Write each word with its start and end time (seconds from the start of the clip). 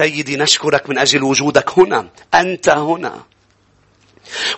سيدي 0.00 0.36
نشكرك 0.36 0.90
من 0.90 0.98
أجل 0.98 1.22
وجودك 1.22 1.78
هنا. 1.78 2.08
أنت 2.34 2.68
هنا. 2.68 3.22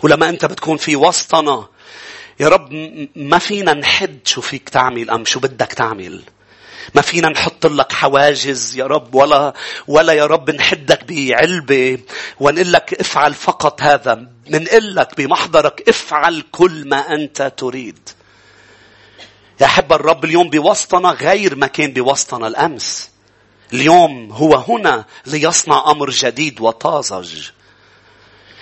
ولما 0.03 0.29
أنت 0.29 0.45
بتكون 0.45 0.77
في 0.77 0.97
وسطنا 0.97 1.69
يا 2.41 2.49
رب 2.49 2.73
ما 3.17 3.39
فينا 3.39 3.73
نحد 3.73 4.19
شو 4.25 4.41
فيك 4.41 4.69
تعمل 4.69 5.11
أم 5.11 5.25
شو 5.25 5.41
بدك 5.41 5.73
تعمل. 5.73 6.23
ما 6.95 7.03
فينا 7.03 7.29
نحط 7.29 7.67
لك 7.67 7.93
حواجز 7.93 8.77
يا 8.77 8.87
رب 8.87 9.15
ولا 9.15 9.55
ولا 9.89 10.13
يا 10.13 10.27
رب 10.27 10.51
نحدك 10.51 11.05
بعلبة. 11.05 11.99
ونقول 12.41 12.73
لك 12.73 12.95
افعل 13.01 13.35
فقط 13.35 13.83
هذا. 13.83 14.27
منقول 14.51 14.97
لك 14.97 15.17
بمحضرك 15.17 15.89
افعل 15.89 16.45
كل 16.53 16.89
ما 16.89 17.15
أنت 17.15 17.53
تريد. 17.57 18.09
يا 19.61 19.67
أحب 19.67 19.93
الرب 19.93 20.25
اليوم 20.25 20.51
بوسطنا 20.51 21.11
غير 21.11 21.57
ما 21.57 21.67
كان 21.67 21.93
بوسطنا 21.93 22.47
الأمس. 22.47 23.16
اليوم 23.73 24.33
هو 24.33 24.55
هنا 24.55 25.05
ليصنع 25.27 25.91
أمر 25.91 26.11
جديد 26.11 26.61
وطازج. 26.61 27.51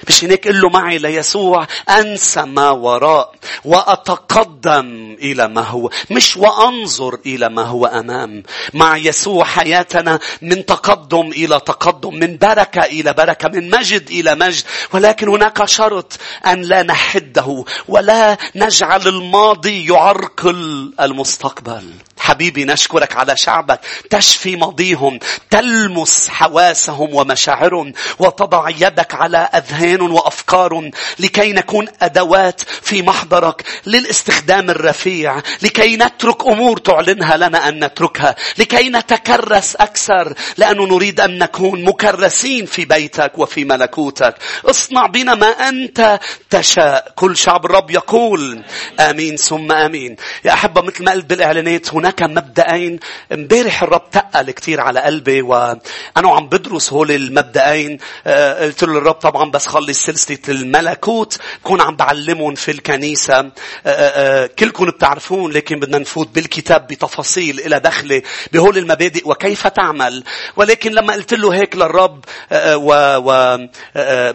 مش 0.09 0.25
هيك 0.25 0.49
قل 0.49 0.61
له 0.61 0.69
معي 0.69 0.99
ليسوع 0.99 1.67
أنسى 1.91 2.43
ما 2.43 2.71
وراء 2.71 3.35
وأتقدم 3.65 5.17
إلى 5.23 5.49
ما 5.49 5.61
هو 5.61 5.91
مش 6.11 6.37
وأنظر 6.37 7.19
إلى 7.27 7.49
ما 7.49 7.63
هو 7.63 7.87
أمام. 7.87 8.43
مع 8.75 8.97
يسوع 8.97 9.45
حياتنا 9.45 10.19
من 10.43 10.67
تقدم 10.67 11.31
إلى 11.31 11.61
تقدم 11.61 12.15
من 12.15 12.37
بركة 12.37 12.83
إلى 12.83 13.13
بركة 13.13 13.49
من 13.49 13.71
مجد 13.71 14.11
إلى 14.11 14.35
مجد. 14.35 14.65
ولكن 14.93 15.29
هناك 15.29 15.65
شرط 15.65 16.13
أن 16.47 16.63
لا 16.63 16.83
نحده 16.83 17.65
ولا 17.89 18.39
نجعل 18.55 19.09
الماضي 19.09 19.87
يعرقل 19.93 20.93
المستقبل. 21.01 21.93
حبيبي 22.19 22.65
نشكرك 22.65 23.17
على 23.17 23.37
شعبك 23.37 23.81
تشفي 24.11 24.57
ماضيهم 24.57 25.19
تلمس 25.51 26.29
حواسهم 26.29 27.15
ومشاعرهم 27.15 27.93
وتضع 28.19 28.69
يدك 28.69 29.15
على 29.15 29.39
أذهان 29.39 29.94
وأفكار 30.01 30.91
لكي 31.19 31.53
نكون 31.53 31.87
أدوات 32.03 32.61
في 32.61 33.03
محضرك 33.03 33.63
للاستخدام 33.87 34.71
الرفيع 34.71 35.37
لكي 35.63 35.97
نترك 35.97 36.47
أمور 36.47 36.77
تعلنها 36.79 37.37
لنا 37.37 37.69
أن 37.69 37.85
نتركها 37.85 38.35
لكي 38.59 38.89
نتكرس 38.89 39.77
أكثر 39.77 40.35
لأنه 40.57 40.85
نريد 40.87 41.21
أن 41.21 41.39
نكون 41.39 41.85
مكرسين 41.85 42.67
في 42.67 42.85
بيتك 42.85 43.39
وفي 43.39 43.65
ملكوتك. 43.65 44.35
اصنع 44.65 45.07
بنا 45.07 45.35
ما 45.35 45.47
أنت 45.47 46.21
تشاء. 46.51 47.13
كل 47.17 47.37
شعب 47.37 47.65
الرب 47.65 47.91
يقول 47.91 48.63
آمين 49.01 49.37
ثم 49.37 49.73
آمين. 49.73 50.17
يا 50.45 50.53
أحبة 50.53 50.83
مثل 50.83 51.05
ما 51.05 51.13
قلت 51.13 51.25
بالإعلانات 51.25 51.95
هناك 51.95 52.23
مبدأين. 52.23 53.01
امبارح 53.33 53.83
الرب 53.83 54.11
تقل 54.11 54.51
كتير 54.51 54.81
على 54.81 55.01
قلبي 55.01 55.43
وأنا 55.43 55.81
عم 56.17 56.49
بدرس 56.49 56.93
هول 56.93 57.11
المبدأين. 57.11 57.99
آه، 58.27 58.65
قلت 58.65 58.85
له 58.85 58.99
الرب 58.99 59.15
طبعا 59.15 59.51
بس 59.51 59.69
خلص 59.75 60.05
سلسلة 60.05 60.39
الملكوت. 60.49 61.39
كون 61.63 61.81
عم 61.81 61.97
بعلمهم 61.97 62.55
في 62.55 62.71
الكنيسة. 62.71 63.39
آه، 63.39 63.51
آه، 63.87 64.47
كلكم 64.47 64.87
بتعرفون 64.87 65.53
لكن 65.53 65.81
بدنا 65.81 65.99
نفوت 65.99 66.29
بالكتاب 66.29 66.87
بتفاصيل 66.87 67.61
إلى 67.61 67.81
دخلة 67.81 68.23
بهول 68.53 68.79
المبادئ 68.79 69.29
وكيف 69.29 69.67
تعمل. 69.67 70.25
ولكن 70.57 70.93
لما 70.93 71.13
قلت 71.13 71.35
له 71.35 71.55
هيك 71.55 71.77
للرب 71.77 72.25
و, 72.53 73.17
و, 73.17 73.59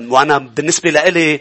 وأنا 0.09 0.37
بالنسبة 0.37 0.89
لإلي 0.89 1.39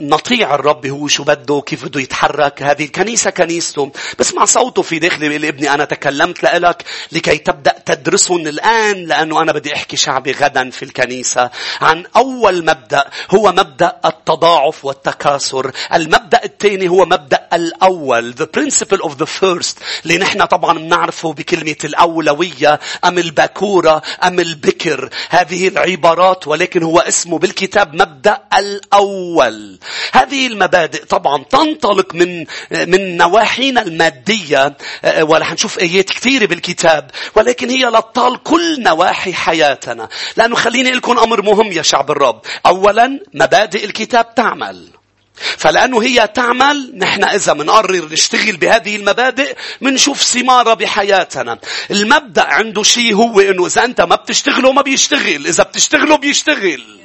نطيع 0.00 0.54
الرب 0.54 0.86
هو 0.86 1.08
شو 1.08 1.24
بده 1.24 1.62
كيف 1.66 1.84
بده 1.84 2.00
يتحرك. 2.00 2.62
هذه 2.62 2.84
الكنيسة 2.84 3.30
كنيسته. 3.30 3.92
بسمع 4.18 4.44
صوته 4.44 4.82
في 4.82 4.98
داخلي 4.98 5.28
بيقول 5.28 5.44
ابني 5.44 5.74
أنا 5.74 5.84
تكلمت 5.84 6.42
لك 6.42 6.82
لكي 7.12 7.38
تبدأ 7.38 7.74
تدرسهم 7.86 8.46
الآن 8.46 9.04
لأنه 9.04 9.42
أنا 9.42 9.52
بدي 9.52 9.74
أحكي 9.74 9.96
شعبي 9.96 10.32
غدا 10.32 10.70
في 10.70 10.82
الكنيسة. 10.82 11.50
عن 11.80 12.04
أول 12.16 12.64
مبدأ 12.64 12.83
هو 13.30 13.52
مبدأ 13.52 13.96
التضاعف 14.04 14.84
والتكاثر. 14.84 15.72
المبدأ 15.94 16.44
الثاني 16.44 16.88
هو 16.88 17.04
مبدأ 17.04 17.48
الأول 17.52 18.34
the 18.38 18.60
principle 18.60 19.02
of 19.02 19.10
the 19.10 19.26
first 19.26 19.76
اللي 20.04 20.18
نحن 20.18 20.44
طبعا 20.44 20.78
بنعرفه 20.78 21.32
بكلمة 21.32 21.76
الأولوية 21.84 22.80
أم 23.04 23.18
البكورة 23.18 24.02
أم 24.24 24.40
البكر. 24.40 25.10
هذه 25.30 25.68
العبارات 25.68 26.48
ولكن 26.48 26.82
هو 26.82 26.98
اسمه 26.98 27.38
بالكتاب 27.38 27.94
مبدأ 27.94 28.42
الأول. 28.58 29.78
هذه 30.12 30.46
المبادئ 30.46 31.04
طبعا 31.04 31.44
تنطلق 31.44 32.14
من 32.14 32.46
من 32.70 33.16
نواحينا 33.16 33.82
المادية 33.82 34.76
ولا 35.20 35.44
حنشوف 35.44 35.78
آيات 35.78 36.10
كثيرة 36.10 36.46
بالكتاب 36.46 37.10
ولكن 37.34 37.70
هي 37.70 37.84
لطال 37.84 38.42
كل 38.42 38.82
نواحي 38.82 39.32
حياتنا. 39.32 40.08
لأنه 40.36 40.56
خليني 40.56 40.90
لكم 40.90 41.18
أمر 41.18 41.42
مهم 41.42 41.72
يا 41.72 41.82
شعب 41.82 42.10
الرب. 42.10 42.40
أولا 42.74 43.20
مبادئ 43.34 43.84
الكتاب 43.84 44.34
تعمل. 44.34 44.88
فلأنه 45.34 46.02
هي 46.02 46.26
تعمل 46.26 46.92
نحن 46.96 47.24
إذا 47.24 47.52
منقرر 47.52 48.08
نشتغل 48.12 48.56
بهذه 48.56 48.96
المبادئ 48.96 49.56
منشوف 49.80 50.22
ثمارة 50.22 50.74
بحياتنا. 50.74 51.58
المبدأ 51.90 52.42
عنده 52.42 52.82
شيء 52.82 53.14
هو 53.14 53.40
إنه 53.40 53.66
إذا 53.66 53.84
أنت 53.84 54.00
ما 54.00 54.16
بتشتغله 54.16 54.72
ما 54.72 54.82
بيشتغل 54.82 55.46
إذا 55.46 55.64
بتشتغله 55.64 56.16
بيشتغل 56.16 57.03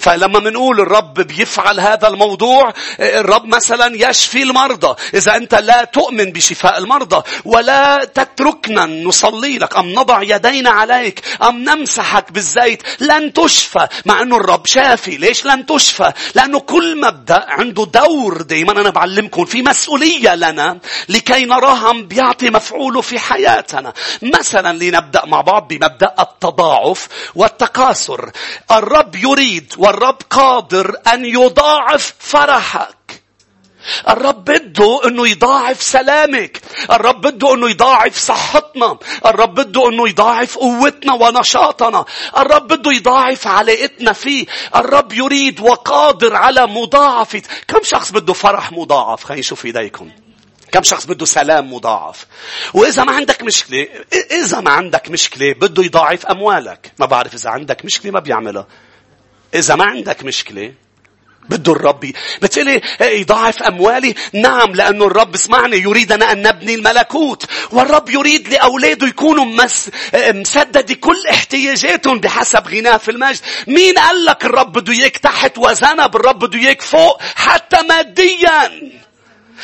فلما 0.00 0.40
منقول 0.40 0.80
الرب 0.80 1.14
بيفعل 1.20 1.80
هذا 1.80 2.08
الموضوع 2.08 2.72
الرب 3.00 3.46
مثلا 3.46 4.08
يشفي 4.08 4.42
المرضى. 4.42 4.96
إذا 5.14 5.36
أنت 5.36 5.54
لا 5.54 5.84
تؤمن 5.84 6.32
بشفاء 6.32 6.78
المرضى 6.78 7.22
ولا 7.44 8.04
تتركنا 8.04 8.86
نصلي 8.86 9.58
لك. 9.58 9.76
أم 9.76 9.92
نضع 9.92 10.22
يدينا 10.22 10.70
عليك 10.70 11.22
أم 11.42 11.64
نمسحك 11.64 12.32
بالزيت. 12.32 12.82
لن 13.00 13.32
تشفى. 13.32 13.88
مع 14.06 14.22
أنه 14.22 14.36
الرب 14.36 14.66
شافي. 14.66 15.16
ليش 15.16 15.46
لن 15.46 15.66
تشفى؟ 15.66 16.12
لأنه 16.34 16.60
كل 16.60 17.00
مبدأ 17.00 17.44
عنده 17.48 17.84
دور 17.84 18.42
دايما. 18.42 18.72
أنا 18.72 18.90
بعلمكم 18.90 19.44
في 19.44 19.62
مسؤولية 19.62 20.34
لنا 20.34 20.78
لكي 21.08 21.44
نراها 21.44 21.92
بيعطي 21.92 22.50
مفعوله 22.50 23.00
في 23.00 23.18
حياتنا. 23.18 23.92
مثلا 24.22 24.78
لنبدأ 24.78 25.26
مع 25.26 25.40
بعض 25.40 25.68
بمبدأ 25.68 26.14
التضاعف 26.20 27.08
والتكاثر. 27.34 28.30
الرب 28.70 29.14
يريد 29.14 29.73
والرب 29.78 30.18
قادر 30.30 30.96
أن 31.12 31.24
يضاعف 31.24 32.14
فرحك. 32.18 33.22
الرب 34.08 34.44
بده 34.44 35.00
إنه 35.06 35.28
يضاعف 35.28 35.82
سلامك. 35.82 36.60
الرب 36.90 37.20
بده 37.20 37.54
إنه 37.54 37.70
يضاعف 37.70 38.18
صحتنا. 38.18 38.98
الرب 39.26 39.54
بده 39.54 39.88
إنه 39.88 40.08
يضاعف 40.08 40.58
قوتنا 40.58 41.12
ونشاطنا. 41.12 42.04
الرب 42.36 42.68
بده 42.68 42.92
يضاعف 42.92 43.46
علاقتنا 43.46 44.12
فيه. 44.12 44.46
الرب 44.76 45.12
يريد 45.12 45.60
وقادر 45.60 46.36
على 46.36 46.66
مضاعفة. 46.66 47.42
كم 47.68 47.80
شخص 47.82 48.12
بده 48.12 48.32
فرح 48.32 48.72
مضاعف؟ 48.72 49.24
خلينا 49.24 49.40
نشوف 49.40 49.64
إيديكم. 49.64 50.10
كم 50.72 50.82
شخص 50.82 51.06
بده 51.06 51.26
سلام 51.26 51.72
مضاعف 51.72 52.26
وإذا 52.74 53.04
ما 53.04 53.12
عندك 53.12 53.42
مشكلة 53.42 53.88
إذا 54.30 54.60
ما 54.60 54.70
عندك 54.70 55.10
مشكلة 55.10 55.52
بده 55.52 55.82
يضاعف 55.82 56.26
أموالك 56.26 56.92
ما 56.98 57.06
بعرف 57.06 57.34
إذا 57.34 57.50
عندك 57.50 57.84
مشكلة 57.84 58.12
ما 58.12 58.20
بيعملها 58.20 58.66
إذا 59.54 59.74
ما 59.74 59.84
عندك 59.84 60.24
مشكلة 60.24 60.72
بده 61.48 61.72
الرب 61.72 62.12
بتقولي 62.42 62.80
يضاعف 63.00 63.62
أموالي؟ 63.62 64.14
نعم 64.32 64.74
لأنه 64.74 65.06
الرب 65.06 65.34
اسمعني 65.34 65.76
يريدنا 65.76 66.32
أن 66.32 66.42
نبني 66.42 66.74
الملكوت. 66.74 67.44
والرب 67.72 68.10
يريد 68.10 68.48
لأولاده 68.48 69.06
يكونوا 69.06 69.44
مس... 69.44 69.90
مسدد 70.14 70.92
كل 70.92 71.26
احتياجاتهم 71.30 72.20
بحسب 72.20 72.68
غناه 72.68 72.96
في 72.96 73.10
المجد. 73.10 73.40
مين 73.66 73.98
قال 73.98 74.24
لك 74.24 74.44
الرب 74.44 74.72
بده 74.72 74.92
إياك 74.92 75.16
تحت 75.16 75.58
وزنب؟ 75.58 76.16
الرب 76.16 76.38
بده 76.38 76.58
إياك 76.58 76.82
فوق 76.82 77.22
حتى 77.22 77.82
ماديا. 77.82 78.90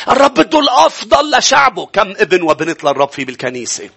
الرب 0.08 0.34
بده 0.34 0.58
الأفضل 0.58 1.38
لشعبه. 1.38 1.86
كم 1.86 2.10
ابن 2.10 2.42
وبنت 2.42 2.84
للرب 2.84 3.10
في 3.10 3.24
بالكنيسة. 3.24 3.90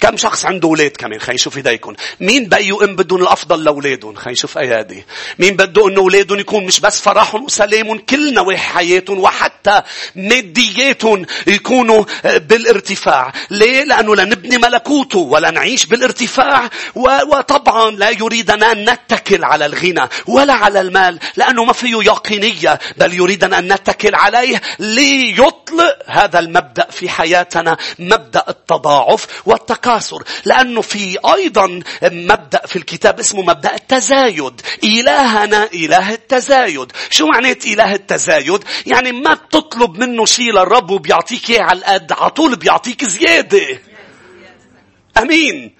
كم 0.00 0.16
شخص 0.16 0.44
عنده 0.44 0.68
أولاد 0.68 0.90
كمان؟ 0.90 1.20
خلينا 1.20 1.34
نشوف 1.34 1.56
ايديكم 1.56 1.94
مين 2.20 2.48
بي 2.48 2.72
وام 2.72 2.96
بدهم 2.96 3.22
الأفضل 3.22 3.64
لاولادهم 3.64 4.14
خلينا 4.14 4.32
نشوف 4.32 4.58
ايادي 4.58 5.04
مين 5.38 5.56
بده 5.56 5.88
إنه 5.88 6.00
اولادهم 6.00 6.38
يكون 6.38 6.64
مش 6.64 6.80
بس 6.80 7.00
فرحهم 7.00 7.44
وسلامهم 7.44 7.98
كل 7.98 8.34
نواحي 8.34 8.58
حياتهم 8.74 9.18
وحتى 9.18 9.82
مادياتهم 10.16 11.26
يكونوا 11.46 12.04
بالارتفاع. 12.24 13.32
ليه؟ 13.50 13.84
لأنه 13.84 14.16
لنبني 14.16 14.58
ملكوته 14.58 15.18
ولا 15.18 15.50
نعيش 15.50 15.86
بالارتفاع. 15.86 16.70
وطبعا 16.96 17.90
لا 17.90 18.10
يريدنا 18.10 18.72
أن 18.72 18.90
نتكل 18.90 19.44
على 19.44 19.66
الغنى 19.66 20.08
ولا 20.26 20.52
على 20.52 20.80
المال 20.80 21.18
لأنه 21.36 21.64
ما 21.64 21.72
فيه 21.72 21.96
يقينية 21.96 22.78
بل 22.96 23.14
يريدنا 23.14 23.58
أن 23.58 23.72
نتكل 23.72 24.14
عليه 24.14 24.60
ليطلق 24.78 25.98
هذا 26.06 26.38
المبدأ 26.38 26.86
في 26.90 27.08
حياتنا 27.08 27.76
مبدأ 27.98 28.44
التضاعف 28.48 29.26
والتكامل 29.46 29.85
التكاثر 29.86 30.22
لأنه 30.44 30.80
في 30.80 31.18
أيضا 31.34 31.80
مبدأ 32.02 32.66
في 32.66 32.76
الكتاب 32.76 33.20
اسمه 33.20 33.42
مبدأ 33.42 33.74
التزايد. 33.74 34.60
إلهنا 34.84 35.68
إله 35.74 36.12
التزايد. 36.12 36.92
شو 37.10 37.26
معنات 37.26 37.66
إله 37.66 37.94
التزايد؟ 37.94 38.64
يعني 38.86 39.12
ما 39.12 39.34
بتطلب 39.34 39.98
منه 39.98 40.24
شيء 40.24 40.52
للرب 40.52 40.90
وبيعطيك 40.90 41.50
إياه 41.50 41.62
على 41.62 41.78
القد 41.78 42.12
على 42.12 42.30
طول 42.30 42.56
بيعطيك 42.56 43.04
زيادة. 43.04 43.80
أمين. 45.18 45.75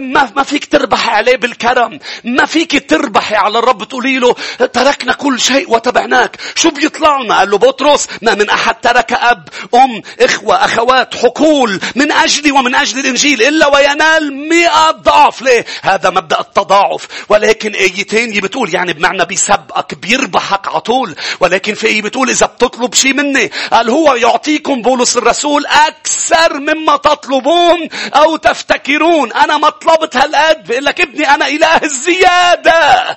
ما, 0.00 0.32
ما 0.36 0.42
فيك 0.42 0.64
تربح 0.64 1.08
عليه 1.08 1.36
بالكرم. 1.36 1.98
ما 2.24 2.46
فيك 2.46 2.90
تربحي 2.90 3.34
على 3.34 3.58
الرب. 3.58 3.84
تقولي 3.84 4.18
له 4.18 4.34
تركنا 4.72 5.12
كل 5.12 5.40
شيء 5.40 5.70
وتبعناك. 5.70 6.36
شو 6.54 6.70
بيطلع 6.70 7.22
لنا 7.22 7.38
قال 7.38 7.50
له 7.50 7.58
بطرس 7.58 8.06
ما 8.22 8.34
من 8.34 8.50
أحد 8.50 8.74
ترك 8.74 9.12
أب 9.12 9.48
أم 9.74 10.02
إخوة 10.20 10.64
أخوات 10.64 11.14
حقول 11.14 11.80
من 11.96 12.12
أجلي 12.12 12.52
ومن 12.52 12.74
أجل 12.74 12.98
الإنجيل 12.98 13.42
إلا 13.42 13.66
وينال 13.66 14.48
مئة 14.48 14.90
ضعف. 14.90 15.42
ليه؟ 15.42 15.64
هذا 15.82 16.10
مبدأ 16.10 16.40
التضاعف. 16.40 17.06
ولكن 17.28 17.74
آية 17.74 18.40
بتقول 18.40 18.74
يعني 18.74 18.92
بمعنى 18.92 19.24
بيسبقك 19.24 19.94
بيربحك 19.94 20.68
على 20.68 20.80
طول. 20.80 21.14
ولكن 21.40 21.74
في 21.74 21.86
آية 21.86 22.02
بتقول 22.02 22.30
إذا 22.30 22.46
بتطلب 22.46 22.94
شيء 22.94 23.14
مني. 23.14 23.50
قال 23.72 23.90
هو 23.90 24.14
يعطيكم 24.14 24.82
بولس 24.82 25.16
الرسول 25.16 25.66
أكثر 25.66 26.58
مما 26.58 26.96
تطلبون 26.96 27.88
أو 28.14 28.36
تفتكرون. 28.36 29.32
أنا 29.44 29.58
ما 29.58 29.70
طلبت 29.70 30.16
هالقد 30.16 30.66
بيقول 30.66 30.84
لك 30.84 31.00
ابني 31.00 31.28
أنا 31.34 31.48
إله 31.48 31.76
الزيادة. 31.82 33.16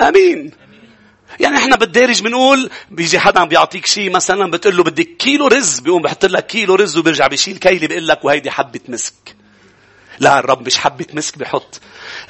أمين. 0.00 0.50
يعني 1.40 1.56
إحنا 1.56 1.76
بالدارج 1.76 2.22
بنقول 2.22 2.70
بيجي 2.90 3.18
حدا 3.18 3.44
بيعطيك 3.44 3.86
شيء 3.86 4.10
مثلا 4.10 4.50
بتقول 4.50 4.76
له 4.76 4.82
بدك 4.84 5.16
كيلو 5.18 5.46
رز 5.46 5.80
بيقوم 5.80 6.02
بحط 6.02 6.24
لك 6.26 6.46
كيلو 6.46 6.74
رز 6.74 6.96
وبيرجع 6.96 7.26
بيشيل 7.26 7.56
كيلي 7.58 7.86
بيقول 7.86 8.08
لك 8.08 8.24
وهيدي 8.24 8.50
حبة 8.50 8.80
مسك. 8.88 9.37
لا 10.20 10.38
الرب 10.38 10.66
مش 10.66 10.78
حبة 10.78 11.06
مسك 11.12 11.38
بحط 11.38 11.80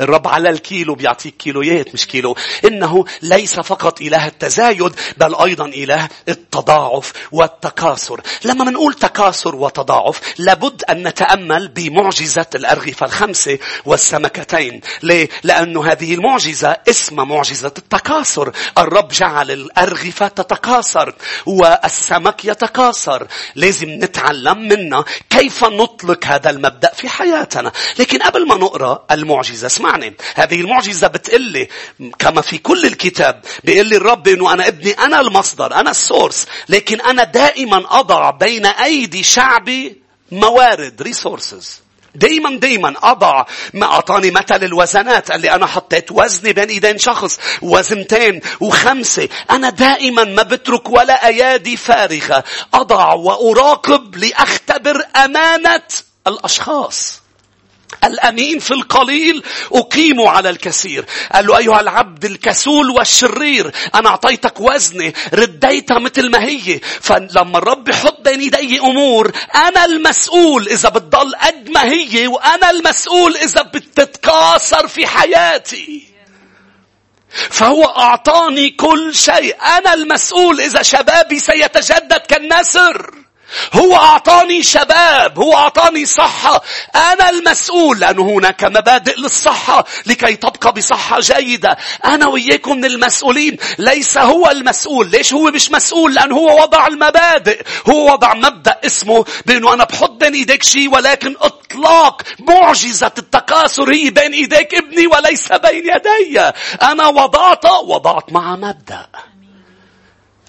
الرب 0.01 0.29
على 0.29 0.51
الكيلو 0.51 0.95
بيعطيك 0.95 1.37
كيلويات 1.37 1.95
مش 1.95 2.07
كيلو. 2.07 2.37
إنه 2.65 3.05
ليس 3.23 3.61
فقط 3.61 4.01
إله 4.01 4.27
التزايد 4.27 4.93
بل 5.17 5.35
أيضا 5.35 5.67
إله 5.67 6.09
التضاعف 6.29 7.13
والتكاثر. 7.33 8.21
لما 8.45 8.65
منقول 8.65 8.95
تكاثر 8.95 9.55
وتضاعف 9.57 10.21
لابد 10.39 10.83
أن 10.91 11.09
نتأمل 11.09 11.69
بمعجزة 11.69 12.47
الأرغفة 12.55 13.07
الخمسة 13.07 13.59
والسمكتين. 13.85 14.81
ليه؟ 15.03 15.29
لأنه 15.43 15.93
هذه 15.93 16.15
المعجزة 16.15 16.77
اسمها 16.91 17.25
معجزة 17.25 17.73
التكاثر. 17.79 18.53
الرب 18.79 19.09
جعل 19.09 19.51
الأرغفة 19.51 20.29
تتكاثر 20.29 21.15
والسمك 21.47 22.45
يتكاثر. 22.45 23.27
لازم 23.55 23.89
نتعلم 23.91 24.69
منا 24.69 25.05
كيف 25.31 25.65
نطلق 25.65 26.27
هذا 26.27 26.51
المبدأ 26.51 26.91
في 26.95 27.09
حياتنا. 27.09 27.73
لكن 27.99 28.23
قبل 28.23 28.49
ما 28.49 28.55
نقرأ 28.55 29.05
المعجزة 29.11 29.67
اسمعني. 29.67 30.17
هذه 30.35 30.61
المعجزة 30.61 31.07
بتقلي 31.07 31.69
كما 32.19 32.41
في 32.41 32.59
كل 32.59 32.87
الكتاب 32.87 33.45
بيقول 33.65 33.87
لي 33.87 33.97
الرب 33.97 34.29
إنه 34.29 34.53
أنا 34.53 34.69
ابني 34.69 34.93
أنا 34.93 35.21
المصدر 35.21 35.75
أنا 35.75 35.91
ال 35.91 35.98
source. 35.98 36.47
لكن 36.69 37.01
أنا 37.01 37.25
دائما 37.25 37.85
أضع 38.01 38.31
بين 38.31 38.67
أيدي 38.67 39.23
شعبي 39.23 39.97
موارد 40.33 41.03
resources 41.03 41.81
دايما 42.15 42.59
دايما 42.59 42.95
أضع. 43.03 43.45
ما 43.75 43.87
أعطاني 43.87 44.31
مثل 44.31 44.65
الوزنات 44.65 45.33
قال 45.33 45.41
لي 45.41 45.55
أنا 45.55 45.67
حطيت 45.67 46.13
وزني 46.13 46.53
بين 46.53 46.69
إيدين 46.69 46.99
شخص 46.99 47.41
وزنتين 47.63 48.41
وخمسة. 48.61 49.29
أنا 49.51 49.71
دائما 49.71 50.25
ما 50.25 50.43
بترك 50.43 50.91
ولا 50.91 51.27
أيادي 51.27 51.77
فارغة. 51.77 52.45
أضع 52.75 53.15
وأراقب 53.15 54.17
لأختبر 54.17 55.03
أمانة 55.17 55.83
الأشخاص. 56.27 57.21
الأمين 58.05 58.59
في 58.59 58.71
القليل 58.71 59.43
أقيم 59.73 60.21
على 60.21 60.51
الكثير. 60.51 61.05
قال 61.33 61.47
له 61.47 61.59
أيها 61.59 61.81
العبد 61.81 62.25
الكسول 62.25 62.91
والشرير 62.91 63.73
أنا 63.95 64.09
أعطيتك 64.09 64.61
وزني 64.61 65.15
رديتها 65.35 65.99
مثل 65.99 66.31
ما 66.31 66.45
هي. 66.45 66.81
فلما 67.01 67.59
الرب 67.59 67.89
يحط 67.89 68.21
بين 68.21 68.43
يدي 68.43 68.81
أمور 68.81 69.33
أنا 69.55 69.85
المسؤول 69.85 70.69
إذا 70.69 70.89
بتضل 70.89 71.35
قد 71.37 71.71
ما 71.71 71.85
هي 71.85 72.27
وأنا 72.27 72.71
المسؤول 72.71 73.37
إذا 73.37 73.63
بتتكاثر 73.63 74.89
في 74.89 75.07
حياتي. 75.07 76.09
فهو 77.51 77.85
أعطاني 77.85 78.71
كل 78.71 79.15
شيء. 79.15 79.57
أنا 79.63 79.95
المسؤول 79.95 80.61
إذا 80.61 80.83
شبابي 80.83 81.39
سيتجدد 81.39 82.23
كالنسر. 82.29 83.15
هو 83.73 83.97
أعطاني 83.97 84.63
شباب 84.63 85.39
هو 85.39 85.55
أعطاني 85.57 86.07
صحة. 86.07 86.63
أنا 86.95 87.31
المسؤول 87.31 87.99
لأنه 88.01 88.23
هناك 88.23 88.65
مبادئ 88.65 89.21
للصحة 89.21 89.85
لكي 90.07 90.37
تبقى 90.37 90.73
بصحة 90.73 91.21
جيدة. 91.21 91.77
أنا 92.05 92.27
وإياكم 92.27 92.77
من 92.77 92.85
المسؤولين. 92.85 93.57
ليس 93.79 94.19
هو 94.19 94.51
المسؤول. 94.51 95.11
ليش 95.11 95.33
هو 95.33 95.51
مش 95.51 95.71
مسؤول؟ 95.71 96.15
لأنه 96.15 96.37
هو 96.37 96.63
وضع 96.63 96.87
المبادئ. 96.87 97.63
هو 97.89 98.13
وضع 98.13 98.35
مبدأ 98.35 98.81
اسمه 98.87 99.25
بأنه 99.47 99.75
أنا 99.75 99.85
بحط 99.85 100.11
بين 100.11 100.35
إيديك 100.35 100.63
شيء 100.63 100.95
ولكن 100.95 101.37
إطلاق 101.41 102.23
معجزة 102.39 103.13
التكاثر 103.19 103.93
هي 103.93 104.11
بين 104.11 104.33
إيديك 104.33 104.75
ابني 104.75 105.07
وليس 105.07 105.53
بين 105.53 105.85
يدي. 105.95 106.41
أنا 106.83 107.07
وضعت 107.07 107.65
وضعت 107.65 108.33
مع 108.33 108.57
مبدأ. 108.57 109.07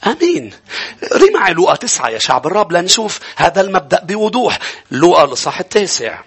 آمين. 0.08 0.52
ري 1.14 1.30
معي 1.34 1.54
لوقا 1.54 1.76
تسعة 1.76 2.10
يا 2.10 2.20
شعب 2.20 2.48
الرب 2.48 2.72
لنشوف 2.72 3.20
هذا 3.36 3.62
المبدأ 3.62 4.04
بوضوح. 4.04 4.60
لوقا 4.92 5.24
الإصحاح 5.24 5.60
التاسع. 5.60 6.20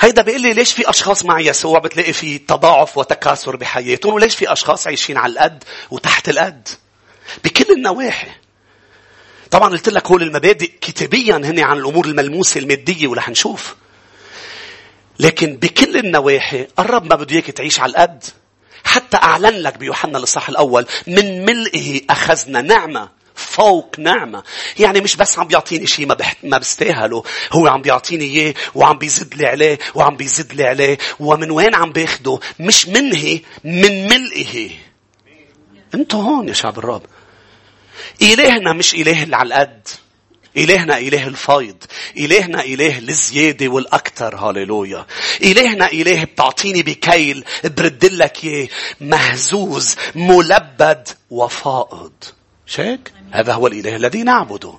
هيدا 0.00 0.22
بيقول 0.22 0.40
لي 0.42 0.52
ليش 0.52 0.72
في 0.72 0.90
أشخاص 0.90 1.24
مع 1.24 1.40
يسوع 1.40 1.78
بتلاقي 1.78 2.12
في 2.12 2.38
تضاعف 2.38 2.98
وتكاثر 2.98 3.56
بحياتهم 3.56 4.14
وليش 4.14 4.36
في 4.36 4.52
أشخاص 4.52 4.86
عايشين 4.86 5.16
على 5.16 5.32
القد 5.32 5.64
وتحت 5.90 6.28
القد 6.28 6.68
بكل 7.44 7.74
النواحي 7.74 8.28
طبعا 9.50 9.68
قلت 9.68 9.88
لك 9.88 10.06
هول 10.06 10.22
المبادئ 10.22 10.70
كتابيا 10.80 11.36
هن 11.36 11.60
عن 11.60 11.78
الأمور 11.78 12.06
الملموسة 12.06 12.60
المادية 12.60 13.08
ورح 13.08 13.28
نشوف 13.28 13.76
لكن 15.20 15.56
بكل 15.56 15.96
النواحي 15.96 16.66
الرب 16.78 17.04
ما 17.04 17.16
بده 17.16 17.34
إياك 17.34 17.46
تعيش 17.46 17.80
على 17.80 17.90
القد 17.90 18.24
حتى 18.84 19.16
أعلن 19.16 19.62
لك 19.62 19.78
بيوحنا 19.78 20.18
الإصحاح 20.18 20.48
الأول 20.48 20.86
من 21.06 21.44
ملئه 21.44 22.00
أخذنا 22.10 22.60
نعمة 22.60 23.08
فوق 23.34 23.98
نعمة. 23.98 24.42
يعني 24.78 25.00
مش 25.00 25.16
بس 25.16 25.38
عم 25.38 25.46
بيعطيني 25.46 25.86
شيء 25.86 26.06
ما, 26.06 26.14
بحت... 26.14 26.36
ما 26.42 26.58
بستاهله. 26.58 27.22
هو 27.52 27.66
عم 27.66 27.82
بيعطيني 27.82 28.24
إياه 28.24 28.54
وعم 28.74 28.98
بيزد 28.98 29.34
لي 29.34 29.46
عليه 29.46 29.78
وعم 29.94 30.16
بيزد 30.16 30.52
لي 30.52 30.64
عليه. 30.64 30.98
ومن 31.20 31.50
وين 31.50 31.74
عم 31.74 31.92
باخده؟ 31.92 32.38
مش 32.60 32.88
منه 32.88 33.40
من 33.64 34.06
ملئه. 34.08 34.70
أنتوا 35.94 36.22
هون 36.22 36.48
يا 36.48 36.52
شعب 36.52 36.78
الرب. 36.78 37.02
إلهنا 38.22 38.72
مش 38.72 38.94
إله 38.94 39.22
اللي 39.22 39.36
على 39.36 39.46
القد. 39.46 39.88
إلهنا 40.56 40.98
إله 40.98 41.26
الفيض. 41.26 41.76
إلهنا 42.16 42.64
إله 42.64 42.98
الزيادة 42.98 43.68
والأكثر. 43.68 44.36
هاليلويا. 44.36 45.06
إلهنا 45.42 45.92
إله 45.92 46.24
بتعطيني 46.24 46.82
بكيل 46.82 47.44
بردلك 47.64 48.44
إياه 48.44 48.68
مهزوز 49.00 49.96
ملبد 50.14 51.08
وفائض. 51.30 52.12
شاك؟ 52.66 53.12
هذا 53.30 53.52
هو 53.52 53.66
الإله 53.66 53.96
الذي 53.96 54.22
نعبده. 54.22 54.74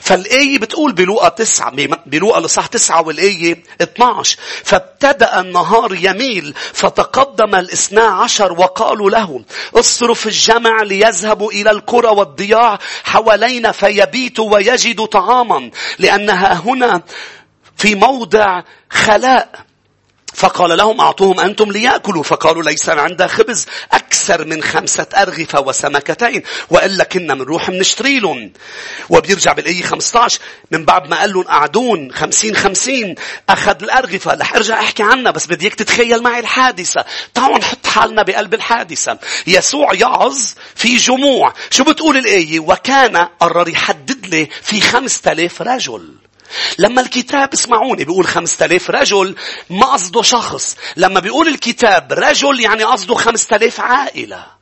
فالآية 0.00 0.58
بتقول 0.58 0.92
بلوقا 0.92 1.28
تسعة 1.28 1.72
بلوقا 2.06 2.40
لصح 2.40 2.66
تسعة 2.66 3.06
والآية 3.06 3.62
12 3.82 4.38
فابتدأ 4.64 5.40
النهار 5.40 5.94
يميل 6.00 6.54
فتقدم 6.72 7.54
الاثنا 7.54 8.02
عشر 8.02 8.52
وقالوا 8.52 9.10
له 9.10 9.44
اصرف 9.74 10.26
الجمع 10.26 10.82
ليذهبوا 10.82 11.52
إلى 11.52 11.70
القرى 11.70 12.08
والضياع 12.08 12.78
حوالينا 13.04 13.72
فيبيتوا 13.72 14.52
ويجدوا 14.54 15.06
طعاما 15.06 15.70
لأنها 15.98 16.52
هنا 16.66 17.02
في 17.76 17.94
موضع 17.94 18.62
خلاء. 18.90 19.69
فقال 20.34 20.78
لهم 20.78 21.00
أعطوهم 21.00 21.40
أنتم 21.40 21.72
ليأكلوا. 21.72 22.22
فقالوا 22.22 22.62
ليس 22.62 22.88
عندها 22.88 23.26
خبز 23.26 23.66
أكثر 23.92 24.44
من 24.44 24.62
خمسة 24.62 25.06
أرغفة 25.14 25.60
وسمكتين 25.60 26.42
وإلا 26.70 27.04
كنا 27.04 27.34
بنروح 27.34 27.70
بنشتري 27.70 28.20
لهم 28.20 28.52
وبيرجع 29.08 29.52
بالآية 29.52 29.82
15 29.82 30.40
من 30.70 30.84
بعد 30.84 31.08
ما 31.08 31.20
قال 31.20 31.32
لهم 31.32 31.42
قعدون 31.42 32.12
خمسين 32.12 32.56
خمسين 32.56 33.14
أخذ 33.48 33.82
الأرغفة 33.82 34.34
رح 34.34 34.54
أرجع 34.54 34.80
أحكي 34.80 35.02
عنها 35.02 35.32
بس 35.32 35.46
بديك 35.46 35.74
تتخيل 35.74 36.22
معي 36.22 36.40
الحادثة. 36.40 37.04
تعالوا 37.34 37.58
نحط 37.58 37.86
حالنا 37.86 38.22
بقلب 38.22 38.54
الحادثة. 38.54 39.18
يسوع 39.46 39.94
يعظ 39.94 40.38
في 40.74 40.96
جموع. 40.96 41.52
شو 41.70 41.84
بتقول 41.84 42.16
الآية؟ 42.16 42.60
وكان 42.60 43.16
قرر 43.16 43.68
يحدد 43.68 44.26
لي 44.26 44.48
في 44.62 44.80
خمسة 44.80 45.32
آلاف 45.32 45.62
رجل. 45.62 46.14
لما 46.78 47.00
الكتاب 47.00 47.52
اسمعوني 47.52 48.04
بيقول 48.04 48.26
خمسة 48.26 48.64
آلاف 48.66 48.90
رجل 48.90 49.36
ما 49.70 49.86
قصده 49.86 50.22
شخص. 50.22 50.76
لما 50.96 51.20
بيقول 51.20 51.48
الكتاب 51.48 52.12
رجل 52.12 52.60
يعني 52.60 52.84
قصده 52.84 53.14
خمسة 53.14 53.56
آلاف 53.56 53.80
عائلة. 53.80 54.59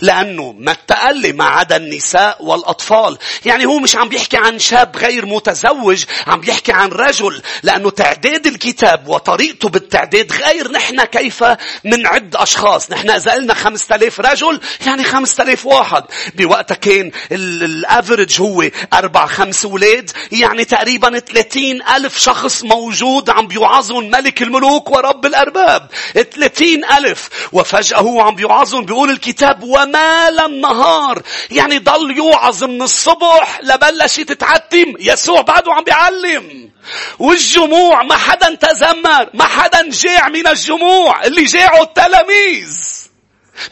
لأنه 0.00 0.54
ما 0.58 0.72
التألي 0.72 1.32
ما 1.32 1.44
عدا 1.44 1.76
النساء 1.76 2.36
والأطفال. 2.40 3.18
يعني 3.44 3.66
هو 3.66 3.78
مش 3.78 3.96
عم 3.96 4.08
بيحكي 4.08 4.36
عن 4.36 4.58
شاب 4.58 4.96
غير 4.96 5.26
متزوج. 5.26 6.04
عم 6.26 6.40
بيحكي 6.40 6.72
عن 6.72 6.88
رجل. 6.88 7.42
لأنه 7.62 7.90
تعداد 7.90 8.46
الكتاب 8.46 9.08
وطريقته 9.08 9.68
بالتعداد 9.68 10.32
غير 10.32 10.72
نحن 10.72 11.04
كيف 11.04 11.44
منعد 11.84 12.36
أشخاص. 12.36 12.90
نحن 12.90 13.10
إذا 13.10 13.32
قلنا 13.32 13.54
خمسة 13.54 13.94
آلاف 13.94 14.20
رجل 14.20 14.60
يعني 14.86 15.04
خمسة 15.04 15.44
آلاف 15.44 15.66
واحد. 15.66 16.04
بوقتها 16.34 16.74
كان 16.74 17.10
الافرج 17.32 18.40
هو 18.40 18.64
أربع 18.92 19.26
خمس 19.26 19.64
أولاد. 19.64 20.10
يعني 20.32 20.64
تقريبا 20.64 21.18
30 21.18 21.82
ألف 21.82 22.18
شخص 22.18 22.64
موجود 22.64 23.30
عم 23.30 23.46
بيوعظهم 23.46 24.10
ملك 24.10 24.42
الملوك 24.42 24.90
ورب 24.90 25.26
الأرباب. 25.26 25.90
30 26.14 26.84
ألف. 26.84 27.28
وفجأة 27.52 27.98
هو 27.98 28.20
عم 28.20 28.34
بيوعظهم 28.34 28.84
بيقول 28.84 29.10
الكتاب 29.10 29.62
ومال 29.66 30.40
النهار 30.40 31.22
يعني 31.50 31.78
ضل 31.78 32.16
يوعظ 32.16 32.64
من 32.64 32.82
الصبح 32.82 33.60
لبلش 33.62 34.16
تتعتم. 34.16 34.94
يسوع 35.00 35.40
بعده 35.40 35.72
عم 35.72 35.84
بيعلم. 35.84 36.70
والجموع 37.18 38.02
ما 38.02 38.16
حدا 38.16 38.54
تذمر 38.54 39.30
ما 39.34 39.44
حدا 39.44 39.90
جاع 39.90 40.28
من 40.28 40.46
الجموع. 40.46 41.24
اللي 41.24 41.44
جاعوا 41.44 41.82
التلاميذ. 41.82 43.05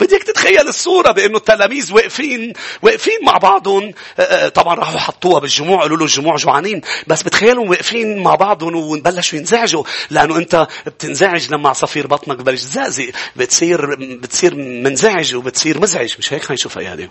بدك 0.01 0.23
تتخيل 0.23 0.69
الصورة 0.69 1.13
بأنه 1.13 1.37
التلاميذ 1.37 1.93
واقفين 1.93 2.53
واقفين 2.83 3.19
مع 3.23 3.39
بعضهم. 3.39 3.93
آه، 4.19 4.23
آه، 4.23 4.49
طبعا 4.49 4.75
راحوا 4.75 4.99
حطوها 4.99 5.41
بالجموع 5.41 5.81
قالوا 5.81 5.97
له 5.97 6.05
الجموع 6.05 6.37
جوعانين. 6.37 6.81
بس 7.07 7.23
بتخيلهم 7.23 7.71
واقفين 7.71 8.23
مع 8.23 8.35
بعضهم 8.35 8.77
وبلشوا 8.77 9.39
ينزعجوا. 9.39 9.85
لأنه 10.11 10.37
أنت 10.37 10.67
بتنزعج 10.87 11.53
لما 11.53 11.69
عصافير 11.69 12.07
بطنك 12.07 12.37
ببلش 12.37 12.63
تزقزق 12.63 13.11
بتصير 13.37 13.95
بتصير 13.95 14.55
منزعج 14.55 15.35
وبتصير 15.35 15.81
مزعج. 15.81 16.15
مش 16.19 16.33
هيك؟ 16.33 16.43
خلينا 16.43 16.55
نشوف 16.55 16.79
أيادي 16.79 17.11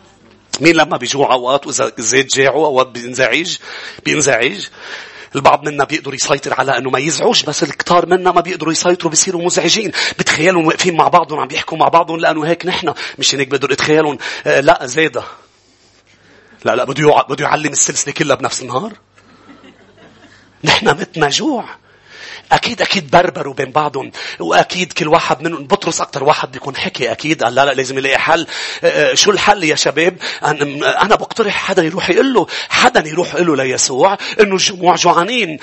مين 0.62 0.76
لما 0.76 0.98
بيجوع 0.98 1.34
أوقات 1.34 1.68
وإذا 1.68 1.92
زيت 1.98 2.36
جاعوا 2.36 2.66
أوقات 2.66 2.88
بينزعج؟ 2.88 3.58
بينزعج. 4.06 4.66
البعض 5.36 5.68
منا 5.70 5.84
بيقدر 5.84 6.14
يسيطر 6.14 6.54
على 6.54 6.78
انه 6.78 6.90
ما 6.90 7.00
يزعج 7.00 7.46
بس 7.46 7.64
الكتار 7.64 8.06
منا 8.06 8.32
ما 8.32 8.42
بيقدروا 8.42 8.72
يسيطروا 8.72 9.10
بيصيروا 9.10 9.46
مزعجين. 9.46 9.92
بتخيلهم 10.20 10.68
واقفين 10.68 10.96
مع 10.96 11.08
بعضهم 11.08 11.40
عم 11.40 11.48
بيحكوا 11.48 11.78
مع 11.78 11.88
بعضهم 11.88 12.20
لأنه 12.20 12.46
هيك 12.46 12.66
نحن. 12.66 12.94
مش 13.20 13.36
هيك 13.36 13.48
بقدر 13.48 13.72
اتخيلهم 13.74 14.18
آه 14.46 14.60
لا 14.60 14.86
زيادة 14.86 15.24
لا 16.66 16.76
لا 16.76 16.84
بده 16.84 17.22
بده 17.30 17.46
يعلم 17.46 17.72
السلسلة 17.72 18.14
كلها 18.14 18.36
بنفس 18.36 18.62
النهار. 18.62 18.94
نحن 20.64 20.88
متنا 20.88 21.30
جوع 21.30 21.66
أكيد 22.54 22.82
أكيد 22.82 23.12
بربروا 23.12 23.54
بين 23.54 23.72
بعضهم 23.72 24.12
وأكيد 24.40 24.94
كل 24.94 25.08
واحد 25.08 25.42
منهم 25.42 25.64
بطرس 25.64 26.02
أكثر 26.02 26.24
واحد 26.24 26.52
بيكون 26.52 26.76
حكي 26.76 27.12
أكيد. 27.12 27.44
قال 27.44 27.56
لا 27.56 27.66
لا 27.66 27.74
لازم 27.74 27.98
يلاقي 27.98 28.18
حل. 28.18 28.48
آه، 28.84 29.12
آه، 29.12 29.14
شو 29.14 29.32
الحل 29.32 29.64
يا 29.64 29.76
شباب؟ 29.76 30.18
أنا 30.44 31.16
بقترح 31.16 31.56
حدا 31.56 31.84
يروح 31.84 32.10
يقول 32.10 32.34
له 32.34 32.48
حدا 32.70 33.08
يروح 33.08 33.36
يقول 33.36 33.48
له 33.48 33.56
ليسوع 33.64 34.18
إنه 34.40 34.56
الجموع 34.56 34.96
جوعانين 34.96 35.60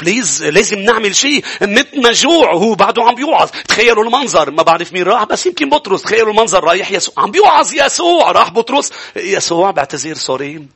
please 0.00 0.42
آه، 0.42 0.50
لازم 0.50 0.78
نعمل 0.78 1.16
شيء 1.16 1.44
متنا 1.62 2.12
جوع 2.12 2.50
وهو 2.52 2.74
بعده 2.74 3.02
عم 3.02 3.14
بيوعظ. 3.14 3.50
تخيلوا 3.68 4.04
المنظر 4.04 4.50
ما 4.50 4.62
بعرف 4.62 4.92
مين 4.92 5.02
راح 5.02 5.24
بس 5.24 5.46
يمكن 5.46 5.70
بطرس. 5.70 6.02
تخيلوا 6.02 6.30
المنظر 6.30 6.64
رايح 6.64 6.92
يسوع 6.92 7.14
عم 7.18 7.30
بيوعظ 7.30 7.74
يسوع 7.74 8.30
راح 8.30 8.50
بطرس. 8.50 8.92
يسوع 9.16 9.70
بعتذر 9.70 10.14
sorry 10.14 10.66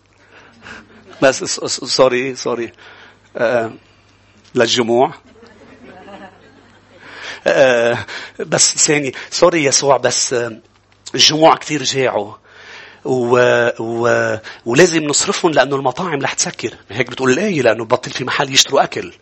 بس 1.23 1.45
sorry 1.69 2.35
sorry 2.37 2.73
للجموع. 4.55 5.15
بس 8.39 8.75
ثاني 8.79 9.15
sorry 9.31 9.65
يسوع 9.65 9.97
بس 9.97 10.33
آه، 10.33 10.59
الجموع 11.15 11.57
كثير 11.57 11.83
جاعوا 11.83 12.33
و... 13.05 13.39
و... 13.81 14.37
ولازم 14.67 15.05
نصرفهم 15.05 15.53
لأنه 15.53 15.77
المطاعم 15.77 16.23
رح 16.23 16.33
تسكر. 16.33 16.75
هيك 16.91 17.11
بتقول 17.11 17.31
الآية 17.31 17.63
لأنه 17.63 17.85
بطل 17.85 18.11
في 18.11 18.25
محل 18.25 18.53
يشتروا 18.53 18.85
أكل. 18.85 19.13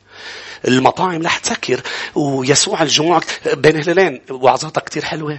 المطاعم 0.68 1.22
رح 1.22 1.38
تسكر. 1.38 1.80
ويسوع 2.14 2.82
الجموع 2.82 3.20
بين 3.52 3.76
هلالين 3.76 4.20
وعظاتها 4.30 4.80
كثير 4.80 5.04
حلوة. 5.04 5.38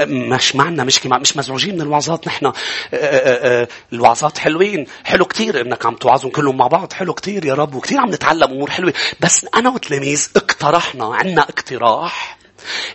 مش 0.00 0.56
معنا 0.56 0.84
مشكلة 0.84 1.18
مش 1.18 1.36
مزعوجين 1.36 1.74
من 1.74 1.80
الوعظات 1.80 2.26
نحن. 2.26 2.46
آه، 2.46 2.52
آه، 2.92 3.62
آه، 3.62 3.68
الوعظات 3.92 4.38
حلوين. 4.38 4.86
حلو 5.04 5.24
كتير 5.24 5.60
إنك 5.60 5.86
عم 5.86 5.94
توعظهم 5.94 6.30
كلهم 6.30 6.56
مع 6.56 6.66
بعض. 6.66 6.92
حلو 6.92 7.14
كتير 7.14 7.44
يا 7.44 7.54
رب 7.54 7.74
وكتير 7.74 8.00
عم 8.00 8.10
نتعلم 8.10 8.50
أمور 8.50 8.70
حلوة. 8.70 8.92
بس 9.20 9.46
أنا 9.54 9.70
وتلاميذ 9.70 10.28
اقترحنا 10.36 11.14
عنا 11.14 11.42
اقتراح. 11.42 12.38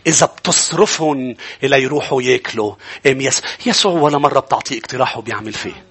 إذا 0.07 0.25
بتصرفهم 0.25 1.35
إلى 1.63 1.83
يروحوا 1.83 2.21
ياكلوا. 2.21 2.73
يس... 3.05 3.41
يسوع 3.65 4.01
ولا 4.01 4.17
مرة 4.17 4.39
بتعطيه 4.39 4.79
اقتراح 4.79 5.17
وبيعمل 5.17 5.53
فيه؟ 5.53 5.87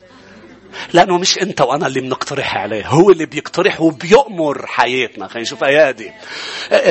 لأنه 0.92 1.18
مش 1.18 1.38
أنت 1.38 1.60
وأنا 1.60 1.86
اللي 1.86 2.00
بنقترح 2.00 2.56
عليه 2.56 2.86
هو 2.86 3.10
اللي 3.10 3.26
بيقترح 3.26 3.80
وبيأمر 3.80 4.66
حياتنا. 4.66 5.28
خلينا 5.28 5.42
نشوف 5.42 5.64
أيادي 5.64 6.12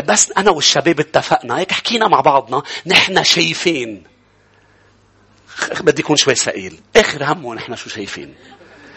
بس 0.08 0.32
أنا 0.38 0.52
والشباب 0.52 1.00
اتفقنا 1.00 1.60
هيك 1.60 1.72
حكينا 1.72 2.08
مع 2.08 2.22
بعضنا 2.22 2.64
نحن 2.86 3.24
شايفين. 3.24 4.04
بدي 5.82 6.02
يكون 6.02 6.16
شوي 6.16 6.36
ثقيل. 6.36 6.80
آخر 6.96 7.24
همه 7.24 7.56
نحن 7.56 7.76
شو 7.76 7.90
شايفين؟ 7.90 8.36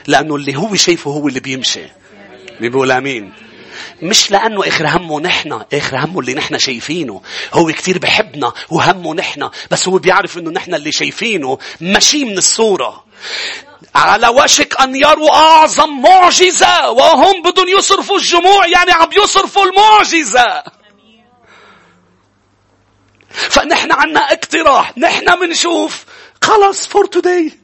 لأنه 0.06 0.36
اللي 0.36 0.56
هو 0.56 0.74
شايفه 0.74 1.10
هو 1.10 1.28
اللي 1.28 1.40
بيمشي. 1.40 1.84
بيقول 2.60 2.92
أمين. 2.92 3.32
مش 4.02 4.30
لأنه 4.30 4.68
آخر 4.68 4.86
همه 4.86 5.20
نحن 5.20 5.62
آخر 5.72 5.96
همه 5.96 6.20
اللي 6.20 6.34
نحن 6.34 6.58
شايفينه. 6.58 7.22
هو 7.52 7.66
كتير 7.66 7.98
بحبنا 7.98 8.52
وهمه 8.70 9.14
نحن 9.14 9.50
بس 9.70 9.88
هو 9.88 9.98
بيعرف 9.98 10.38
إنه 10.38 10.50
نحن 10.50 10.74
اللي 10.74 10.92
شايفينه. 10.92 11.58
ماشي 11.80 12.24
من 12.24 12.38
الصورة. 12.38 13.04
على 13.94 14.28
وشك 14.28 14.80
أن 14.80 14.96
يروا 14.96 15.30
أعظم 15.30 16.02
معجزة 16.02 16.90
وهم 16.90 17.42
بدون 17.42 17.68
يصرفوا 17.68 18.18
الجموع 18.18 18.66
يعني 18.66 18.92
عم 18.92 19.08
يصرفوا 19.24 19.64
المعجزة. 19.64 20.62
فنحن 23.30 23.92
عنا 23.92 24.20
اقتراح 24.20 24.98
نحن 24.98 25.40
منشوف. 25.40 26.04
خلص 26.42 26.86
فور 26.86 27.06
توداي 27.06 27.57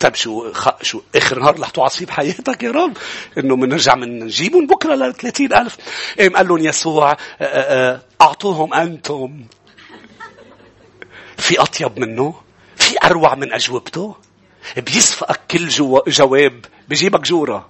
طيب 0.00 0.14
شو 0.14 0.52
خ... 0.52 0.68
شو 0.82 1.02
آخر 1.14 1.38
نهار 1.38 1.58
رح 1.58 1.96
فيه 1.96 2.06
بحياتك 2.06 2.62
يا 2.62 2.70
رب؟ 2.70 2.96
إنه 3.38 3.56
بنرجع 3.56 3.94
من 3.94 4.30
بكرة 4.66 4.94
ل 4.94 5.14
30000 5.14 5.76
قام 6.18 6.36
قال 6.36 6.48
لهم 6.48 6.58
يسوع 6.58 7.10
آه، 7.12 7.16
آه، 7.40 7.94
آه، 7.94 8.02
أعطوهم 8.20 8.74
أنتم. 8.74 9.44
في 11.36 11.60
أطيب 11.60 11.98
منه؟ 11.98 12.34
في 12.76 12.96
أروع 13.04 13.34
من 13.34 13.52
أجوبته؟ 13.52 14.14
بيصفقك 14.76 15.40
كل 15.50 15.68
جو... 15.68 16.02
جواب 16.08 16.64
بجيبك 16.88 17.20
جورة. 17.20 17.68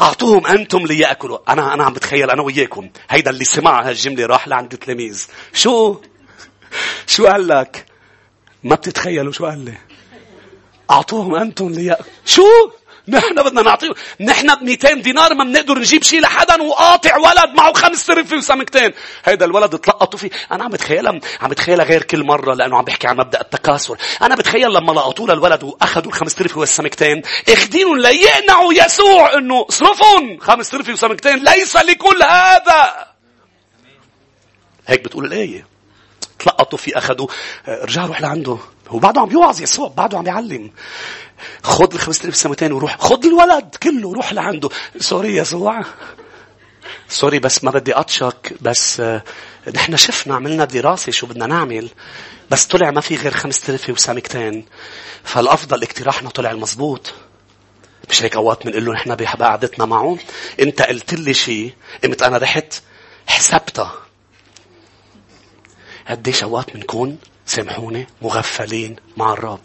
أعطوهم 0.00 0.46
أنتم 0.46 0.86
ليأكلوا 0.86 1.38
أنا 1.52 1.74
أنا 1.74 1.84
عم 1.84 1.92
بتخيل 1.92 2.30
أنا 2.30 2.42
وياكم. 2.42 2.90
هيدا 3.10 3.30
اللي 3.30 3.44
سمع 3.44 3.88
هالجملة 3.88 4.26
راح 4.26 4.48
لعند 4.48 4.72
التلاميذ. 4.72 5.26
شو؟ 5.52 6.00
شو 7.06 7.26
قال 7.26 7.48
لك؟ 7.48 7.86
ما 8.64 8.74
بتتخيلوا 8.74 9.32
شو 9.32 9.46
قال 9.46 9.64
لي. 9.64 9.74
أعطوهم 10.92 11.34
أنتم 11.34 11.68
ليأكلوا 11.68 12.06
شو؟ 12.24 12.46
نحن 13.08 13.34
بدنا 13.34 13.62
نعطيه 13.62 13.94
نحن 14.20 14.54
ب 14.54 14.62
200 14.62 14.94
دينار 14.94 15.34
ما 15.34 15.44
بنقدر 15.44 15.78
نجيب 15.78 16.02
شيء 16.02 16.20
لحدا 16.20 16.62
وقاطع 16.62 17.16
ولد 17.16 17.50
معه 17.56 17.72
خمس 17.72 18.06
ترفي 18.06 18.36
وسمكتين. 18.36 18.92
هيدا 19.24 19.44
الولد 19.46 19.78
تلقطوا 19.78 20.18
فيه. 20.18 20.30
أنا 20.52 20.64
عم 20.64 20.70
بتخيلها 20.70 21.20
عم 21.40 21.48
بتخيلها 21.48 21.84
غير 21.84 22.02
كل 22.02 22.24
مرة 22.24 22.54
لأنه 22.54 22.78
عم 22.78 22.84
بحكي 22.84 23.06
عن 23.06 23.16
مبدأ 23.16 23.40
التكاثر. 23.40 23.96
أنا 24.22 24.34
بتخيل 24.34 24.70
لما 24.70 24.92
لقطوا 24.92 25.26
للولد 25.26 25.62
وأخذوا 25.62 26.06
الخمس 26.06 26.34
ترفي 26.34 26.58
والسمكتين 26.58 27.22
اخذينهم 27.48 27.98
ليقنعوا 27.98 28.72
يسوع 28.74 29.34
إنه 29.34 29.66
صرفهم 29.68 30.38
خمس 30.40 30.70
ترفي 30.70 30.92
وسمكتين. 30.92 31.44
ليس 31.44 31.76
لكل 31.76 32.22
هذا! 32.22 33.06
هيك 34.86 35.04
بتقول 35.04 35.24
الآية. 35.24 35.66
تلقطوا 36.38 36.78
فيه 36.78 36.98
أخذوا. 36.98 37.26
رجع 37.68 38.06
روح 38.06 38.20
لعنده. 38.20 38.58
هو 38.92 38.98
بعده 38.98 39.20
عم 39.20 39.28
بيوعظ 39.28 39.60
يسوع 39.60 39.88
بعده 39.88 40.18
عم 40.18 40.24
بيعلم 40.24 40.70
خد 41.62 41.94
الخمس 41.94 42.24
آلاف 42.24 42.36
سنتين 42.36 42.72
وروح 42.72 42.98
خد 42.98 43.24
الولد 43.24 43.76
كله 43.82 44.12
روح 44.14 44.32
لعنده. 44.32 44.68
sorry 44.98 45.36
يسوع. 45.36 45.82
sorry 47.08 47.38
بس 47.38 47.64
ما 47.64 47.70
بدي 47.70 47.94
أطشك 47.94 48.54
بس 48.60 49.00
آه، 49.00 49.22
نحن 49.74 49.96
شفنا 49.96 50.34
عملنا 50.34 50.64
دراسة 50.64 51.12
شو 51.12 51.26
بدنا 51.26 51.46
نعمل 51.46 51.88
بس 52.50 52.66
طلع 52.66 52.90
ما 52.90 53.00
في 53.00 53.16
غير 53.16 53.34
خمس 53.34 53.70
آلاف 53.70 53.90
وسمكتين. 53.90 54.66
فالأفضل 55.24 55.82
اقتراحنا 55.82 56.30
طلع 56.30 56.50
المزبوط. 56.50 57.12
مش 58.10 58.22
هيك 58.22 58.36
أوقات 58.36 58.66
بنقول 58.66 58.84
له 58.84 58.92
نحن 58.92 59.14
بقعدتنا 59.14 59.84
معه. 59.84 60.18
أنت 60.60 60.82
قلت 60.82 61.14
لي 61.14 61.34
شيء 61.34 61.72
قمت 62.04 62.22
أنا 62.22 62.38
رحت 62.38 62.74
حسبتها 63.26 63.92
قديش 66.08 66.42
أوقات 66.42 66.74
بنكون 66.74 67.18
سامحوني 67.46 68.06
مغفلين 68.22 68.96
مع 69.16 69.32
الرب. 69.32 69.60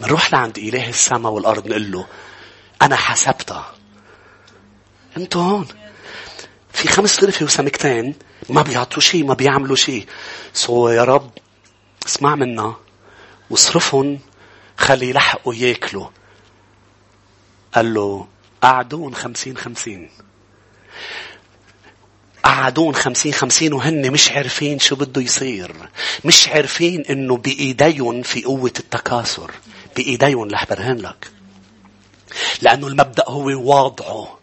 بنروح 0.00 0.32
لعند 0.32 0.58
إله 0.58 0.88
السماء 0.88 1.32
والأرض 1.32 1.66
نقول 1.66 1.92
له 1.92 2.06
أنا 2.82 2.96
حسبتها. 2.96 3.74
أنتوا 5.16 5.42
هون. 5.42 5.68
في 6.72 6.88
خمس 6.88 7.16
طرفة 7.16 7.44
وسمكتين 7.44 8.14
ما 8.48 8.62
بيعطوا 8.62 9.02
شيء 9.02 9.24
ما 9.24 9.34
بيعملوا 9.34 9.76
شيء. 9.76 10.06
سو 10.52 10.88
يا 10.88 11.04
رب 11.04 11.30
اسمع 12.06 12.34
منا 12.34 12.74
واصرفهم 13.50 14.18
خلي 14.78 15.08
يلحقوا 15.08 15.54
ياكلوا. 15.54 16.08
قال 17.74 17.94
له 17.94 18.28
قعدون 18.62 19.14
خمسين 19.14 19.56
خمسين. 19.56 20.10
قعدون 22.44 22.94
خمسين 22.94 23.32
خمسين 23.32 23.72
وهن 23.72 24.10
مش 24.10 24.32
عارفين 24.32 24.78
شو 24.78 24.96
بده 24.96 25.22
يصير. 25.22 25.74
مش 26.24 26.48
عارفين 26.48 27.04
إنه 27.10 27.36
بإيديهم 27.36 28.22
في 28.22 28.42
قوة 28.42 28.72
التكاثر. 28.80 29.50
بإيديهم 29.96 30.50
رح 30.50 30.66
برهن 30.66 30.96
لك. 30.96 31.30
لأنه 32.62 32.86
المبدأ 32.86 33.24
هو 33.28 33.44
واضعه 33.74 34.39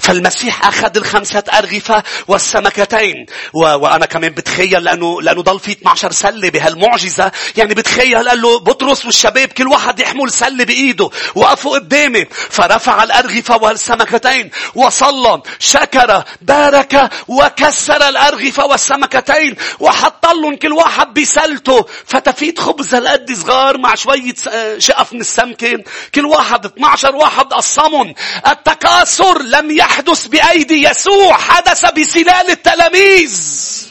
فالمسيح 0.00 0.66
أخذ 0.66 0.96
الخمسة 0.96 1.42
أرغفة 1.52 2.02
والسمكتين. 2.28 3.26
و... 3.54 3.58
وأنا 3.60 4.06
كمان 4.06 4.30
بتخيل 4.30 4.84
لأنه, 4.84 5.22
لأنه 5.22 5.42
ضل 5.42 5.60
في 5.60 5.72
12 5.72 6.12
سلة 6.12 6.48
بهالمعجزة. 6.50 7.32
يعني 7.56 7.74
بتخيل 7.74 8.28
قال 8.28 8.42
له 8.42 8.58
بطرس 8.58 9.06
والشباب 9.06 9.48
كل 9.48 9.66
واحد 9.66 10.00
يحمل 10.00 10.30
سلة 10.30 10.64
بإيده. 10.64 11.10
وقفوا 11.34 11.78
قدامي. 11.78 12.24
فرفع 12.50 13.02
الأرغفة 13.02 13.56
والسمكتين. 13.56 14.50
وصلى. 14.74 15.42
شكر. 15.58 16.24
بارك. 16.42 17.10
وكسر 17.28 18.08
الأرغفة 18.08 18.64
والسمكتين. 18.66 19.56
وحط 19.80 20.26
لهم 20.26 20.56
كل 20.56 20.72
واحد 20.72 21.14
بسلته. 21.14 21.86
فتفيت 22.06 22.60
خبز 22.60 22.94
هالقد 22.94 23.32
صغار 23.32 23.78
مع 23.78 23.94
شوية 23.94 24.34
شقف 24.78 25.12
من 25.12 25.20
السمكة 25.20 25.82
كل 26.14 26.26
واحد 26.26 26.66
12 26.66 27.16
واحد 27.16 27.52
قصمهم 27.52 28.14
التكاثر 28.46 29.42
لم 29.60 29.70
يحدث 29.70 30.26
بأيدي 30.26 30.82
يسوع 30.82 31.32
حدث 31.38 31.86
بسلال 31.92 32.50
التلاميذ. 32.50 33.89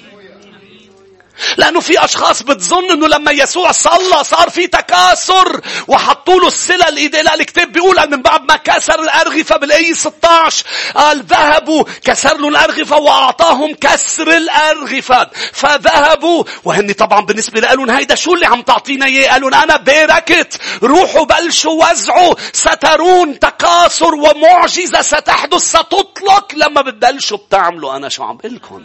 لأنه 1.57 1.79
في 1.79 2.05
أشخاص 2.05 2.43
بتظن 2.43 2.91
أنه 2.91 3.07
لما 3.07 3.31
يسوع 3.31 3.71
صلى 3.71 4.23
صار 4.23 4.49
في 4.49 4.67
تكاثر 4.67 5.61
وحطوا 5.87 6.39
له 6.39 6.47
السلة 6.47 6.87
الإيديه 6.87 7.21
لا 7.21 7.33
الكتاب 7.35 7.71
بيقول 7.71 8.09
من 8.09 8.21
بعد 8.21 8.41
ما 8.51 8.55
كسر 8.55 9.01
الأرغفة 9.03 9.57
بالأي 9.57 9.93
16 9.93 10.65
قال 10.95 11.23
ذهبوا 11.23 11.83
كسر 12.03 12.37
له 12.37 12.47
الأرغفة 12.47 12.97
وأعطاهم 12.97 13.75
كسر 13.81 14.37
الأرغفة. 14.37 15.29
فذهبوا 15.53 16.43
وهن 16.63 16.91
طبعا 16.91 17.25
بالنسبة 17.25 17.59
لهم 17.59 17.89
هيدا 17.89 18.15
شو 18.15 18.33
اللي 18.33 18.45
عم 18.45 18.61
تعطينا 18.61 19.05
إياه؟ 19.05 19.31
قالوا 19.31 19.63
أنا 19.63 19.77
باركت. 19.77 20.61
روحوا 20.83 21.25
بلشوا 21.25 21.85
وزعوا. 21.85 22.35
سترون 22.53 23.39
تكاثر 23.39 24.15
ومعجزة 24.15 25.01
ستحدث 25.01 25.61
ستطلق. 25.61 26.51
لما 26.55 26.81
بتبلشوا 26.81 27.37
بتعملوا 27.37 27.95
أنا 27.95 28.09
شو 28.09 28.23
عم 28.23 28.37
بقلكم 28.37 28.83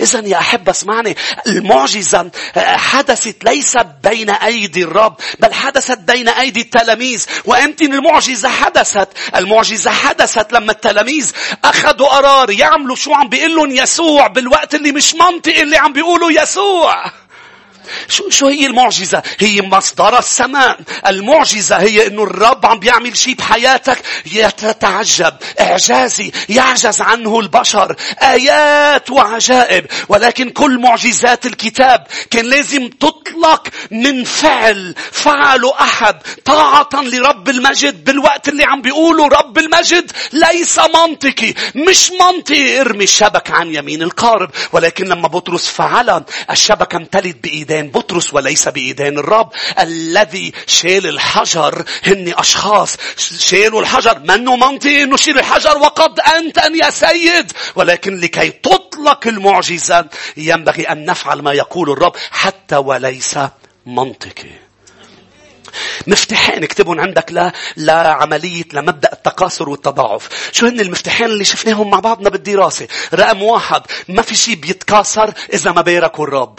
إذا 0.00 0.20
يا 0.20 0.38
أحب 0.38 0.68
اسمعني 0.68 1.16
المعجزة 1.46 1.93
معجزة 1.94 2.30
حدثت 2.56 3.44
ليس 3.44 3.76
بين 4.02 4.30
أيدي 4.30 4.82
الرب 4.84 5.16
بل 5.40 5.54
حدثت 5.54 5.98
بين 5.98 6.28
أيدي 6.28 6.60
التلاميذ. 6.60 7.24
وأمتى 7.44 7.84
المعجزة 7.84 8.48
حدثت 8.48 9.08
المعجزة 9.36 9.90
حدثت 9.90 10.52
لما 10.52 10.72
التلاميذ 10.72 11.32
أخذوا 11.64 12.08
قرار 12.08 12.50
يعملوا 12.50 12.96
شو 12.96 13.14
عم 13.14 13.28
بيقول 13.28 13.56
لهم 13.56 13.70
يسوع 13.70 14.26
بالوقت 14.26 14.74
اللي 14.74 14.92
مش 14.92 15.14
منطقي 15.14 15.62
اللي 15.62 15.76
عم 15.76 15.92
بيقولوا 15.92 16.30
يسوع. 16.30 17.04
شو, 18.08 18.30
شو 18.30 18.46
هي 18.48 18.66
المعجزة؟ 18.66 19.22
هي 19.40 19.62
مصدر 19.62 20.18
السماء. 20.18 20.78
المعجزة 21.06 21.76
هي 21.76 22.06
إنه 22.06 22.22
الرب 22.22 22.66
عم 22.66 22.78
بيعمل 22.78 23.16
شيء 23.16 23.34
بحياتك 23.34 24.02
يتعجب. 24.32 25.34
إعجازي 25.60 26.32
يعجز 26.48 27.00
عنه 27.00 27.40
البشر. 27.40 27.96
آيات 28.22 29.10
وعجائب. 29.10 29.86
ولكن 30.08 30.50
كل 30.50 30.78
معجزات 30.78 31.46
الكتاب 31.46 32.06
كان 32.30 32.44
لازم 32.44 32.88
تطلق 32.88 33.68
من 33.90 34.24
فعل 34.24 34.94
فعله 35.12 35.74
أحد 35.80 36.22
طاعة 36.44 36.88
لرب 36.94 37.48
المجد 37.48 38.04
بالوقت 38.04 38.48
اللي 38.48 38.64
عم 38.64 38.82
بيقولوا 38.82 39.28
رب 39.28 39.58
المجد 39.58 40.12
ليس 40.32 40.78
منطقي. 40.78 41.54
مش 41.74 42.10
منطقي 42.20 42.80
ارمي 42.80 43.04
الشبك 43.04 43.50
عن 43.50 43.74
يمين 43.74 44.02
القارب. 44.02 44.50
ولكن 44.72 45.04
لما 45.04 45.28
بطرس 45.28 45.68
فعلها 45.68 46.24
الشبكة 46.50 46.96
امتلت 46.96 47.36
بإيديه 47.42 47.73
بإيدين 47.74 47.90
بطرس 47.90 48.34
وليس 48.34 48.68
بإيدين 48.68 49.18
الرب. 49.18 49.52
الذي 49.78 50.52
شيل 50.66 51.06
الحجر 51.06 51.84
هن 52.06 52.34
أشخاص. 52.38 52.96
شيلوا 53.38 53.80
الحجر. 53.80 54.18
منه 54.18 54.56
منطقي 54.56 55.02
أنه 55.02 55.16
شيل 55.16 55.38
الحجر. 55.38 55.78
وقد 55.78 56.20
أنت 56.20 56.58
أن 56.58 56.78
يا 56.78 56.90
سيد. 56.90 57.52
ولكن 57.76 58.20
لكي 58.20 58.50
تطلق 58.50 59.26
المعجزة 59.26 60.06
ينبغي 60.36 60.82
أن 60.82 61.04
نفعل 61.04 61.42
ما 61.42 61.52
يقول 61.52 61.90
الرب 61.90 62.12
حتى 62.30 62.76
وليس 62.76 63.38
منطقي. 63.86 64.50
مفتاحين 66.06 66.62
اكتبهم 66.62 67.00
عندك. 67.00 67.32
لا 67.32 67.52
لعملية 67.76 68.64
لمبدأ 68.72 69.12
التكاثر 69.12 69.68
والتضاعف. 69.68 70.50
شو 70.52 70.66
هن 70.66 70.80
المفتاحين 70.80 71.26
اللي 71.26 71.44
شفناهم 71.44 71.90
مع 71.90 72.00
بعضنا 72.00 72.30
بالدراسة؟ 72.30 72.88
رقم 73.14 73.42
واحد 73.42 73.82
ما 74.08 74.22
في 74.22 74.34
شيء 74.34 74.54
بيتكاثر 74.54 75.32
إذا 75.52 75.72
ما 75.72 75.80
باركوا 75.80 76.24
الرب. 76.24 76.58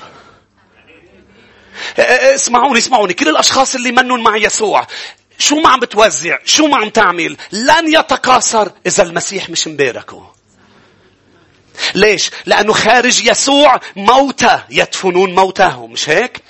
اسمعوني 2.00 2.80
اسمعوني. 2.80 3.14
كل 3.14 3.30
الأشخاص 3.30 3.76
اللي 3.76 3.92
منن 3.92 4.24
مع 4.24 4.38
يسوع 4.38 4.88
شو 5.38 5.56
ما 5.60 5.70
عم 5.70 5.80
بتوزع 5.80 6.38
شو 6.46 6.68
ما 6.68 6.78
عم 6.78 6.90
تعمل 6.90 7.38
لن 7.52 7.94
يتكاثر 7.94 8.72
إذا 8.86 9.04
المسيح 9.04 9.50
مش 9.50 9.68
مباركه. 9.68 10.35
ليش؟ 11.96 12.32
لأنه 12.46 12.74
خارج 12.74 13.26
يسوع 13.26 13.80
موتى. 13.96 14.60
يدفنون 14.70 15.36
موتاهم 15.36 15.92
مش 15.92 16.10
هيك؟ 16.10 16.42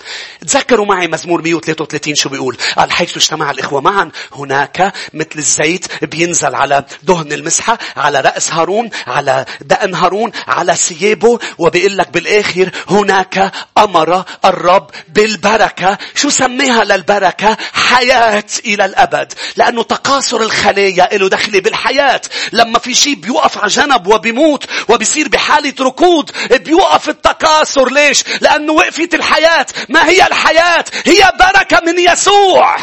تذكروا 0.42 0.86
معي 0.86 1.08
مزمور 1.08 1.42
133 1.42 2.16
شو 2.16 2.30
بيقول؟ 2.30 2.58
قال 2.78 2.92
حيث 2.92 3.18
اجتمع 3.18 3.52
الإخوة 3.52 3.82
معا 3.82 4.12
هناك 4.36 4.94
مثل 5.14 5.30
الزيت 5.36 6.04
بينزل 6.04 6.56
على 6.56 6.86
دهن 7.04 7.32
المسحة 7.34 7.78
على 7.98 8.20
رأس 8.20 8.52
هارون 8.52 8.90
على 9.08 9.46
دقن 9.62 9.94
هارون 9.96 10.32
على 10.48 10.76
ثيابه 10.76 11.40
وبيقول 11.58 11.98
لك 11.98 12.10
بالآخر 12.10 12.70
هناك 12.90 13.52
أمر 13.78 14.24
الرب 14.46 14.90
بالبركة. 15.08 15.98
شو 16.16 16.30
سميها 16.30 16.84
للبركة؟ 16.84 17.58
حياة 17.74 18.44
إلى 18.66 18.86
الأبد. 18.86 19.34
لأنه 19.56 19.84
تقاصر 19.84 20.42
الخلايا 20.42 21.18
له 21.18 21.30
دخل 21.30 21.62
بالحياة. 21.62 22.22
لما 22.52 22.80
في 22.80 22.94
شيء 22.94 23.16
بيوقف 23.16 23.58
على 23.58 23.68
جنب 23.68 24.08
وبيموت 24.08 24.66
وبيصير 24.90 25.15
بحالة 25.24 25.74
ركود 25.82 26.32
بيوقف 26.52 27.10
التكاثر. 27.10 27.92
ليش؟ 27.92 28.24
لأنه 28.42 28.74
وقفت 28.74 29.14
الحياة. 29.14 29.66
ما 29.90 30.10
هي 30.10 30.28
الحياة؟ 30.28 30.86
هي 31.06 31.32
بركة 31.40 31.82
من 31.86 32.00
يسوع. 32.00 32.76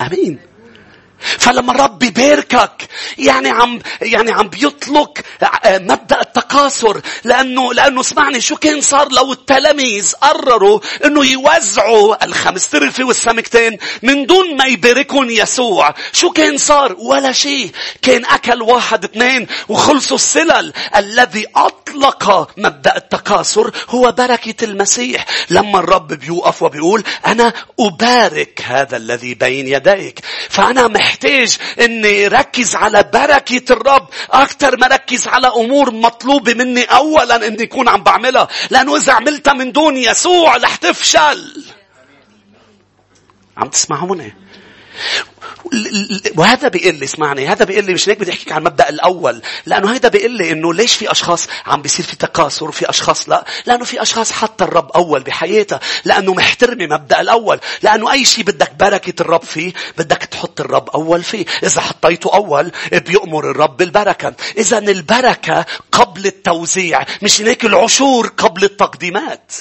أمين. 0.00 0.49
فلما 1.20 1.72
الرب 1.72 1.98
بيباركك 1.98 2.88
يعني 3.18 3.48
عم 3.48 3.80
يعني 4.02 4.32
عم 4.32 4.48
بيطلق 4.48 5.18
آه، 5.64 5.78
مبدأ 5.78 6.20
التكاثر 6.20 7.00
لأنه 7.24 7.72
لأنه 7.72 8.00
اسمعني 8.00 8.40
شو 8.40 8.56
كان 8.56 8.80
صار 8.80 9.12
لو 9.12 9.32
التلاميذ 9.32 10.14
قرروا 10.14 10.80
إنه 11.04 11.26
يوزعوا 11.26 12.24
الخمس 12.24 12.68
ترفه 12.68 13.04
والسمكتين 13.04 13.78
من 14.02 14.26
دون 14.26 14.56
ما 14.56 14.64
يباركهم 14.64 15.30
يسوع؟ 15.30 15.94
شو 16.12 16.30
كان 16.30 16.58
صار؟ 16.58 16.96
ولا 16.98 17.32
شيء. 17.32 17.70
كان 18.02 18.24
أكل 18.24 18.62
واحد 18.62 19.04
اثنين 19.04 19.46
وخلصوا 19.68 20.16
السلل. 20.16 20.72
الذي 20.96 21.46
أطلق 21.56 22.50
مبدأ 22.56 22.96
التكاثر 22.96 23.70
هو 23.88 24.12
بركة 24.12 24.64
المسيح. 24.64 25.26
لما 25.50 25.78
الرب 25.78 26.12
بيوقف 26.12 26.62
وبيقول 26.62 27.04
أنا 27.26 27.52
أبارك 27.80 28.62
هذا 28.66 28.96
الذي 28.96 29.34
بين 29.34 29.68
يديك. 29.68 30.20
فأنا 30.48 30.88
محتاج 30.88 31.09
محتاج 31.10 31.58
إني 31.80 32.28
ركز 32.28 32.74
على 32.74 33.02
بركة 33.02 33.72
الرب 33.72 34.08
أكثر 34.30 34.76
ما 34.76 34.86
ركز 34.86 35.28
على 35.28 35.48
أمور 35.48 35.90
مطلوبة 35.90 36.54
مني 36.54 36.82
اولا 36.82 37.46
إني 37.46 37.62
اكون 37.62 37.88
عم 37.88 38.02
بعملها. 38.02 38.48
لأنه 38.70 38.96
اذا 38.96 39.12
عملتها 39.12 39.52
من 39.52 39.72
دون 39.72 39.96
يسوع 39.96 40.56
رح 40.56 40.76
تفشل. 40.76 41.64
عم 43.56 43.68
تسمعوني؟ 43.68 44.34
وهذا 46.36 46.68
بيقول 46.68 46.94
لي 46.94 47.04
اسمعني 47.04 47.46
هذا 47.48 47.64
بيقول 47.64 47.84
لي 47.84 47.94
مش 47.94 48.08
هيك 48.08 48.20
بدي 48.20 48.30
أحكيك 48.30 48.52
عن 48.52 48.58
المبدا 48.58 48.88
الأول 48.88 49.42
لأنه 49.66 49.94
هذا 49.94 50.08
بيقول 50.08 50.30
لي 50.30 50.52
إنه 50.52 50.74
ليش 50.74 50.94
في 50.94 51.10
أشخاص 51.10 51.48
عم 51.66 51.82
بيصير 51.82 52.06
في 52.06 52.16
تكاثر 52.16 52.68
وفي 52.68 52.90
أشخاص 52.90 53.28
لا 53.28 53.44
لأنه 53.66 53.84
في 53.84 54.02
أشخاص 54.02 54.32
حتى 54.32 54.64
الرب 54.64 54.90
أول 54.90 55.22
بحياتها 55.22 55.80
لأنه 56.04 56.34
محترمة 56.34 56.86
مبدأ 56.86 57.20
الأول 57.20 57.60
لأنه 57.82 58.12
أي 58.12 58.24
شيء 58.24 58.44
بدك 58.44 58.72
بركة 58.74 59.22
الرب 59.22 59.42
فيه 59.42 59.72
بدك 59.98 60.18
تحط 60.24 60.60
الرب 60.60 60.90
أول 60.90 61.22
فيه 61.22 61.46
إذا 61.62 61.80
حطيته 61.80 62.34
أول 62.34 62.72
بيأمر 62.92 63.50
الرب 63.50 63.76
بالبركة 63.76 64.34
إذا 64.58 64.78
البركة 64.78 65.66
قبل 65.92 66.26
التوزيع 66.26 67.04
مش 67.22 67.40
هيك 67.40 67.64
العشور 67.64 68.26
قبل 68.26 68.64
التقديمات. 68.64 69.52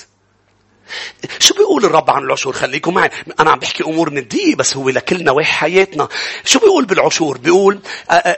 شو 1.40 1.54
بيقول 1.54 1.86
الرب 1.86 2.10
عن 2.12 2.24
العشور؟ 2.24 2.54
خليكم 2.54 2.94
معي. 2.94 3.10
أنا 3.40 3.52
عم 3.52 3.60
بحكي 3.60 3.84
أمور 3.84 4.14
ندية 4.14 4.56
بس 4.56 4.78
هو 4.78 4.90
لكل 4.90 5.24
نواحي 5.24 5.52
حياتنا. 5.54 6.08
شو 6.46 6.60
بيقول 6.60 6.86
بالعشور؟ 6.86 7.38
بيقول 7.38 7.80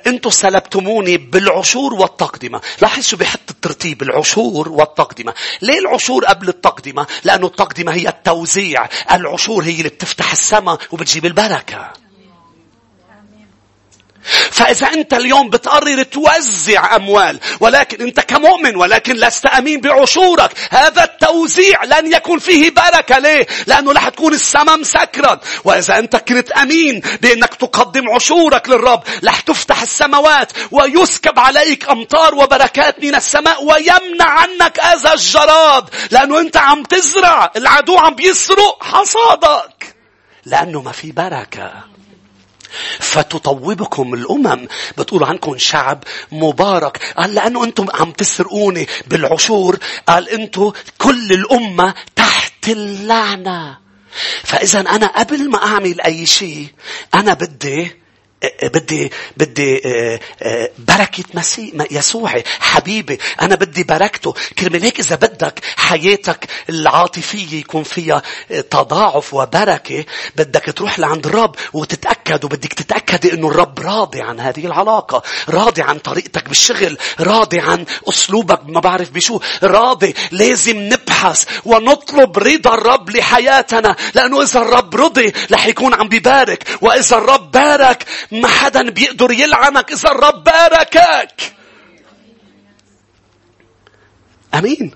أنتم 0.08 0.30
سلبتموني 0.30 1.18
بالعشور 1.18 1.94
والتقدمة. 1.94 2.62
لاحظ 2.82 3.04
شو 3.04 3.18
بيحط 3.18 3.50
الترتيب 3.50 4.02
العشور 4.02 4.70
والتقدمة. 4.70 5.34
ليه 5.62 5.80
العشور 5.80 6.26
قبل 6.26 6.50
التقدمة؟ 6.50 7.08
لأنه 7.24 7.48
التقدمة 7.48 7.94
هي 7.94 8.08
التوزيع. 8.10 8.90
العشور 9.12 9.64
هي 9.64 9.78
اللي 9.78 9.90
بتفتح 9.90 10.32
السماء 10.32 10.78
وبتجيب 10.92 11.26
البركة. 11.26 12.01
فإذا 14.52 14.88
أنت 14.88 15.14
اليوم 15.14 15.50
بتقرر 15.50 16.04
توزع 16.04 16.96
أموال 16.96 17.40
ولكن 17.60 18.02
أنت 18.02 18.20
كمؤمن 18.20 18.76
ولكن 18.76 19.16
لست 19.16 19.46
أمين 19.46 19.82
بعشورك 19.82 20.52
هذا 20.70 21.04
التوزيع 21.04 21.84
لن 21.84 22.14
يكون 22.14 22.40
فيه 22.40 22.70
بركة. 22.70 23.20
ليه؟ 23.20 23.48
لأنه 23.68 23.92
رح 23.92 24.10
تكون 24.10 24.34
السماء 24.34 24.78
مسكرة. 24.78 25.42
وإذا 25.64 26.00
أنت 26.00 26.16
كنت 26.16 26.52
أمين 26.52 27.02
بأنك 27.22 27.56
تقدم 27.56 28.10
عشورك 28.10 28.70
للرب 28.70 29.04
رح 29.24 29.40
تفتح 29.40 29.82
السماوات 29.82 30.52
ويسكب 30.72 31.40
عليك 31.40 31.90
أمطار 31.90 32.36
وبركات 32.36 33.04
من 33.04 33.16
السماء 33.16 33.64
ويمنع 33.64 34.30
عنك 34.30 34.80
أذى 34.80 35.14
الجراد. 35.14 35.90
لأنه 36.12 36.40
أنت 36.40 36.58
عم 36.58 36.84
تزرع 36.84 37.52
العدو 37.56 37.98
عم 37.98 38.16
بيسرق 38.16 38.84
حصادك. 38.84 39.96
لأنه 40.46 40.82
ما 40.82 40.92
في 40.92 41.12
بركة. 41.12 41.91
فتطوبكم 43.00 44.14
الأمم. 44.14 44.68
بتقول 44.98 45.24
عنكم 45.24 45.58
شعب 45.58 46.04
مبارك. 46.32 47.14
قال 47.18 47.34
لأنه 47.34 47.64
أنتم 47.64 47.86
عم 47.94 48.12
تسرقوني 48.12 48.88
بالعشور. 49.08 49.80
قال 50.08 50.30
أنتم 50.30 50.72
كل 50.98 51.32
الأمة 51.32 51.94
تحت 52.16 52.70
اللعنة. 52.70 53.78
فإذا 54.44 54.80
أنا 54.80 55.08
قبل 55.08 55.50
ما 55.50 55.66
أعمل 55.66 56.02
أي 56.02 56.26
شيء 56.26 56.68
أنا 57.16 57.34
بدي 57.34 58.01
بدي 58.64 59.12
بدي 59.38 59.82
آه، 59.86 60.20
آه، 60.42 60.70
بركة 60.78 61.24
مسيح 61.34 61.74
يسوعي 61.92 62.44
حبيبي 62.60 63.20
أنا 63.42 63.56
بدي 63.56 63.84
بركته. 63.84 64.34
كرمال 64.60 64.84
هيك 64.84 65.00
إذا 65.00 65.16
بدك 65.16 65.60
حياتك 65.78 66.48
العاطفية 66.70 67.60
يكون 67.60 67.84
فيها 67.84 68.22
تضاعف 68.70 69.34
وبركة 69.34 70.06
بدك 70.36 70.74
تروح 70.76 71.00
لعند 71.00 71.26
الرب 71.26 71.56
وتتأكد 71.74 72.46
وبدك 72.46 72.74
تتأكد 72.74 73.26
إنه 73.26 73.48
الرب 73.48 73.80
راضي 73.80 74.22
عن 74.22 74.40
هذه 74.40 74.66
العلاقة 74.66 75.24
راضي 75.50 75.82
عن 75.82 76.00
طريقتك 76.00 76.48
بالشغل 76.48 76.98
راضي 77.20 77.60
عن 77.60 77.86
أسلوبك 78.10 78.62
ما 78.66 78.80
بعرف 78.80 79.10
بشو 79.10 79.40
راضي. 79.64 80.14
لازم 80.32 80.78
نبحث 80.78 81.46
ونطلب 81.66 82.38
رضا 82.38 82.74
الرب 82.74 83.10
لحياتنا 83.10 83.96
لأنه 84.16 84.42
إذا 84.42 84.60
الرب 84.60 84.96
رضي 84.96 85.34
رح 85.52 85.68
يكون 85.68 85.94
عم 85.94 86.08
بيبارك 86.08 86.64
وإذا 86.82 87.18
الرب 87.18 87.52
بارك 87.52 88.06
ما 88.32 88.48
حدا 88.48 88.90
بيقدر 88.90 89.32
يلعنك 89.32 89.92
إذا 89.92 90.12
الرب 90.12 90.44
باركك. 90.44 91.54
أمين. 94.54 94.92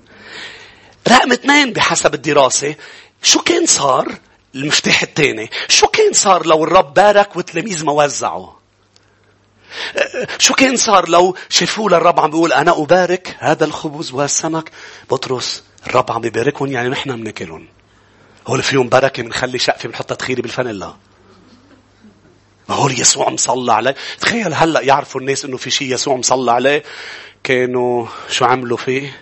رقم 1.07 1.31
اثنين 1.31 1.73
بحسب 1.73 2.13
الدراسة. 2.13 2.75
شو 3.21 3.41
كان 3.41 3.65
صار 3.65 4.15
المفتاح 4.55 5.01
الثاني؟ 5.01 5.49
شو 5.67 5.87
كان 5.87 6.13
صار 6.13 6.45
لو 6.45 6.63
الرب 6.63 6.93
بارك 6.93 7.35
والتلاميذ 7.35 7.85
ما 7.85 7.91
وزعوا؟ 7.91 8.51
شو 10.37 10.53
كان 10.53 10.75
صار 10.77 11.09
لو 11.09 11.35
شافوا 11.49 11.89
للرب 11.89 12.19
عم 12.19 12.29
بيقول 12.29 12.53
أنا 12.53 12.71
أبارك 12.71 13.37
هذا 13.39 13.65
الخبز 13.65 14.11
والسمك 14.11 14.71
بطرس 15.11 15.63
الرب 15.87 16.11
عم 16.11 16.25
يباركهم 16.25 16.71
يعني 16.71 16.89
نحن 16.89 17.15
بناكلهم 17.15 17.67
هول 18.47 18.63
فيهم 18.63 18.89
بركة 18.89 19.23
بنخلي 19.23 19.59
شقفة 19.59 19.89
بنحطها 19.89 20.15
تخيري 20.15 20.41
بالفانيلا. 20.41 20.95
ما 22.69 22.75
هو 22.75 22.89
يسوع 22.89 23.29
مصلى 23.29 23.73
عليه. 23.73 23.95
تخيل 24.19 24.53
هلأ 24.53 24.81
يعرفوا 24.81 25.21
الناس 25.21 25.45
إنه 25.45 25.57
في 25.57 25.71
شيء 25.71 25.93
يسوع 25.93 26.15
مصلى 26.15 26.51
عليه. 26.51 26.83
كانوا 27.43 28.07
شو 28.29 28.45
عملوا 28.45 28.77
فيه؟ 28.77 29.21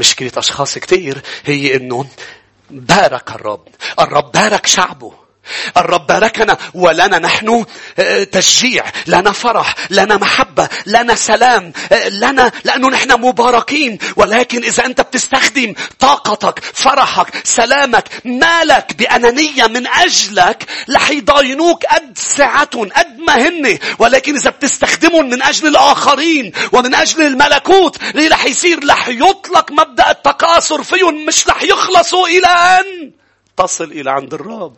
مشكلة 0.00 0.32
أشخاص 0.36 0.78
كتير. 0.78 1.22
هي 1.44 1.76
إنه 1.76 2.06
بارك 2.70 3.30
الرب. 3.30 3.68
الرب 4.00 4.32
بارك 4.32 4.66
شعبه. 4.66 5.23
الرب 5.76 6.06
باركنا 6.06 6.56
ولنا 6.74 7.18
نحن 7.18 7.64
آه، 7.98 8.24
تشجيع 8.24 8.84
لنا 9.06 9.32
فرح 9.32 9.74
لنا 9.90 10.16
محبة 10.16 10.68
لنا 10.86 11.14
سلام 11.14 11.72
آه، 11.92 12.08
لنا 12.08 12.52
لأنه 12.64 12.88
نحن 12.90 13.12
مباركين. 13.12 13.98
ولكن 14.16 14.64
إذا 14.64 14.86
أنت 14.86 15.00
بتستخدم 15.00 15.74
طاقتك 15.98 16.64
فرحك 16.74 17.28
سلامك 17.44 18.04
مالك 18.24 18.94
بأنانية 18.98 19.66
من 19.66 19.86
أجلك 19.86 20.66
رح 20.90 21.10
يضاينوك 21.10 21.84
قد 21.86 22.18
ساعتهم 22.18 22.88
قد 22.88 23.18
ما 23.18 23.48
هن. 23.48 23.78
ولكن 23.98 24.36
إذا 24.36 24.50
بتستخدمهم 24.50 25.30
من 25.30 25.42
أجل 25.42 25.66
الآخرين 25.68 26.52
ومن 26.72 26.94
أجل 26.94 27.22
الملكوت 27.22 27.96
اللي 28.02 28.28
رح 28.28 28.44
يصير؟ 28.44 28.88
رح 28.88 29.08
يطلق 29.08 29.72
مبدأ 29.72 30.10
التكاثر 30.10 30.82
فيهم 30.82 31.26
مش 31.26 31.48
رح 31.48 31.62
يخلصوا 31.62 32.28
إلى 32.28 32.46
أن 32.46 33.10
تصل 33.56 33.84
إلى 33.84 34.10
عند 34.10 34.34
الرب. 34.34 34.76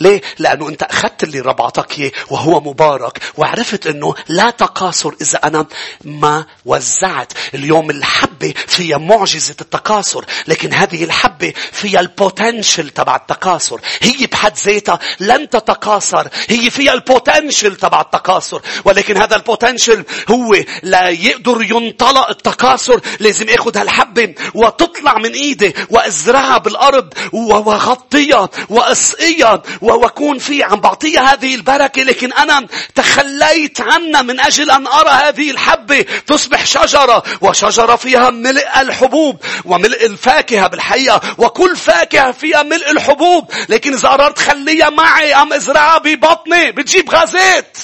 ليه؟ 0.00 0.22
لأنه 0.38 0.68
أنت 0.68 0.82
أخذت 0.82 1.22
اللي 1.22 1.40
رب 1.40 1.62
عطاك 1.62 1.98
إياه 1.98 2.12
وهو 2.30 2.60
مبارك 2.60 3.18
وعرفت 3.36 3.86
أنه 3.86 4.14
لا 4.28 4.50
تكاثر 4.50 5.14
إذا 5.20 5.38
أنا 5.44 5.66
ما 6.04 6.46
وزعت. 6.64 7.32
اليوم 7.54 7.90
الحبة 7.90 8.54
فيها 8.66 8.98
معجزة 8.98 9.56
التكاثر 9.60 10.24
لكن 10.48 10.72
هذه 10.72 11.04
الحبة 11.04 11.52
فيها 11.72 12.00
ال 12.00 12.09
potential 12.09 12.90
تبع 12.90 13.16
التكاثر. 13.16 13.80
هي 14.00 14.26
بحد 14.26 14.56
ذاتها 14.56 14.98
لن 15.20 15.50
تتكاثر. 15.50 16.28
هي 16.48 16.70
فيها 16.70 16.92
ال 16.92 17.00
potential 17.00 17.76
تبع 17.76 18.00
التكاثر. 18.00 18.62
ولكن 18.84 19.16
هذا 19.16 19.36
ال 19.36 19.43
potential 19.43 20.04
هو 20.30 20.56
لا 20.82 21.08
يقدر 21.08 21.62
ينطلق 21.62 22.28
التكاثر 22.28 23.00
لازم 23.20 23.48
اخذ 23.48 23.78
هالحبة 23.78 24.34
وتطلع 24.54 25.18
من 25.18 25.32
ايدي 25.32 25.74
وأزرعها 25.90 26.58
بالأرض 26.58 27.14
وغطيها 27.32 28.48
وأسقيها 28.68 29.62
وأكون 29.80 30.38
فيه 30.38 30.64
عم 30.64 30.80
بعطيها 30.80 31.32
هذه 31.32 31.54
البركة 31.54 32.02
لكن 32.02 32.32
أنا 32.32 32.66
تخليت 32.94 33.80
عنها 33.80 34.22
من 34.22 34.40
أجل 34.40 34.70
أن 34.70 34.86
أرى 34.86 35.10
هذه 35.10 35.50
الحبة 35.50 36.04
تصبح 36.26 36.66
شجرة 36.66 37.22
وشجرة 37.40 37.96
فيها 37.96 38.30
ملء 38.30 38.80
الحبوب 38.80 39.40
وملء 39.64 40.06
الفاكهة 40.06 40.66
بالحقيقة 40.66 41.34
وكل 41.38 41.76
فاكهة 41.76 42.32
فيها 42.32 42.62
ملء 42.62 42.90
الحبوب 42.90 43.50
لكن 43.68 43.94
إذا 43.94 44.08
قررت 44.08 44.38
خليها 44.38 44.90
معي 44.90 45.34
أم 45.34 45.52
أزرعها 45.52 45.98
ببطني 45.98 46.72
بتجيب 46.72 47.10
غازات 47.10 47.78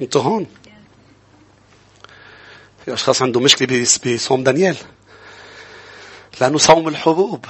أنتوا 0.00 0.22
هون. 0.22 0.46
في 2.84 2.94
أشخاص 2.94 3.22
عندهم 3.22 3.42
مشكلة 3.42 3.86
بصوم 4.06 4.42
دانيال. 4.42 4.76
لأنه 6.40 6.58
صوم 6.58 6.88
الحبوب. 6.88 7.46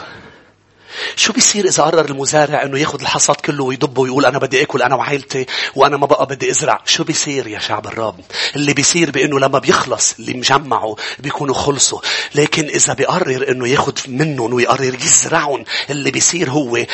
شو 1.17 1.33
بيصير 1.33 1.65
إذا 1.65 1.83
قرر 1.83 2.05
المزارع 2.05 2.63
إنه 2.63 2.79
ياخذ 2.79 3.01
الحصاد 3.01 3.37
كله 3.37 3.65
ويضبه 3.65 4.03
ويقول 4.03 4.27
أنا 4.27 4.39
بدي 4.39 4.63
آكل 4.63 4.83
أنا 4.83 4.95
وعائلتي 4.95 5.47
وأنا 5.75 5.97
ما 5.97 6.07
بقى 6.07 6.27
بدي 6.27 6.51
أزرع؟ 6.51 6.83
شو 6.87 7.05
بيصير 7.05 7.47
يا 7.47 7.59
شعب 7.59 7.87
الرب؟ 7.87 8.21
اللي 8.57 8.75
بيصير 8.75 9.11
بإنه 9.11 9.41
لما 9.41 9.59
بيخلص 9.59 10.15
اللي 10.19 10.35
مجمعه 10.35 10.97
بيكونوا 11.19 11.55
خلصوا. 11.55 12.01
لكن 12.35 12.65
إذا 12.65 12.93
بيقرر 12.93 13.49
إنه 13.49 13.69
ياخذ 13.69 13.93
منهم 14.09 14.53
ويقرر 14.53 14.95
يزرعهم 14.95 15.65
اللي 15.91 16.11
بيصير 16.11 16.51
هو 16.51 16.87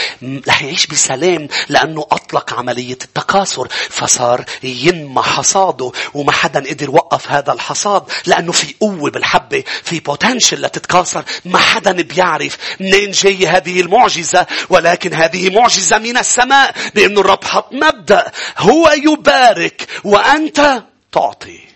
رح 0.48 0.62
يعيش 0.62 0.86
بسلام 0.86 1.48
لأنه 1.68 2.06
أطلق 2.12 2.54
عملية 2.54 2.98
التكاثر. 3.04 3.68
فصار 3.90 4.44
ينمى 4.62 5.22
حصاده 5.22 5.92
وما 6.14 6.32
حدا 6.32 6.60
قدر 6.70 6.86
يوقف 6.86 7.30
هذا 7.30 7.52
الحصاد 7.52 8.02
لأنه 8.26 8.52
في 8.52 8.74
قوة 8.80 9.10
بالحبة 9.10 9.64
في 9.82 10.00
بوتنشل 10.00 10.62
لتتكاثر. 10.62 11.24
ما 11.44 11.58
حدا 11.58 11.92
بيعرف 11.92 12.56
منين 12.80 13.10
جاي 13.10 13.46
هذه 13.46 13.80
المعجزة 13.88 14.46
ولكن 14.70 15.14
هذه 15.14 15.50
معجزة 15.50 15.98
من 15.98 16.16
السماء 16.16 16.74
بأن 16.94 17.18
الرب 17.18 17.44
حط 17.44 17.72
مبدأ 17.72 18.32
هو 18.58 18.90
يبارك 18.90 19.86
وأنت 20.04 20.82
تعطي. 21.12 21.67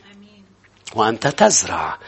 وأنت 0.94 1.26
تزرع. 1.26 1.98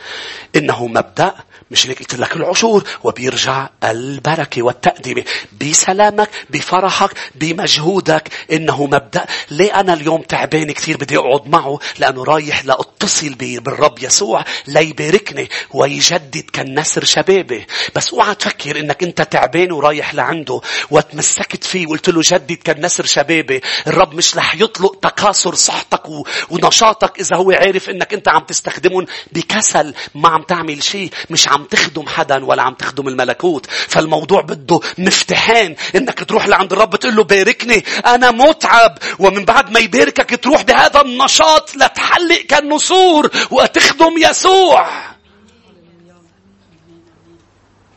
إنه 0.57 0.87
مبدأ 0.87 1.35
مش 1.71 1.87
هيك 1.87 1.99
قلت 1.99 2.15
لك 2.15 2.37
العشور 2.37 2.85
وبيرجع 3.05 3.69
البركة 3.85 4.63
والتقدمة 4.63 5.25
بسلامك 5.61 6.31
بفرحك 6.51 7.11
بمجهودك. 7.35 8.29
إنه 8.53 8.87
مبدأ. 8.87 9.27
ليه 9.51 9.81
أنا 9.81 9.95
اليوم 9.95 10.23
تعبان 10.23 10.73
كثير 10.73 10.97
بدي 10.97 11.19
أقعد 11.19 11.49
معه؟ 11.49 11.79
لأنه 11.99 12.25
رايح 12.25 12.65
لأتصل 12.65 13.35
بالرب 13.35 14.03
يسوع 14.03 14.45
ليباركني 14.67 15.49
ويجدد 15.71 16.51
كالنسر 16.53 17.05
شبابي. 17.05 17.67
بس 17.97 18.15
اوعى 18.15 18.35
تفكر 18.35 18.81
إنك 18.81 19.03
أنت 19.03 19.23
تعبان 19.23 19.73
ورايح 19.73 20.15
لعنده 20.15 20.61
وتمسكت 20.91 21.65
فيه 21.65 21.87
وقلت 21.87 22.09
له 22.09 22.21
جدد 22.25 22.53
كالنسر 22.65 23.05
شبابي. 23.05 23.61
الرب 23.87 24.15
مش 24.15 24.37
رح 24.37 24.55
يطلق 24.55 25.01
تكاثر 25.03 25.55
صحتك 25.55 26.03
ونشاطك 26.51 27.21
إذا 27.21 27.37
هو 27.37 27.51
عارف 27.51 27.91
إنك 27.91 28.15
أنت 28.15 28.29
عم 28.29 28.41
تستخدم 28.41 28.74
تستخدمهم 28.75 29.07
بكسل 29.33 29.95
ما 30.15 30.29
عم 30.29 30.43
تعمل 30.43 30.83
شيء 30.83 31.11
مش 31.31 31.49
عم 31.49 31.65
تخدم 31.65 32.07
حدا 32.07 32.45
ولا 32.45 32.63
عم 32.63 32.75
تخدم 32.75 33.09
الملكوت. 33.09 33.67
فالموضوع 33.67 34.41
بده 34.41 34.81
مفتاحين. 34.99 35.77
إنك 35.97 36.25
تروح 36.25 36.47
لعند 36.47 36.73
الرب 36.73 36.97
تقول 36.97 37.17
له 37.17 37.25
باركني 37.25 37.85
أنا 38.07 38.31
متعب. 38.31 38.99
ومن 39.19 39.45
بعد 39.45 39.71
ما 39.71 39.81
يباركك 39.81 40.43
تروح 40.43 40.63
بهذا 40.63 41.01
النشاط 41.01 41.77
لتحلق 41.77 42.41
كالنسور 42.49 43.31
وتخدم 43.51 44.15
يسوع. 44.19 44.89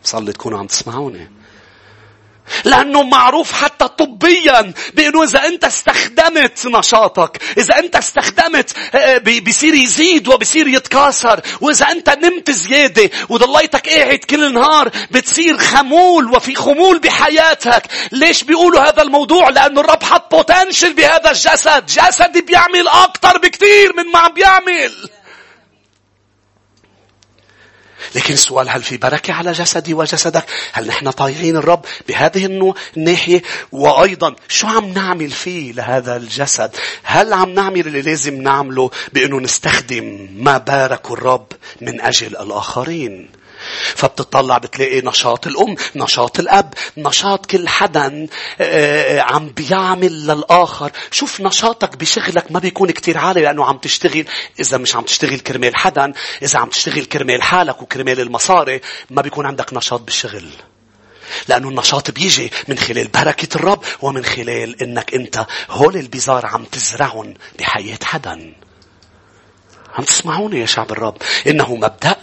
صلي 0.03 0.33
تكونوا 0.33 0.59
عم 0.59 0.67
تسمعوني. 0.67 1.31
لأنه 2.63 3.03
معروف 3.03 3.51
حتى 3.51 3.87
طبيا 3.87 4.73
بأنه 4.93 5.23
إذا 5.23 5.47
أنت 5.47 5.63
استخدمت 5.63 6.65
نشاطك 6.65 7.41
إذا 7.57 7.79
أنت 7.79 7.95
استخدمت 7.95 8.77
آه، 8.95 8.97
آه، 8.97 9.17
بيصير 9.17 9.73
يزيد 9.73 10.27
وبيصير 10.27 10.67
يتكاثر 10.67 11.41
وإذا 11.61 11.91
أنت 11.91 12.09
نمت 12.09 12.51
زيادة 12.51 13.09
وضليتك 13.29 13.89
قاعد 13.89 14.17
كل 14.17 14.53
نهار 14.53 14.91
بتصير 15.11 15.57
خمول 15.57 16.35
وفي 16.35 16.55
خمول 16.55 16.99
بحياتك 16.99 17.83
ليش 18.11 18.43
بيقولوا 18.43 18.81
هذا 18.81 19.01
الموضوع؟ 19.01 19.49
لأنه 19.49 19.81
الرب 19.81 20.03
حط 20.03 20.31
بوتنشل 20.31 20.93
بهذا 20.93 21.31
الجسد. 21.31 21.85
جسدي 21.85 22.41
بيعمل 22.41 22.87
أكتر 22.87 23.37
بكثير 23.37 23.93
من 23.97 24.11
ما 24.11 24.19
عم 24.19 24.33
بيعمل. 24.33 25.09
لكن 28.17 28.33
السؤال 28.33 28.69
هل 28.69 28.83
في 28.83 28.97
بركة 28.97 29.33
على 29.33 29.51
جسدي 29.51 29.93
وجسدك؟ 29.93 30.45
هل 30.73 30.87
نحن 30.87 31.09
طايعين 31.11 31.57
الرب 31.57 31.85
بهذه 32.07 32.73
الناحية؟ 32.97 33.41
وأيضا 33.71 34.35
شو 34.47 34.67
عم 34.67 34.93
نعمل 34.93 35.31
فيه 35.31 35.71
لهذا 35.71 36.17
الجسد؟ 36.17 36.71
هل 37.03 37.33
عم 37.33 37.49
نعمل 37.49 37.87
اللي 37.87 38.01
لازم 38.01 38.41
نعمله 38.41 38.91
بأنه 39.13 39.39
نستخدم 39.39 40.29
ما 40.35 40.57
بارك 40.57 41.11
الرب 41.11 41.47
من 41.81 42.01
أجل 42.01 42.27
الآخرين؟ 42.27 43.29
فبتطلع 43.95 44.57
بتلاقي 44.57 45.01
نشاط 45.01 45.47
الأم 45.47 45.75
نشاط 45.95 46.39
الأب 46.39 46.73
نشاط 46.97 47.45
كل 47.45 47.67
حدا 47.67 48.27
آه، 48.61 49.21
عم 49.21 49.49
بيعمل 49.49 50.27
للآخر. 50.27 50.91
شوف 51.11 51.41
نشاطك 51.41 51.97
بشغلك 51.97 52.51
ما 52.51 52.59
بيكون 52.59 52.91
كتير 52.91 53.17
عالي 53.17 53.41
لأنه 53.41 53.65
عم 53.65 53.77
تشتغل. 53.77 54.25
إذا 54.59 54.77
مش 54.77 54.95
عم 54.95 55.03
تشتغل 55.03 55.39
كرمال 55.39 55.75
حدا 55.75 56.13
إذا 56.41 56.59
عم 56.59 56.69
تشتغل 56.69 57.05
كرمال 57.05 57.43
حالك 57.43 57.81
وكرمال 57.81 58.19
المصاري 58.19 58.81
ما 59.09 59.21
بيكون 59.21 59.45
عندك 59.45 59.73
نشاط 59.73 60.01
بالشغل. 60.01 60.49
لأنه 61.47 61.69
النشاط 61.69 62.11
بيجي 62.11 62.51
من 62.67 62.77
خلال 62.77 63.07
بركة 63.07 63.55
الرب 63.55 63.83
ومن 64.01 64.25
خلال 64.25 64.81
إنك 64.83 65.13
أنت 65.13 65.45
هول 65.69 65.97
البزار 65.97 66.45
عم 66.45 66.63
تزرعهم 66.63 67.33
بحياة 67.59 67.99
حدا. 68.03 68.53
عم 69.95 70.03
تسمعوني 70.03 70.59
يا 70.59 70.65
شعب 70.65 70.91
الرب؟ 70.91 71.17
إنه 71.47 71.75
مبدأ 71.75 72.15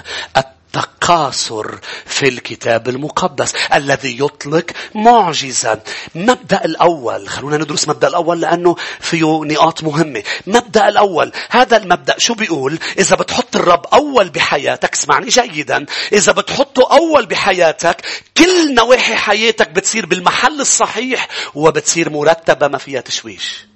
تكاثر 0.75 1.79
في 2.07 2.29
الكتاب 2.29 2.89
المقدس 2.89 3.55
الذي 3.75 4.19
يطلق 4.21 4.65
معجزا 4.95 5.81
مبدأ 6.15 6.65
الأول 6.65 7.29
خلونا 7.29 7.57
ندرس 7.57 7.89
مبدأ 7.89 8.09
الأول 8.09 8.41
لأنه 8.41 8.77
فيه 9.01 9.45
نقاط 9.45 9.83
مهمة. 9.83 10.23
مبدأ 10.47 10.89
الأول 10.89 11.33
هذا 11.51 11.77
المبدأ 11.77 12.15
شو 12.19 12.35
بيقول؟ 12.35 12.79
إذا 12.99 13.17
بتحط 13.17 13.57
الرب 13.57 13.87
أول 13.93 14.29
بحياتك 14.29 14.93
اسمعني 14.93 15.27
جيدا 15.27 15.87
إذا 16.13 16.33
بتحطه 16.33 16.93
أول 16.93 17.27
بحياتك 17.27 18.03
كل 18.37 18.75
نواحي 18.75 19.15
حياتك 19.15 19.71
بتصير 19.71 20.07
بالمحل 20.07 20.61
الصحيح 20.61 21.29
وبتصير 21.55 22.11
مرتبة 22.11 22.69
ما 22.69 22.79
فيها 22.79 23.01
تشويش. 23.01 23.74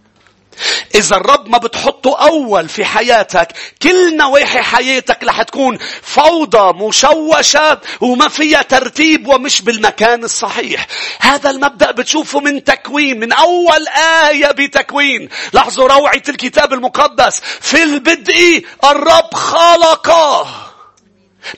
إذا 0.94 1.16
الرب 1.16 1.48
ما 1.48 1.58
بتحطه 1.58 2.18
أول 2.18 2.68
في 2.68 2.84
حياتك 2.84 3.48
كل 3.82 4.16
نواحي 4.16 4.58
حياتك 4.62 5.24
رح 5.24 5.42
تكون 5.42 5.78
فوضى 6.02 6.84
مشوشة 6.86 7.80
وما 8.00 8.28
فيها 8.28 8.62
ترتيب 8.62 9.28
ومش 9.28 9.62
بالمكان 9.62 10.24
الصحيح. 10.24 10.86
هذا 11.20 11.50
المبدأ 11.50 11.90
بتشوفه 11.90 12.40
من 12.40 12.64
تكوين 12.64 13.20
من 13.20 13.32
أول 13.32 13.88
آية 14.28 14.50
بتكوين. 14.50 15.28
لاحظوا 15.52 15.88
روعة 15.88 16.22
الكتاب 16.28 16.72
المقدس. 16.72 17.40
في 17.60 17.82
البدء 17.82 18.64
الرب 18.84 19.34
خلقه. 19.34 20.67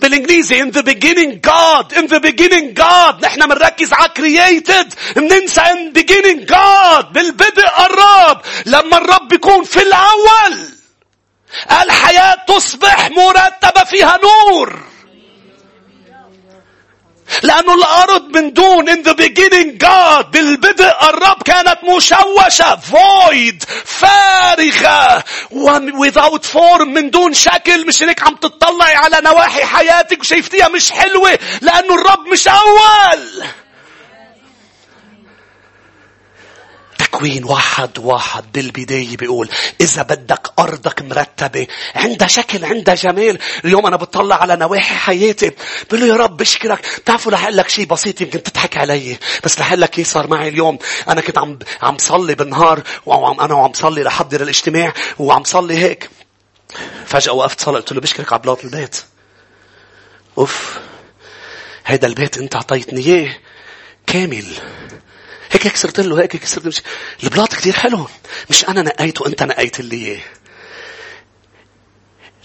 بالإنجليزي 0.01 0.63
in 0.63 0.71
the 0.71 0.83
beginning 0.83 1.41
God 1.41 1.93
in 1.93 2.07
the 2.07 2.21
beginning 2.21 2.75
God. 2.75 3.23
نحن 3.23 3.47
بنركز 3.47 3.93
على 3.93 4.11
created. 4.19 4.95
بننسى 5.17 5.61
in 5.61 5.93
beginning 5.93 6.47
God. 6.47 7.13
بالبدء 7.13 7.69
الرب. 7.79 8.41
لما 8.67 8.99
الرب 8.99 9.29
بيكون 9.29 9.65
في 9.65 9.83
الأول 9.83 10.69
الحياة 11.83 12.37
تصبح 12.49 13.11
مرتبة 13.11 13.85
فيها 13.85 14.19
نور. 14.23 14.90
لأنه 17.43 17.75
الأرض 17.75 18.37
من 18.37 18.53
دون 18.53 18.89
in 18.91 19.03
the 19.03 19.15
beginning 19.15 19.79
God. 19.79 20.27
بالبدء 20.33 21.09
الرب 21.09 21.43
كانت 21.45 21.79
مشوشة 21.85 22.79
void 22.91 23.65
فارغة. 23.85 25.25
without 26.07 26.45
form 26.45 26.83
من 26.87 27.11
دون 27.11 27.35
شكل. 27.35 27.87
مش 27.87 28.03
هيك 28.03 28.23
عم 28.23 28.35
تطلعي 28.35 28.95
على 28.95 29.21
نواحي 29.21 29.65
حياتك 29.65 30.21
وشايفتيها 30.21 30.69
مش 30.69 30.91
حلوة 30.91 31.39
لأنه 31.61 31.95
الرب 31.95 32.27
مش 32.27 32.49
أول 32.49 33.45
تكوين 37.13 37.45
واحد 37.45 37.99
واحد 37.99 38.53
بالبداية 38.53 39.17
بيقول 39.17 39.49
إذا 39.81 40.03
بدك 40.03 40.53
أرضك 40.59 41.03
مرتبة 41.03 41.67
عندها 41.95 42.29
شكل 42.29 42.65
عندها 42.65 42.95
جمال. 42.95 43.39
اليوم 43.65 43.87
أنا 43.87 43.97
بطلع 43.97 44.37
على 44.37 44.57
نواحي 44.57 44.95
حياتي. 44.95 45.51
بقول 45.89 46.01
له 46.01 46.07
يا 46.07 46.15
رب 46.17 46.37
بشكرك. 46.37 46.87
بتعرفوا 46.99 47.33
رح 47.33 47.49
لك 47.49 47.69
شيء 47.69 47.87
بسيط 47.87 48.21
يمكن 48.21 48.43
تضحك 48.43 48.77
علي. 48.77 49.19
بس 49.45 49.61
رح 49.61 49.73
لك 49.73 49.99
إيه 49.99 50.05
صار 50.05 50.27
معي 50.27 50.49
اليوم. 50.49 50.79
أنا 51.09 51.21
كنت 51.21 51.39
عم 51.39 51.59
عم 51.83 51.99
صلي 51.99 52.35
بالنهار 52.35 52.83
وعم 53.07 53.41
أنا 53.41 53.55
وعم 53.55 53.73
صلي 53.73 54.03
لحضر 54.03 54.43
الاجتماع 54.43 54.93
وعم 55.19 55.45
صلي 55.45 55.79
هيك. 55.79 56.11
فجأة 57.07 57.33
وقفت 57.33 57.61
صلي 57.61 57.77
قلت 57.77 57.93
له 57.93 58.01
بشكرك 58.01 58.33
على 58.33 58.43
بلاط 58.43 58.65
البيت. 58.65 58.97
أوف. 60.39 60.79
هيدا 61.87 62.07
البيت 62.07 62.39
أنت 62.39 62.55
أعطيتني 62.55 63.07
إياه. 63.07 63.37
كامل. 64.07 64.47
هيك 65.51 65.67
هيك 65.67 65.77
صرت 65.77 66.01
له 66.01 66.21
هيك 66.21 66.35
هيك 66.37 66.45
صرت 66.47 66.67
مش 66.67 66.83
البلاط 67.23 67.55
كثير 67.55 67.73
حلو. 67.73 68.09
مش 68.51 68.69
أنا 68.69 68.83
نقيته 68.83 69.27
انت 69.27 69.43
نقيت 69.43 69.81
لي 69.81 69.97
اياه 70.07 70.21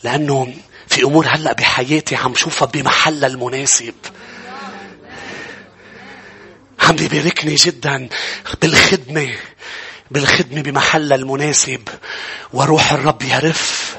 لأنه 0.03 0.53
في 0.87 1.03
أمور 1.03 1.27
هلأ 1.27 1.53
بحياتي 1.53 2.15
عم 2.15 2.35
شوفها 2.35 2.67
بمحلها 2.67 3.27
المناسب. 3.27 3.93
عم 6.79 6.95
بيباركني 6.95 7.55
جدا 7.55 8.09
بالخدمة 8.61 9.35
بالخدمة 10.11 10.61
بمحلها 10.61 11.17
المناسب. 11.17 11.89
وروح 12.53 12.91
الرب 12.91 13.21
يرف 13.21 13.95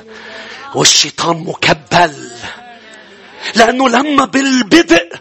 والشيطان 0.75 1.37
مكبل. 1.37 2.31
لأنه 3.55 3.89
لما 3.89 4.25
بالبدء 4.25 5.17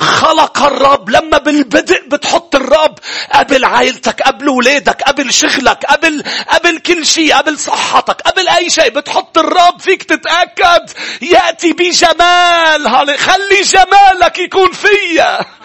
خلق 0.00 0.62
الرب. 0.62 1.10
لما 1.10 1.38
بالبدء 1.38 2.08
بتحط 2.08 2.54
الرب 2.54 2.98
قبل 3.34 3.64
عائلتك 3.64 4.22
قبل 4.22 4.48
ولادك 4.48 5.02
قبل 5.02 5.32
شغلك 5.32 5.84
قبل 5.84 6.24
قبل 6.48 6.78
كل 6.78 7.06
شيء 7.06 7.34
قبل 7.34 7.58
صحتك 7.58 8.20
قبل 8.20 8.48
أي 8.48 8.70
شيء 8.70 8.88
بتحط 8.88 9.38
الرب 9.38 9.80
فيك 9.80 10.02
تتأكد 10.02 10.90
يأتي 11.22 11.72
بجمال. 11.72 13.18
خلي 13.18 13.60
جمالك 13.62 14.38
يكون 14.38 14.72
فيا. 14.72 15.59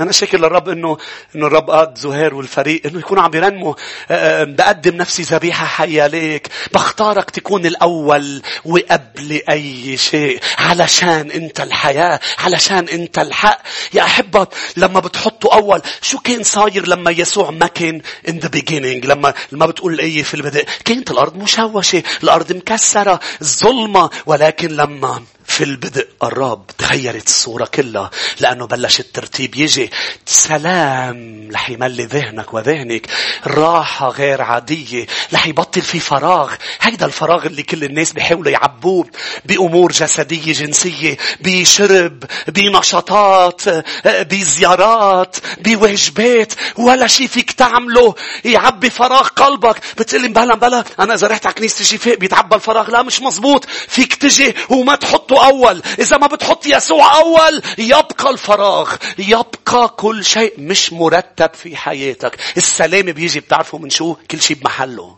أنا 0.00 0.12
شاكر 0.12 0.38
للرب 0.38 0.68
إنه 0.68 0.98
إنه 1.36 1.46
الرب 1.46 1.70
قاد 1.70 1.98
زهير 1.98 2.34
والفريق 2.34 2.82
إنه 2.86 2.98
يكونوا 2.98 3.22
عم 3.22 3.30
بيرنموا 3.30 3.74
آه، 4.10 4.44
بقدم 4.44 4.96
نفسي 4.96 5.22
ذبيحة 5.22 5.66
حية 5.66 6.06
ليك. 6.06 6.48
بختارك 6.74 7.30
تكون 7.30 7.66
الأول 7.66 8.42
وقبل 8.64 9.40
أي 9.50 9.96
شيء. 9.96 10.40
علشان 10.58 11.30
أنت 11.30 11.60
الحياة. 11.60 12.20
علشان 12.38 12.88
أنت 12.88 13.18
الحق. 13.18 13.58
يا 13.94 14.02
أحبة 14.02 14.46
لما 14.76 15.00
بتحطوا 15.00 15.54
أول 15.54 15.82
شو 16.02 16.18
كان 16.18 16.42
صاير 16.42 16.88
لما 16.88 17.10
يسوع 17.10 17.50
ما 17.50 17.66
كان 17.66 18.00
in 18.28 18.32
the 18.32 18.48
beginning 18.58 19.06
لما 19.06 19.34
لما 19.52 19.66
بتقول 19.66 19.94
الآية 19.94 20.22
في 20.22 20.34
البدء. 20.34 20.66
كانت 20.84 21.10
الأرض 21.10 21.36
مشوشة 21.36 22.02
الأرض 22.22 22.52
مكسرة 22.52 23.20
ظلمة 23.44 24.10
ولكن 24.26 24.68
لما 24.68 25.22
في 25.48 25.64
البدء 25.64 26.08
الرب 26.22 26.66
تغيرت 26.78 27.26
الصورة 27.26 27.64
كلها 27.64 28.10
لأنه 28.40 28.66
بلش 28.66 29.00
الترتيب 29.00 29.56
يجي. 29.56 29.90
سلام! 30.26 31.48
رح 31.54 31.70
يملي 31.70 32.04
ذهنك 32.04 32.54
وذهنك. 32.54 33.06
راحة 33.46 34.08
غير 34.08 34.42
عادية. 34.42 35.06
رح 35.32 35.46
يبطل 35.46 35.82
في 35.82 36.00
فراغ. 36.00 36.54
هيدا 36.80 37.06
الفراغ 37.06 37.46
اللي 37.46 37.62
كل 37.62 37.84
الناس 37.84 38.12
بيحاولوا 38.12 38.52
يعبوه 38.52 39.06
بأمور 39.44 39.92
جسدية 39.92 40.52
جنسية 40.52 41.16
بشرب 41.40 42.24
بنشاطات 42.48 43.62
بزيارات 44.06 45.36
بواجبات 45.60 46.52
ولا 46.76 47.06
شيء 47.06 47.26
فيك 47.26 47.52
تعمله. 47.52 48.14
يعبي 48.44 48.90
فراغ 48.90 49.28
قلبك. 49.28 49.76
بتقلي 49.98 50.28
بلا 50.28 50.54
بلا 50.54 50.84
أنا 51.00 51.14
إذا 51.14 51.26
رحت 51.26 51.46
على 51.46 51.54
كنيسة 51.54 51.84
شفاء 51.84 52.16
بيتعبى 52.16 52.56
الفراغ. 52.56 52.90
لا 52.90 53.02
مش 53.02 53.20
مزبوط. 53.20 53.64
فيك 53.88 54.14
تجي 54.14 54.54
وما 54.68 54.94
تحطه 54.94 55.37
أول. 55.38 55.82
إذا 55.98 56.16
ما 56.16 56.26
بتحط 56.26 56.66
يسوع 56.66 57.16
أول 57.16 57.62
يبقى 57.78 58.30
الفراغ 58.30 58.96
يبقى 59.18 59.88
كل 59.88 60.24
شيء 60.24 60.54
مش 60.60 60.92
مرتب 60.92 61.54
في 61.54 61.76
حياتك. 61.76 62.36
السلام 62.56 63.12
بيجي 63.12 63.40
بتعرفوا 63.40 63.78
من 63.78 63.90
شو؟ 63.90 64.16
كل 64.30 64.40
شيء 64.40 64.56
بمحله. 64.56 65.16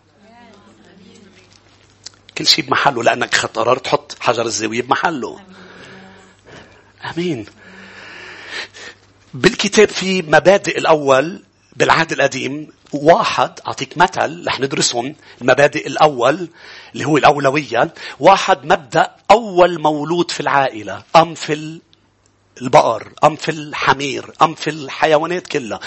كل 2.38 2.46
شيء 2.46 2.64
بمحله 2.64 3.02
لأنك 3.02 3.34
قررت 3.46 3.84
تحط 3.84 4.16
حجر 4.20 4.46
الزاوية 4.46 4.82
بمحله. 4.82 5.40
أمين. 7.16 7.46
بالكتاب 9.34 9.88
في 9.88 10.22
مبادئ 10.22 10.78
الأول 10.78 11.42
بالعهد 11.76 12.12
القديم 12.12 12.72
واحد 12.92 13.60
أعطيك 13.66 13.98
مثل 13.98 14.44
رح 14.46 14.60
ندرسهم 14.60 15.14
المبادئ 15.40 15.86
الأول 15.86 16.48
اللي 16.92 17.04
هو 17.04 17.16
الأولوية. 17.16 17.94
واحد 18.20 18.64
مبدأ 18.64 19.10
أول 19.30 19.80
مولود 19.80 20.30
في 20.30 20.40
العائلة 20.40 21.02
أم 21.16 21.34
في 21.34 21.80
البقر 22.62 23.12
أم 23.24 23.36
في 23.36 23.50
الحمير 23.50 24.32
أم 24.42 24.54
في 24.54 24.70
الحيوانات 24.70 25.46
كلها. 25.46 25.80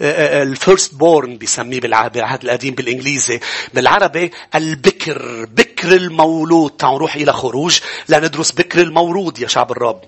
ال 0.00 0.16
first 0.16 0.94
born 0.94 1.36
بيسميه 1.38 1.80
بالعهد 1.80 2.44
القديم 2.44 2.74
بالإنجليزي. 2.74 3.40
بالعربي 3.74 4.32
البكر 4.54 5.44
بكر 5.44 5.92
المولود. 5.92 6.70
تعالوا 6.70 6.98
نروح 6.98 7.14
إلى 7.14 7.32
خروج 7.32 7.80
لندرس 8.08 8.52
بكر 8.52 8.80
المولود 8.80 9.38
يا 9.38 9.48
شعب 9.48 9.72
الرب. 9.72 10.00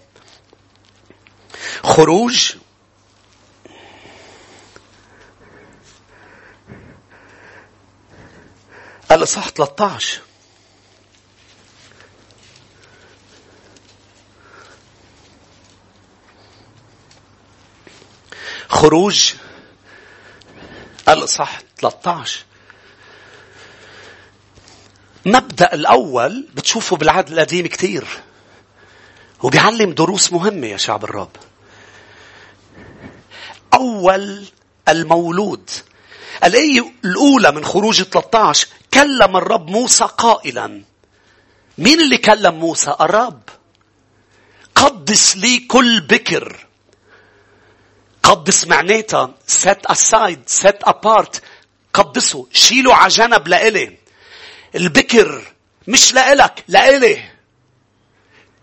خروج 1.83 2.53
الإصحاح 9.11 9.49
13 9.49 10.21
خروج. 18.69 19.33
الإصحاح 21.09 21.61
13 21.81 22.45
مبدأ 25.27 25.75
الأول 25.75 26.49
بتشوفه 26.55 26.97
بالعهد 26.97 27.31
القديم 27.33 27.67
كثير 27.67 28.07
وبيعلم 29.43 29.93
دروس 29.93 30.33
مهمة 30.33 30.67
يا 30.67 30.77
شعب 30.77 31.05
الرب. 31.05 31.31
أول 33.75 34.45
المولود. 34.89 35.71
الآية 36.45 36.93
الأولى 37.05 37.53
من 37.53 37.65
خروج 37.65 38.03
13 38.03 38.67
كلم 38.95 39.37
الرب 39.37 39.71
موسى 39.71 40.05
قائلا. 40.05 40.83
مين 41.79 42.01
اللي 42.01 42.19
كلم 42.19 42.55
موسى؟ 42.55 42.97
الرب. 43.01 43.43
قدس 44.75 45.37
لي 45.37 45.59
كل 45.59 46.01
بكر. 46.01 46.67
قدس 48.23 48.67
معناتها 48.67 49.35
set 49.49 49.93
aside 49.93 50.63
set 50.63 50.91
apart. 50.91 51.41
قدسه 51.93 52.47
شيله 52.53 52.95
على 52.95 53.09
جنب 53.09 53.49
لإلي. 53.49 53.99
البكر 54.75 55.55
مش 55.89 56.15
لإلك 56.15 56.65
لإلي. 56.69 57.25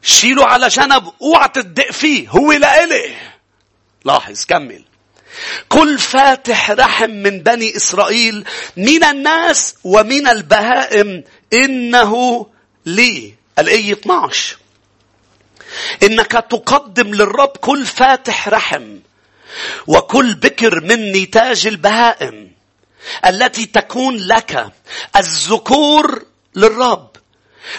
شيله 0.02 0.46
على 0.46 0.68
جنب 0.68 1.14
اوعى 1.22 1.50
تدق 1.50 1.92
فيه 1.92 2.30
هو 2.30 2.52
لإلي. 2.52 3.16
لاحظ 4.06 4.46
كمل. 4.46 4.86
كل 5.69 6.00
فاتح 6.00 6.71
رحم 6.71 7.10
من 7.10 7.39
بني 7.39 7.76
إسرائيل 7.76 8.45
من 8.78 9.04
الناس 9.04 9.76
ومن 9.84 10.28
البهائم 10.28 11.24
إنه 11.54 12.45
لي. 12.86 13.34
الآية 13.60 13.93
12 13.93 14.58
إنك 16.04 16.32
تقدم 16.32 17.13
للرب 17.13 17.58
كل 17.58 17.86
فاتح 17.86 18.50
رحم 18.50 19.00
وكل 19.88 20.34
بكر 20.34 20.82
من 20.82 21.12
نتاج 21.12 21.67
البهائم 21.67 22.52
التي 23.26 23.65
تكون 23.65 24.17
لك 24.17 24.71
الذكور 25.15 26.26
للرب. 26.56 27.10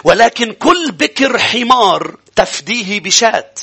ولكن 0.04 0.52
كل 0.52 0.92
بكر 0.92 1.38
حمار 1.38 2.16
تفديه 2.36 3.00
بشات. 3.00 3.60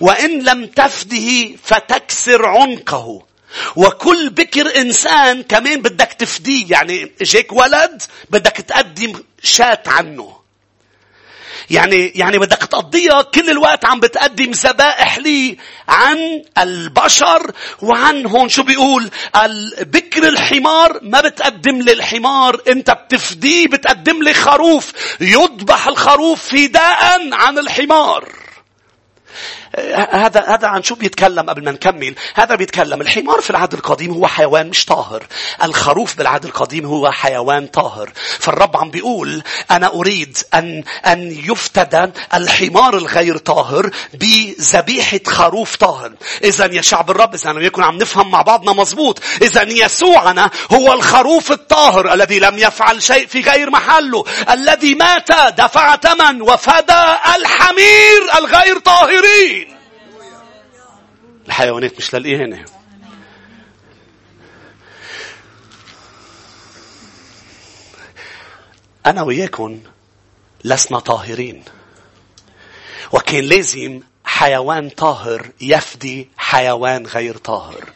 وإن 0.00 0.42
لم 0.42 0.66
تفده 0.66 1.56
فتكسر 1.64 2.46
عنقه. 2.46 3.22
وكل 3.76 4.30
بكر 4.30 4.80
إنسان 4.80 5.42
كمان 5.42 5.82
بدك 5.82 6.12
تفديه 6.12 6.66
يعني 6.70 7.12
جيك 7.22 7.52
ولد 7.52 8.02
بدك 8.30 8.52
تقدم 8.52 9.22
شات 9.42 9.88
عنه. 9.88 10.36
يعني 11.70 12.12
يعني 12.14 12.38
بدك 12.38 12.58
تقضيها 12.58 13.22
كل 13.22 13.50
الوقت 13.50 13.84
عم 13.84 14.00
بتقدم 14.00 14.50
ذبائح 14.50 15.18
لي 15.18 15.56
عن 15.88 16.42
البشر 16.58 17.52
وعن 17.82 18.26
هون 18.26 18.48
شو 18.48 18.62
بيقول؟ 18.62 19.10
البكر 19.36 20.28
الحمار 20.28 20.98
ما 21.02 21.20
بتقدم 21.20 21.80
لي 21.82 21.92
الحمار 21.92 22.62
إنت 22.68 22.90
بتفديه 22.90 23.66
بتقدم 23.66 24.22
لي 24.22 24.34
خروف 24.34 24.92
يذبح 25.20 25.86
الخروف 25.86 26.42
فداء 26.48 27.34
عن 27.34 27.58
الحمار. 27.58 28.32
هذا 30.10 30.44
هذا 30.48 30.68
عن 30.68 30.82
شو 30.82 30.94
بيتكلم 30.94 31.50
قبل 31.50 31.64
ما 31.64 31.70
نكمل؟ 31.70 32.14
هذا 32.34 32.54
بيتكلم 32.54 33.00
الحمار 33.00 33.40
في 33.40 33.50
العهد 33.50 33.74
القديم 33.74 34.12
هو 34.12 34.26
حيوان 34.26 34.68
مش 34.68 34.84
طاهر. 34.84 35.26
الخروف 35.62 36.16
بالعهد 36.16 36.44
القديم 36.44 36.86
هو 36.86 37.10
حيوان 37.10 37.66
طاهر. 37.66 38.10
فالرب 38.38 38.76
عم 38.76 38.90
بيقول 38.90 39.42
أنا 39.70 39.86
أريد 39.94 40.38
أن 40.54 40.84
أن 41.06 41.32
يفتدى 41.50 42.06
الحمار 42.34 42.96
الغير 42.96 43.36
طاهر 43.36 43.90
بذبيحة 44.14 45.20
خروف 45.26 45.76
طاهر. 45.76 46.12
إذا 46.44 46.66
يا 46.72 46.82
شعب 46.82 47.10
الرب 47.10 47.34
إذا 47.34 47.50
يكون 47.50 47.84
عم 47.84 47.98
نفهم 47.98 48.30
مع 48.30 48.42
بعضنا 48.42 48.72
مزبوط 48.72 49.22
إذا 49.42 49.62
يسوعنا 49.62 50.50
هو 50.72 50.92
الخروف 50.92 51.52
الطاهر 51.52 52.14
الذي 52.14 52.38
لم 52.38 52.58
يفعل 52.58 53.02
شيء 53.02 53.26
في 53.26 53.40
غير 53.40 53.70
محله. 53.70 54.24
الذي 54.50 54.94
مات 54.94 55.30
دفع 55.58 55.96
ثمن 55.96 56.42
وفدى 56.42 57.04
الحمير 57.36 58.38
الغير 58.38 58.78
طاهرين. 58.78 59.65
الحيوانات 61.46 61.98
مش 61.98 62.14
للإهانة 62.14 62.64
أنا 69.06 69.22
وياكم 69.22 69.80
لسنا 70.64 70.98
طاهرين. 70.98 71.64
وكان 73.12 73.44
لازم 73.44 74.00
حيوان 74.24 74.88
طاهر 74.88 75.50
يفدي 75.60 76.28
حيوان 76.36 77.06
غير 77.06 77.36
طاهر. 77.36 77.92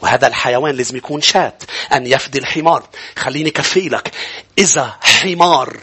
وهذا 0.00 0.26
الحيوان 0.26 0.74
لازم 0.74 0.96
يكون 0.96 1.20
شات 1.20 1.62
أن 1.92 2.06
يفدي 2.06 2.38
الحمار. 2.38 2.88
خليني 3.16 3.50
كفي 3.50 3.88
لك 3.88 4.14
إذا 4.58 4.96
حمار 5.02 5.76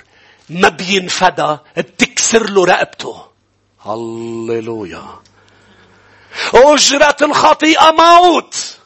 ما 0.49 0.69
بينفدى 0.69 1.57
بتكسر 1.77 2.49
له 2.49 2.65
رقبته. 2.65 3.25
هللويا. 3.85 5.19
أجرة 6.54 7.17
الخطيئة 7.21 7.91
موت. 7.91 8.78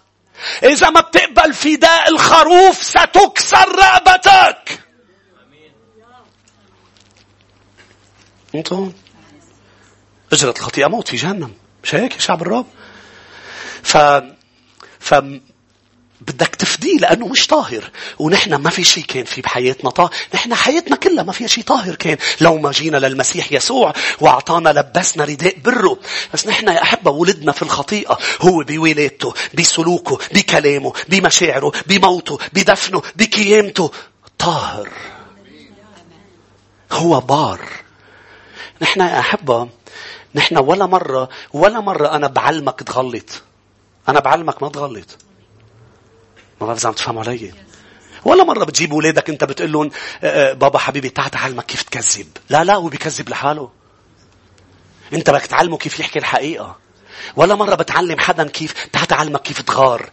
إذا 0.63 0.89
ما 0.89 1.01
بتقبل 1.01 1.53
فداء 1.53 2.09
الخروف 2.09 2.83
ستكسر 2.83 3.75
رقبتك. 3.75 4.79
أنتم 8.55 8.93
أجرة 10.33 10.53
الخطيئة 10.57 10.87
موت 10.87 11.07
في 11.07 11.15
جهنم. 11.15 11.53
مش 11.83 11.95
هيك 11.95 12.13
يا 12.13 12.19
شعب 12.19 12.41
الرب؟ 12.41 12.65
ف 13.83 13.97
ف 14.99 15.13
بدك 16.27 16.55
تفديه 16.55 16.97
لأنه 16.97 17.27
مش 17.27 17.47
طاهر. 17.47 17.89
ونحن 18.19 18.55
ما 18.55 18.69
في 18.69 18.83
شيء 18.83 19.03
كان 19.03 19.25
في 19.25 19.41
بحياتنا 19.41 19.89
طاهر 19.89 20.09
نحن 20.33 20.55
حياتنا 20.55 20.95
كلها 20.95 21.23
ما 21.23 21.31
فيها 21.31 21.47
شيء 21.47 21.63
طاهر 21.63 21.95
كان. 21.95 22.17
لو 22.41 22.57
ما 22.57 22.71
جينا 22.71 22.97
للمسيح 22.97 23.51
يسوع 23.51 23.93
وأعطانا 24.19 24.69
لبسنا 24.69 25.23
رداء 25.23 25.59
بره. 25.59 25.97
بس 26.33 26.47
نحن 26.47 26.67
يا 26.67 26.81
أحبة 26.81 27.11
ولدنا 27.11 27.51
في 27.51 27.61
الخطيئة. 27.61 28.17
هو 28.41 28.63
بولادته 28.63 29.33
بسلوكه 29.53 30.19
بكلامه 30.33 30.93
بمشاعره 31.09 31.71
بموته 31.87 32.39
بدفنه 32.53 33.01
بقيامته. 33.15 33.91
طاهر. 34.39 34.89
هو 36.91 37.19
بار. 37.19 37.59
نحن 38.81 38.99
يا 38.99 39.19
أحبة 39.19 39.69
نحن 40.35 40.57
ولا 40.57 40.85
مرة 40.85 41.29
ولا 41.53 41.79
مرة 41.79 42.15
أنا 42.15 42.27
بعلمك 42.27 42.83
تغلط. 42.83 43.41
أنا 44.09 44.19
بعلمك 44.19 44.63
ما 44.63 44.69
تغلط. 44.69 45.17
ما 46.63 46.67
بعرف 46.67 46.79
إذا 46.79 46.87
عم 46.87 46.93
تفهم 46.93 47.19
علي. 47.19 47.53
ولا 48.25 48.43
مرة 48.43 48.63
بتجيب 48.63 48.93
أولادك 48.93 49.29
أنت 49.29 49.43
بتقول 49.43 49.71
لهم 49.71 49.91
آه، 50.23 50.51
آه، 50.51 50.53
بابا 50.53 50.79
حبيبي 50.79 51.09
تعال 51.09 51.31
تعلمك 51.31 51.65
كيف 51.65 51.81
تكذب. 51.81 52.27
لا 52.49 52.63
لا 52.63 52.75
هو 52.75 52.87
بيكذب 52.87 53.29
لحاله. 53.29 53.69
أنت 55.13 55.29
بدك 55.29 55.45
تعلمه 55.45 55.77
كيف 55.77 55.99
يحكي 55.99 56.19
الحقيقة. 56.19 56.77
ولا 57.35 57.55
مرة 57.55 57.75
بتعلم 57.75 58.19
حدا 58.19 58.47
كيف 58.47 58.73
تعال 58.93 59.07
تعلمك 59.07 59.41
كيف 59.41 59.61
تغار. 59.61 60.09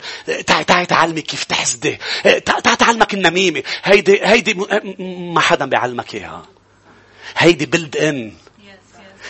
تعال 0.47 0.67
تعال 0.67 0.87
تعلمك 0.87 1.23
كيف 1.23 1.45
تحسدي. 1.45 1.99
تعال 2.23 2.63
تعلمك 2.63 3.15
النميمة. 3.15 3.63
هيدي 3.85 4.27
هيدي 4.27 4.55
ما 5.33 5.41
حدا 5.41 5.67
بيعلمك 5.67 6.15
إياها. 6.15 6.47
هيدي 7.37 7.67
بلد 7.67 7.97
ان 7.97 8.33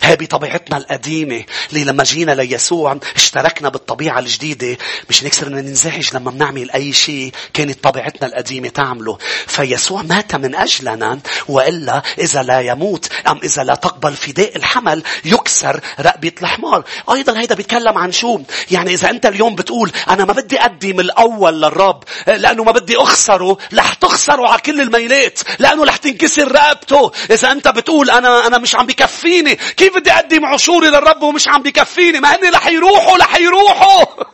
هي 0.02 0.16
بطبيعتنا 0.16 0.76
القديمة. 0.76 1.44
اللي 1.70 1.84
لما 1.84 2.04
جينا 2.04 2.32
ليسوع 2.32 2.98
اشتركنا 3.16 3.68
بالطبيعة 3.68 4.18
الجديدة. 4.18 4.76
مش 5.10 5.24
نكسر 5.24 5.48
ننزعج 5.48 6.14
لما 6.14 6.30
بنعمل 6.30 6.70
أي 6.70 6.92
شيء 6.92 7.32
كانت 7.54 7.84
طبيعتنا 7.84 8.28
القديمة 8.28 8.68
تعمله. 8.68 9.18
فيسوع 9.46 10.02
مات 10.02 10.34
من 10.34 10.54
أجلنا 10.54 11.18
وإلا 11.48 12.02
إذا 12.18 12.42
لا 12.42 12.60
يموت 12.60 13.08
أم 13.28 13.40
إذا 13.44 13.64
لا 13.64 13.74
تقبل 13.74 14.12
فداء 14.12 14.56
الحمل 14.56 15.02
يكسر 15.24 15.80
رقبة 16.00 16.32
الحمار. 16.42 16.84
أيضا 17.12 17.40
هيدا 17.40 17.54
بيتكلم 17.54 17.98
عن 17.98 18.12
شو؟ 18.12 18.40
يعني 18.70 18.94
إذا 18.94 19.10
أنت 19.10 19.26
اليوم 19.26 19.54
بتقول 19.54 19.92
أنا 20.08 20.24
ما 20.24 20.32
بدي 20.32 20.60
أقدم 20.60 21.00
الأول 21.00 21.62
للرب 21.62 22.04
لأنه 22.26 22.64
ما 22.64 22.72
بدي 22.72 22.96
أخسره 22.96 23.58
رح 23.74 23.94
تخسره 23.94 24.48
على 24.48 24.60
كل 24.60 24.80
الميلات 24.80 25.40
لأنه 25.58 25.84
رح 25.84 25.96
تنكسر 25.96 26.52
رقبته. 26.52 27.12
إذا 27.30 27.52
أنت 27.52 27.68
بتقول 27.68 28.10
أنا 28.10 28.46
أنا 28.46 28.58
مش 28.58 28.74
عم 28.74 28.86
بكفيني 28.86 29.54
كيف 29.54 29.89
كيف 29.90 29.98
بدي 29.98 30.12
أقدم 30.12 30.46
عشوري 30.46 30.88
للرب 30.88 31.22
ومش 31.22 31.48
عم 31.48 31.62
بكفيني؟ 31.62 32.20
ما 32.20 32.28
هن 32.28 32.54
رح 32.54 32.66
يروحوا 32.66 33.18
رح 33.18 33.40
يروحوا. 33.40 34.24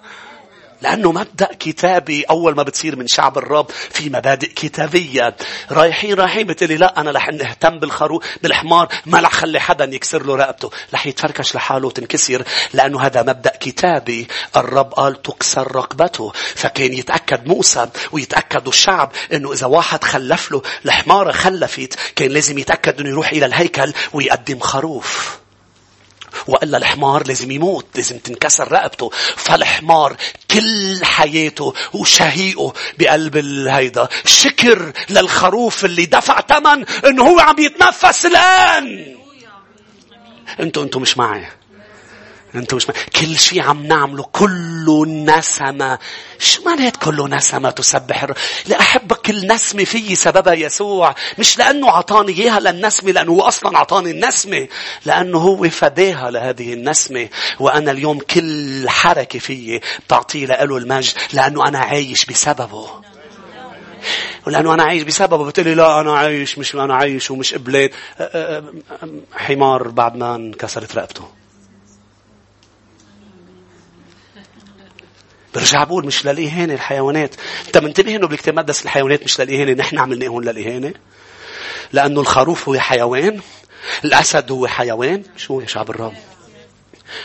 لأنه 0.82 1.12
مبدأ 1.12 1.48
كتابي 1.60 2.22
أول 2.22 2.56
ما 2.56 2.62
بتصير 2.62 2.96
من 2.96 3.06
شعب 3.06 3.38
الرب 3.38 3.70
في 3.70 4.08
مبادئ 4.08 4.46
كتابية. 4.46 5.36
رايحين 5.70 6.14
رايحين. 6.14 6.46
بتقولي 6.46 6.76
لا 6.76 7.00
أنا 7.00 7.10
رح 7.10 7.28
نهتم 7.28 7.78
بالخروف 7.78 8.24
بالحمار. 8.42 8.88
ما 9.06 9.20
رح 9.20 9.32
خلي 9.32 9.60
حدا 9.60 9.84
يكسر 9.84 10.22
له 10.22 10.36
رقبته. 10.36 10.70
رح 10.94 11.06
يتفركش 11.06 11.54
لحاله 11.54 11.86
وتنكسر. 11.86 12.42
لأنه 12.74 13.00
هذا 13.00 13.22
مبدأ 13.22 13.52
كتابي. 13.60 14.28
الرب 14.56 14.92
قال 14.92 15.22
تكسر 15.22 15.76
رقبته. 15.76 16.32
فكان 16.54 16.92
يتأكد 16.92 17.46
موسى 17.46 17.88
ويتأكدوا 18.12 18.72
الشعب 18.72 19.12
أنه 19.32 19.52
إذا 19.52 19.66
واحد 19.66 20.04
خلف 20.04 20.52
له 20.52 20.62
الحمارة 20.84 21.32
خلفت 21.32 21.98
كان 22.16 22.30
لازم 22.30 22.58
يتأكد 22.58 23.00
أنه 23.00 23.10
يروح 23.10 23.32
إلى 23.32 23.46
الهيكل 23.46 23.92
ويقدم 24.12 24.60
خروف. 24.60 25.38
وإلا 26.48 26.78
الحمار 26.78 27.26
لازم 27.26 27.50
يموت 27.50 27.86
لازم 27.94 28.18
تنكسر 28.18 28.72
رقبته. 28.72 29.10
فالحمار 29.36 30.16
كل 30.50 31.04
حياته 31.04 31.74
وشهيقه 31.92 32.72
بقلب 32.98 33.36
الهيدا. 33.36 34.08
شكر 34.24 34.92
للخروف 35.10 35.84
اللي 35.84 36.06
دفع 36.06 36.40
ثمن 36.40 36.84
إنه 37.06 37.22
هو 37.22 37.40
عم 37.40 37.58
يتنفس 37.58 38.26
الآن. 38.26 39.16
أنتوا 40.60 40.82
أنتوا 40.82 41.00
مش 41.00 41.18
معي. 41.18 41.46
أنتوا 42.58 42.76
مش 42.76 42.86
كل 43.20 43.38
شيء 43.38 43.62
عم 43.62 43.86
نعمله 43.86 44.22
كله 44.32 45.06
نسمة. 45.06 45.98
شو 46.38 46.62
معنات 46.64 46.96
كله 46.96 47.28
نسمة 47.28 47.70
تسبح 47.70 48.22
الرب 48.22 48.36
لأحبك 48.66 49.16
كل 49.16 49.46
نسمة 49.46 49.84
فيي 49.84 50.14
سببها 50.14 50.54
يسوع. 50.54 51.14
مش 51.38 51.58
لأنه 51.58 51.90
عطاني 51.90 52.32
إياها 52.32 52.60
للنسمة 52.60 53.10
لأنه 53.10 53.32
هو 53.32 53.40
أصلا 53.40 53.78
عطاني 53.78 54.10
النسمة. 54.10 54.68
لأنه 55.06 55.38
هو 55.38 55.68
فداها 55.68 56.30
لهذه 56.30 56.72
النسمة. 56.72 57.28
وأنا 57.60 57.90
اليوم 57.90 58.18
كل 58.18 58.88
حركة 58.88 59.38
فيي 59.38 59.80
بتعطيه 60.06 60.46
له 60.46 60.76
المجد 60.76 61.12
لأنه 61.32 61.68
أنا 61.68 61.78
عايش 61.78 62.24
بسببه. 62.24 62.90
ولأنه 64.46 64.74
أنا 64.74 64.82
عايش 64.82 65.02
بسببه. 65.02 65.44
بتقولي 65.44 65.74
لا 65.74 66.00
أنا 66.00 66.18
عايش 66.18 66.58
مش 66.58 66.74
أنا 66.74 66.94
عايش 66.94 67.30
ومش 67.30 67.54
قبلت 67.54 67.92
حمار 69.34 69.88
بعد 69.88 70.16
ما 70.16 70.34
انكسرت 70.34 70.96
رقبته. 70.96 71.28
برجع 75.56 75.84
بقول 75.84 76.06
مش 76.06 76.26
للإهانة 76.26 76.74
الحيوانات. 76.74 77.34
أنت 77.66 77.78
منتبه 77.78 78.16
إنه 78.16 78.26
بالكتاب 78.26 78.54
المقدس 78.54 78.84
الحيوانات 78.84 79.24
مش 79.24 79.40
للإهانة، 79.40 79.72
نحن 79.72 79.98
عملنا 79.98 80.26
هون 80.26 80.44
للإهانة. 80.44 80.94
لأنه 81.92 82.20
الخروف 82.20 82.68
هو 82.68 82.78
حيوان، 82.78 83.40
الأسد 84.04 84.50
هو 84.50 84.66
حيوان، 84.66 85.22
شو 85.36 85.60
يا 85.60 85.66
شعب 85.66 85.90
الرب؟ 85.90 86.14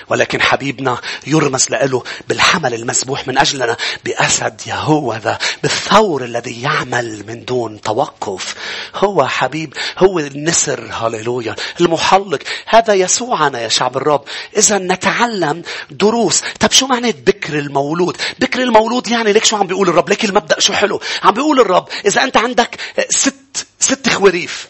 ولكن 0.09 0.41
حبيبنا 0.41 0.97
يرمز 1.27 1.69
له 1.69 2.03
بالحمل 2.27 2.73
المسبوح 2.73 3.27
من 3.27 3.37
أجلنا 3.37 3.77
بأسد 4.05 4.61
يهوذا 4.67 5.37
بالثور 5.63 6.23
الذي 6.23 6.61
يعمل 6.61 7.23
من 7.27 7.45
دون 7.45 7.81
توقف. 7.81 8.55
هو 8.95 9.27
حبيب 9.27 9.73
هو 9.97 10.19
النسر 10.19 10.89
هاليلويا 10.91 11.55
المحلق. 11.81 12.39
هذا 12.67 12.93
يسوعنا 12.93 13.59
يا 13.59 13.67
شعب 13.67 13.97
الرب. 13.97 14.23
إذا 14.57 14.77
نتعلم 14.77 15.63
دروس. 15.91 16.41
طب 16.59 16.71
شو 16.71 16.87
معنى 16.87 17.11
بكر 17.11 17.59
المولود؟ 17.59 18.17
بكر 18.39 18.61
المولود 18.61 19.07
يعني 19.07 19.33
ليك 19.33 19.45
شو 19.45 19.57
عم 19.57 19.67
بيقول 19.67 19.89
الرب؟ 19.89 20.09
ليك 20.09 20.25
المبدأ 20.25 20.59
شو 20.59 20.73
حلو؟ 20.73 21.01
عم 21.23 21.33
بيقول 21.33 21.59
الرب 21.59 21.87
إذا 22.05 22.23
أنت 22.23 22.37
عندك 22.37 22.79
ست 23.09 23.67
ست 23.79 24.09
خواريف. 24.09 24.67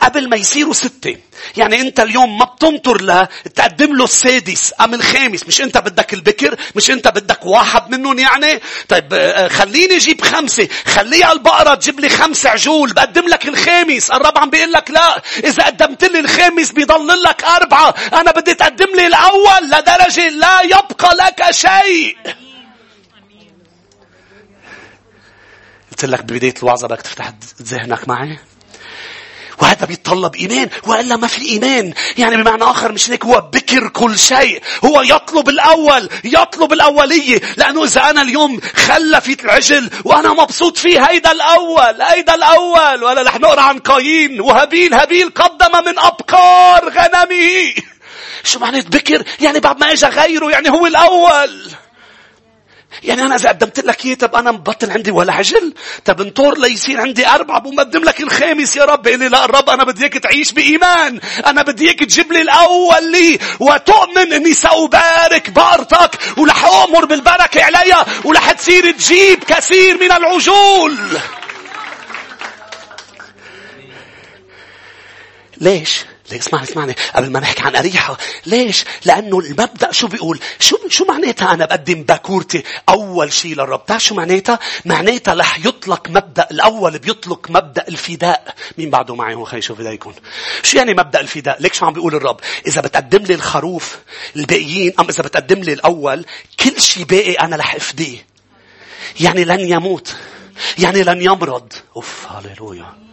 قبل 0.00 0.28
ما 0.28 0.36
يصيروا 0.36 0.72
ستة. 0.72 1.16
يعني 1.56 1.80
انت 1.80 2.00
اليوم 2.00 2.38
ما 2.38 2.44
بتنطر 2.44 3.00
له 3.00 3.28
تقدم 3.54 3.96
له 3.96 4.04
السادس 4.04 4.74
أم 4.80 4.94
الخامس. 4.94 5.46
مش 5.46 5.60
انت 5.60 5.78
بدك 5.78 6.14
البكر 6.14 6.56
مش 6.76 6.90
انت 6.90 7.08
بدك 7.08 7.46
واحد 7.46 7.90
منهم 7.90 8.18
يعني؟ 8.18 8.60
طيب 8.88 9.14
آه، 9.14 9.48
خليني 9.48 9.96
أجيب 9.96 10.20
خمسة. 10.20 10.68
خليها 10.86 11.32
البقرة 11.32 11.74
تجيب 11.74 12.00
لي 12.00 12.08
خمس 12.08 12.46
عجول. 12.46 12.92
بقدم 12.92 13.28
لك 13.28 13.48
الخامس. 13.48 14.10
الرب 14.10 14.38
عم 14.38 14.50
بيقول 14.50 14.72
لك 14.72 14.90
لا. 14.90 15.22
إذا 15.44 15.62
قدمت 15.62 16.04
لي 16.04 16.18
الخامس 16.18 16.72
بيضل 16.72 17.22
لك 17.22 17.44
أربعة. 17.44 17.94
أنا 18.12 18.30
بدي 18.32 18.54
تقدم 18.54 18.96
لي 18.96 19.06
الأول 19.06 19.66
لدرجة 19.70 20.28
لا 20.28 20.60
يبقى 20.60 21.14
لك 21.14 21.50
شيء. 21.50 22.16
قلت 25.90 26.04
لك 26.04 26.22
ببداية 26.24 26.54
الوعظة 26.62 26.88
بدك 26.88 27.02
تفتح 27.02 27.32
ذهنك 27.62 28.08
معي؟ 28.08 28.38
وهذا 29.58 29.86
بيتطلب 29.86 30.36
إيمان 30.36 30.68
وإلا 30.86 31.16
ما 31.16 31.26
في 31.26 31.42
إيمان. 31.48 31.92
يعني 32.18 32.36
بمعنى 32.36 32.64
آخر 32.64 32.92
مش 32.92 33.10
هيك 33.10 33.24
هو 33.24 33.40
بكر 33.52 33.88
كل 33.88 34.18
شيء. 34.18 34.62
هو 34.84 35.02
يطلب 35.02 35.48
الأول 35.48 36.08
يطلب 36.24 36.72
الأولية. 36.72 37.40
لأنه 37.56 37.84
إذا 37.84 38.10
أنا 38.10 38.22
اليوم 38.22 38.60
خلفت 38.76 39.44
العجل 39.44 39.90
وأنا 40.04 40.32
مبسوط 40.32 40.76
فيه 40.78 41.00
هيدا 41.04 41.32
الأول 41.32 42.02
هيدا 42.02 42.34
الأول. 42.34 43.04
ولا 43.04 43.22
رح 43.22 43.40
نقرأ 43.40 43.60
عن 43.60 43.78
قايين 43.78 44.40
وهابيل 44.40 44.94
هابيل 44.94 45.30
قدم 45.30 45.84
من 45.86 45.98
أبقار 45.98 46.88
غنمه. 46.88 47.74
شو 48.44 48.58
معنى 48.58 48.80
بكر؟ 48.80 49.24
يعني 49.40 49.60
بعد 49.60 49.80
ما 49.80 49.92
اجى 49.92 50.06
غيره 50.06 50.50
يعني 50.50 50.70
هو 50.70 50.86
الأول. 50.86 51.70
يعني 53.02 53.22
أنا 53.22 53.34
إذا 53.34 53.48
قدمت 53.48 53.80
لك 53.80 54.06
إياه 54.06 54.14
طب 54.14 54.34
أنا 54.34 54.52
مبطل 54.52 54.90
عندي 54.90 55.10
ولا 55.10 55.32
عجل؟ 55.32 55.74
طب 56.04 56.20
انطر 56.20 56.58
ليصير 56.58 57.00
عندي 57.00 57.28
أربعة 57.28 57.60
بقدم 57.60 58.04
لك 58.04 58.20
الخامس 58.20 58.76
يا 58.76 58.84
رب. 58.84 59.08
إلي 59.08 59.28
لا 59.28 59.44
الرب 59.44 59.70
أنا 59.70 59.84
بدي 59.84 60.02
إياك 60.02 60.12
تعيش 60.12 60.52
بإيمان. 60.52 61.20
أنا 61.46 61.62
بدي 61.62 61.86
إياك 61.86 61.98
تجيب 61.98 62.32
لي 62.32 62.42
الأول 62.42 63.12
لي 63.12 63.38
وتؤمن 63.60 64.32
إني 64.32 64.54
سأبارك 64.54 65.50
بارتك 65.50 66.38
ولح 66.38 66.64
أؤمر 66.64 67.04
بالبركة 67.04 67.64
عليها 67.64 68.06
ولح 68.24 68.52
تصير 68.52 68.90
تجيب 68.90 69.44
كثير 69.44 69.98
من 69.98 70.12
العجول. 70.12 70.96
ليش؟ 75.60 76.04
ليه 76.30 76.38
اسمعني 76.38 76.64
اسمعني. 76.64 76.96
قبل 77.14 77.30
ما 77.30 77.40
نحكي 77.40 77.62
عن 77.62 77.76
أريحة 77.76 78.18
ليش؟ 78.46 78.84
لأنه 79.04 79.38
المبدأ 79.38 79.92
شو 79.92 80.08
بيقول؟ 80.08 80.40
شو 80.58 80.76
شو 80.88 81.04
معناتها 81.04 81.54
أنا 81.54 81.66
بقدم 81.66 82.02
باكورتي 82.02 82.62
أول 82.88 83.32
شيء 83.32 83.54
للرب؟ 83.54 83.86
تعرف 83.86 84.04
شو 84.04 84.14
معناتها؟ 84.14 84.58
معناتها 84.84 85.34
رح 85.34 85.66
يطلق 85.66 86.08
مبدأ 86.08 86.46
الأول 86.50 86.98
بيطلق 86.98 87.50
مبدأ 87.50 87.88
الفداء. 87.88 88.54
مين 88.78 88.90
بعده 88.90 89.14
معي 89.14 89.34
هو 89.34 89.44
خلي 89.44 89.62
شوف 89.62 89.80
ايديكم 89.80 90.12
شو 90.62 90.78
يعني 90.78 90.94
مبدأ 90.94 91.20
الفداء؟ 91.20 91.62
ليك 91.62 91.74
شو 91.74 91.86
عم 91.86 91.92
بيقول 91.92 92.14
الرب؟ 92.14 92.40
إذا 92.66 92.80
بتقدم 92.80 93.22
لي 93.22 93.34
الخروف 93.34 93.98
الباقيين 94.36 94.92
أم 95.00 95.08
إذا 95.08 95.22
بتقدم 95.22 95.60
لي 95.60 95.72
الأول 95.72 96.24
كل 96.60 96.80
شيء 96.80 97.04
باقي 97.04 97.32
أنا 97.32 97.56
رح 97.56 97.74
أفديه. 97.74 98.26
يعني 99.20 99.44
لن 99.44 99.60
يموت. 99.60 100.16
يعني 100.78 101.02
لن 101.02 101.22
يمرض. 101.22 101.72
أوف 101.96 102.26
هاليلويا 102.28 103.06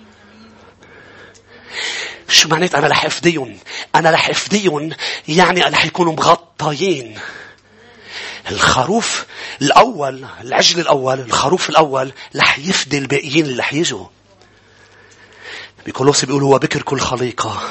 شو 2.33 2.49
معنات 2.49 2.75
أنا 2.75 2.87
رح 2.87 3.05
أفديهم؟ 3.05 3.57
أنا 3.95 4.11
رح 4.11 4.29
أفديهم. 4.29 4.89
يعني 5.27 5.61
رح 5.61 5.85
يكونوا 5.85 6.13
مغطيين. 6.13 7.19
الخروف 8.51 9.25
الأول 9.61 10.25
العجل 10.41 10.79
الأول 10.79 11.19
الخروف 11.19 11.69
الأول 11.69 12.11
رح 12.35 12.59
يفدي 12.59 12.97
الباقيين 12.97 13.45
اللي 13.45 13.59
رح 13.59 13.73
يجوا. 13.73 14.05
بكولوسي 15.85 16.25
بيقول 16.25 16.43
هو 16.43 16.59
بكر 16.59 16.81
كل 16.81 16.99
خليقة. 16.99 17.61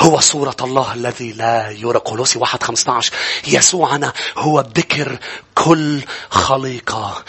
هو 0.00 0.20
صورة 0.20 0.56
الله 0.60 0.94
الذي 0.94 1.32
لا 1.32 1.70
يرى 1.70 2.00
واحد 2.36 2.62
خمسة 2.62 2.92
عشر 2.92 3.12
يسوعنا 3.46 4.12
هو 4.36 4.62
بكر 4.62 5.18
كل 5.54 6.00
خليقة. 6.30 7.24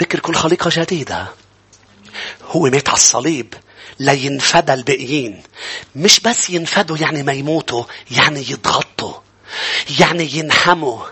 بكر 0.00 0.18
كل 0.18 0.34
خليقة 0.34 0.70
جديدة. 0.72 1.26
هو 2.50 2.62
مات 2.62 2.88
على 2.88 2.96
الصليب. 2.96 3.54
لينفدى 4.00 4.74
الباقيين. 4.74 5.42
مش 5.96 6.20
بس 6.20 6.50
ينفدوا 6.50 6.98
يعني 6.98 7.22
ما 7.22 7.32
يموتوا 7.32 7.84
يعني 8.10 8.40
يضغطوا 8.40 9.14
يعني 10.00 10.36
ينحموا 10.36 11.04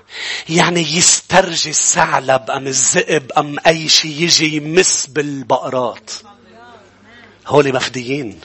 يعني 0.48 0.96
يسترجي 0.96 1.70
الثعلب 1.70 2.50
أم 2.50 2.66
الذئب 2.66 3.32
أم 3.32 3.56
أي 3.66 3.88
شيء 3.88 4.22
يجي 4.22 4.56
يمس 4.56 5.06
بالبقرات. 5.06 6.10
هولي 7.46 7.72
مفديين. 7.72 8.40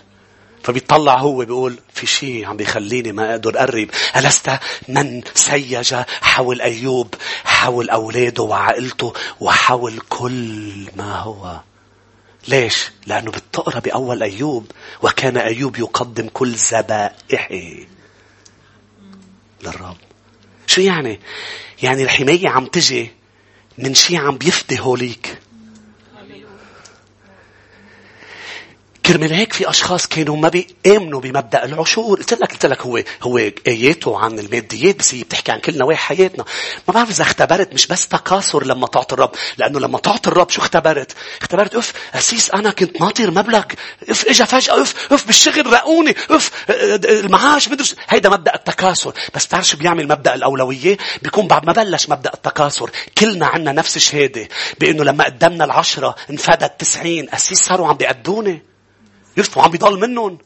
فبيطلع 0.63 1.19
هو 1.19 1.45
بيقول 1.45 1.79
في 1.93 2.05
شيء 2.05 2.45
عم 2.45 2.57
بيخليني 2.57 3.11
ما 3.11 3.31
أقدر 3.31 3.57
أقرب. 3.57 3.89
ألست 4.15 4.59
من 4.87 5.21
سيج 5.35 5.95
حول 6.21 6.61
أيوب 6.61 7.15
حول 7.43 7.89
أولاده 7.89 8.43
وعائلته 8.43 9.13
وحول 9.39 9.99
كل 10.09 10.87
ما 10.95 11.15
هو؟ 11.15 11.59
ليش؟ 12.47 12.91
لأنه 13.07 13.31
بتقرأ 13.31 13.79
بأول 13.79 14.23
أيوب 14.23 14.71
وكان 15.03 15.37
أيوب 15.37 15.77
يقدم 15.77 16.27
كل 16.33 16.53
ذبائحه 16.53 17.85
للرب 19.63 19.97
شو 20.67 20.81
يعني؟ 20.81 21.19
يعني 21.83 22.03
الحماية 22.03 22.49
عم 22.49 22.65
تجي 22.65 23.11
من 23.77 23.93
شيء 23.93 24.17
عم 24.17 24.37
بيفدي 24.37 24.79
هوليك 24.79 25.37
كرمال 29.07 29.33
هيك 29.33 29.53
في 29.53 29.69
أشخاص 29.69 30.07
كانوا 30.07 30.37
ما 30.37 30.49
بيامنوا 30.49 31.21
بمبدأ 31.21 31.65
العشور. 31.65 32.17
قلت 32.17 32.33
لك 32.33 32.51
قلت 32.51 32.65
لك 32.65 32.81
هو 32.81 33.03
هو 33.23 33.37
آياته 33.67 34.19
عن 34.19 34.39
الماديات 34.39 34.99
بس 34.99 35.13
هي 35.13 35.23
بتحكي 35.23 35.51
عن 35.51 35.59
كل 35.59 35.77
نواحي 35.77 36.15
حياتنا. 36.15 36.45
ما 36.87 36.93
بعرف 36.93 37.09
إذا 37.09 37.21
اختبرت 37.21 37.73
مش 37.73 37.87
بس 37.87 38.07
تكاثر 38.07 38.65
لما 38.65 38.87
تعطي 38.87 39.15
الرب 39.15 39.31
لأنه 39.57 39.79
لما 39.79 39.99
تعطي 39.99 40.29
الرب 40.29 40.49
شو 40.49 40.61
اختبرت؟ 40.61 41.15
اختبرت 41.41 41.75
اف 41.75 41.93
أسيس 42.13 42.51
أنا 42.51 42.71
كنت 42.71 43.01
ناطر 43.01 43.31
مبلغ. 43.31 43.63
اف 44.09 44.25
اجى 44.25 44.45
فجأة 44.45 44.81
اف 44.81 45.13
اف 45.13 45.25
بالشغل 45.27 45.73
رقوني 45.73 46.15
اف 46.29 46.51
المعاش 46.69 47.67
مدري 47.67 47.87
هيدا 48.09 48.29
مبدأ 48.29 48.55
التكاثر. 48.55 49.13
بس 49.35 49.45
بتعرف 49.45 49.67
شو 49.67 49.77
بيعمل 49.77 50.07
مبدأ 50.07 50.35
الأولوية؟ 50.35 50.97
بيكون 51.21 51.47
بعد 51.47 51.65
ما 51.65 51.73
بلش 51.73 52.09
مبدأ 52.09 52.33
التكاثر 52.33 52.89
كلنا 53.17 53.45
عنا 53.45 53.71
نفس 53.71 53.95
الشهادة 53.95 54.47
بأنه 54.79 55.03
لما 55.03 55.23
قدمنا 55.23 55.65
العشرة 55.65 56.15
انفدت 56.29 56.79
تسعين. 56.79 57.27
أسيس 57.33 57.59
صاروا 57.59 57.87
عم 57.87 57.95
بيقدوني. 57.95 58.61
يرفعوا 59.37 59.65
عم 59.65 59.71
بيضل 59.71 59.99
منهم. 59.99 60.37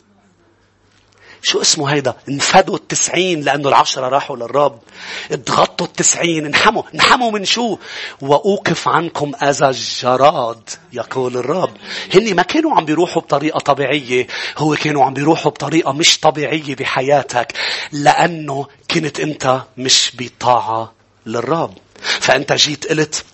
شو 1.44 1.62
اسمه 1.62 1.94
هيدا؟ 1.94 2.16
انفدوا 2.30 2.76
التسعين 2.76 3.42
لأنه 3.42 3.70
العشرة 3.70 4.10
راحوا 4.10 4.38
للرب. 4.38 4.80
اتغطوا 5.32 5.86
التسعين. 5.86 6.46
انحموا. 6.46 6.84
انحموا 6.96 7.32
من 7.32 7.46
شو؟ 7.46 7.78
وأوقف 8.22 8.88
عنكم 8.88 9.32
أذى 9.44 9.70
الجراد 9.70 10.70
يقول 10.94 11.38
الرب. 11.38 11.78
هني 12.14 12.34
ما 12.34 12.44
كانوا 12.44 12.76
عم 12.76 12.86
بيروحوا 12.86 13.22
بطريقة 13.22 13.60
طبيعية. 13.60 14.28
هو 14.58 14.76
كانوا 14.76 15.06
عم 15.06 15.14
بيروحوا 15.14 15.52
بطريقة 15.52 15.92
مش 15.92 16.20
طبيعية 16.20 16.76
بحياتك. 16.76 17.54
لأنه 17.92 18.68
كنت 18.92 19.20
أنت 19.20 19.62
مش 19.78 20.12
بطاعة 20.18 20.94
للرب. 21.26 21.74
فأنت 22.02 22.54
جيت 22.54 22.88
قلت 22.88 23.26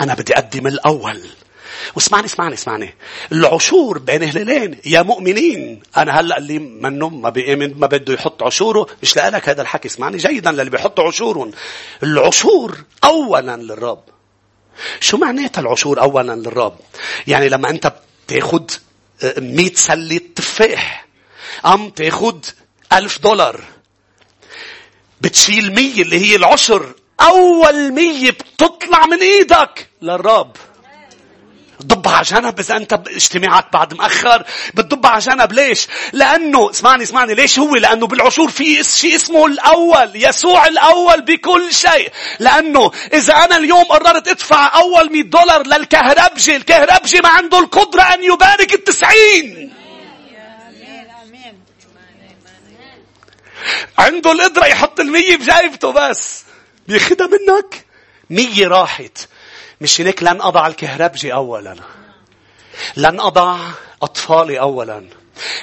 أنا 0.00 0.14
بدي 0.14 0.34
أقدم 0.34 0.66
الأول. 0.66 1.20
واسمعني 1.94 2.26
اسمعني 2.26 2.54
اسمعني. 2.54 2.94
العشور 3.32 3.98
بين 3.98 4.22
هلالين 4.22 4.78
يا 4.86 5.02
مؤمنين. 5.02 5.82
أنا 5.96 6.20
هلأ 6.20 6.38
اللي 6.38 6.58
منه 6.58 7.08
ما 7.08 7.30
بيؤمن 7.30 7.78
ما 7.78 7.86
بده 7.86 8.14
يحط 8.14 8.42
عشوره 8.42 8.86
مش 9.02 9.16
لك 9.16 9.48
هذا 9.48 9.62
الحكي. 9.62 9.88
اسمعني 9.88 10.16
جيدا 10.16 10.52
للي 10.52 10.70
بيحطوا 10.70 11.04
عشورهم. 11.04 11.50
العشور 12.02 12.78
اولا 13.04 13.56
للرب. 13.56 14.04
شو 15.00 15.16
معناتها 15.16 15.60
العشور 15.60 16.00
اولا 16.00 16.32
للرب؟ 16.32 16.76
يعني 17.26 17.48
لما 17.48 17.70
أنت 17.70 17.92
بتاخد 18.26 18.70
آه، 19.22 19.40
مئة 19.40 19.74
سلة 19.74 20.20
تفاح 20.36 21.06
أم 21.66 21.90
تاخد 21.90 22.44
ألف 22.92 23.18
دولار 23.18 23.60
بتشيل 25.20 25.74
مية 25.74 26.02
اللي 26.02 26.18
هي 26.30 26.36
العشر 26.36 26.94
أول 27.20 27.92
مية 27.92 28.30
بتطلع 28.30 29.06
من 29.06 29.18
إيدك 29.22 29.88
للرب. 30.02 30.56
ضبها 31.86 32.12
على 32.12 32.24
جنب 32.24 32.60
إذا 32.60 32.76
أنت 32.76 32.92
اجتماعك 32.92 33.66
بعد 33.72 33.94
مأخر 33.94 34.44
بتضبها 34.74 35.10
على 35.10 35.20
جنب. 35.20 35.52
ليش؟ 35.52 35.86
لأنه 36.12 36.70
اسمعني 36.70 37.02
اسمعني 37.02 37.34
ليش 37.34 37.58
هو؟ 37.58 37.76
لأنه 37.76 38.06
بالعشور 38.06 38.50
في 38.50 38.84
شيء 38.84 39.16
اسمه 39.16 39.46
الأول 39.46 40.10
يسوع 40.14 40.66
الأول 40.66 41.20
بكل 41.20 41.74
شيء. 41.74 42.12
لأنه 42.38 42.90
إذا 43.14 43.34
أنا 43.34 43.56
اليوم 43.56 43.84
قررت 43.84 44.28
أدفع 44.28 44.78
أول 44.80 45.12
100 45.12 45.22
دولار 45.22 45.66
للكهربجي 45.66 46.56
الكهربجي 46.56 47.20
ما 47.20 47.28
عنده 47.28 47.58
القدرة 47.58 48.02
أن 48.02 48.24
يبارك 48.24 48.74
التسعين. 48.74 49.74
عنده 53.98 54.32
القدرة 54.32 54.66
يحط 54.66 55.00
المية 55.00 55.36
بجايبته 55.36 55.90
بس. 55.90 56.44
بياخدها 56.88 57.26
منك. 57.26 57.84
مية 58.30 58.68
راحت. 58.68 59.18
مش 59.80 60.00
هيك 60.00 60.22
لن 60.22 60.42
أضع 60.42 60.66
الكهربجي 60.66 61.32
أولا. 61.34 61.76
لن 62.96 63.20
أضع 63.20 63.56
أطفالي 64.02 64.60
أولا. 64.60 65.04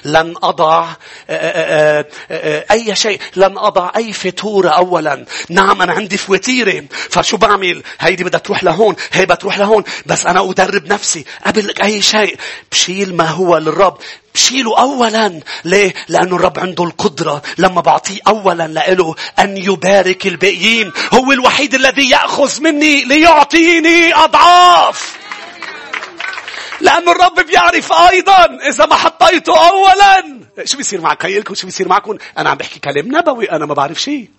لن 0.06 0.34
أضع 0.44 0.80
آه، 0.84 0.96
آه، 1.30 2.06
آه، 2.32 2.66
أي 2.72 2.96
شيء. 2.96 3.20
لن 3.36 3.58
أضع 3.58 3.92
أي 3.96 4.14
فاتورة 4.14 4.70
أولا. 4.70 5.26
نعم 5.50 5.82
أنا 5.82 5.94
عندي 5.94 6.18
فواتيرة 6.18 6.84
فشو 7.10 7.38
بعمل؟ 7.38 7.84
هيدي 8.00 8.24
بدها 8.24 8.40
تروح 8.40 8.64
لهون 8.64 8.96
هي 9.12 9.26
بدها 9.26 9.36
تروح 9.36 9.58
لهون. 9.58 9.84
بس 10.06 10.26
أنا 10.26 10.50
أدرب 10.50 10.86
نفسي. 10.86 11.26
قبل 11.46 11.74
أي 11.82 12.02
شيء. 12.02 12.38
بشيل 12.72 13.16
ما 13.16 13.28
هو 13.28 13.58
للرب. 13.58 13.98
بشيله 14.34 14.80
أولا. 14.80 15.40
ليه؟ 15.66 15.94
لأنه 16.08 16.36
الرب 16.36 16.60
عنده 16.60 16.84
القدرة. 16.84 17.42
لما 17.58 17.82
بعطيه 17.82 18.20
أولا 18.28 18.68
لإله 18.68 19.16
أن 19.40 19.58
يبارك 19.58 20.28
الباقيين. 20.28 20.92
هو 21.14 21.32
الوحيد 21.32 21.76
الذي 21.76 22.10
يأخذ 22.10 22.62
مني 22.62 23.04
ليعطيني 23.04 24.16
أضعاف. 24.16 25.21
لأنه 26.82 27.12
الرب 27.12 27.40
بيعرف 27.48 27.94
أيضا. 27.94 28.46
إذا 28.70 28.86
ما 28.86 28.96
حطيته 28.96 29.70
أولا. 29.70 30.40
شو 30.64 30.78
بيصير 30.78 31.02
معك 31.02 31.26
هي 31.26 31.44
شو 31.54 31.66
بيصير 31.68 31.88
معكم؟ 31.88 32.18
أنا 32.38 32.50
عم 32.50 32.58
بحكي 32.58 32.80
كلام 32.80 33.18
نبوي. 33.18 33.52
أنا 33.52 33.66
ما 33.66 33.74
بعرف 33.74 34.02
شيء. 34.02 34.30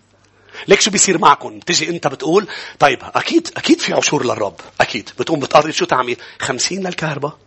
ليك 0.68 0.80
شو 0.80 0.90
بيصير 0.90 1.18
معكم؟ 1.18 1.61
تجي 1.61 1.88
أنت 1.88 2.07
بتقول 2.07 2.47
طيب 2.78 2.99
أكيد 3.14 3.49
أكيد 3.57 3.80
في 3.80 3.95
عشور 3.95 4.24
للرب. 4.24 4.61
أكيد. 4.80 5.11
بتقوم 5.18 5.40
بتقرر 5.40 5.70
شو 5.70 5.84
تعمل؟ 5.84 6.16
خمسين 6.40 6.86
للكهرباء. 6.86 7.38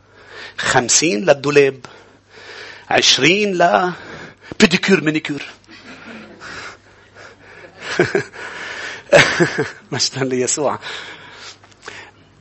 خمسين 0.58 1.26
للدولاب. 1.26 1.86
عشرين 2.90 3.58
ل 3.58 3.92
بيديكور 4.60 5.02
مينيكور 5.02 5.42
مجدا 9.92 10.24
ليسوع 10.24 10.80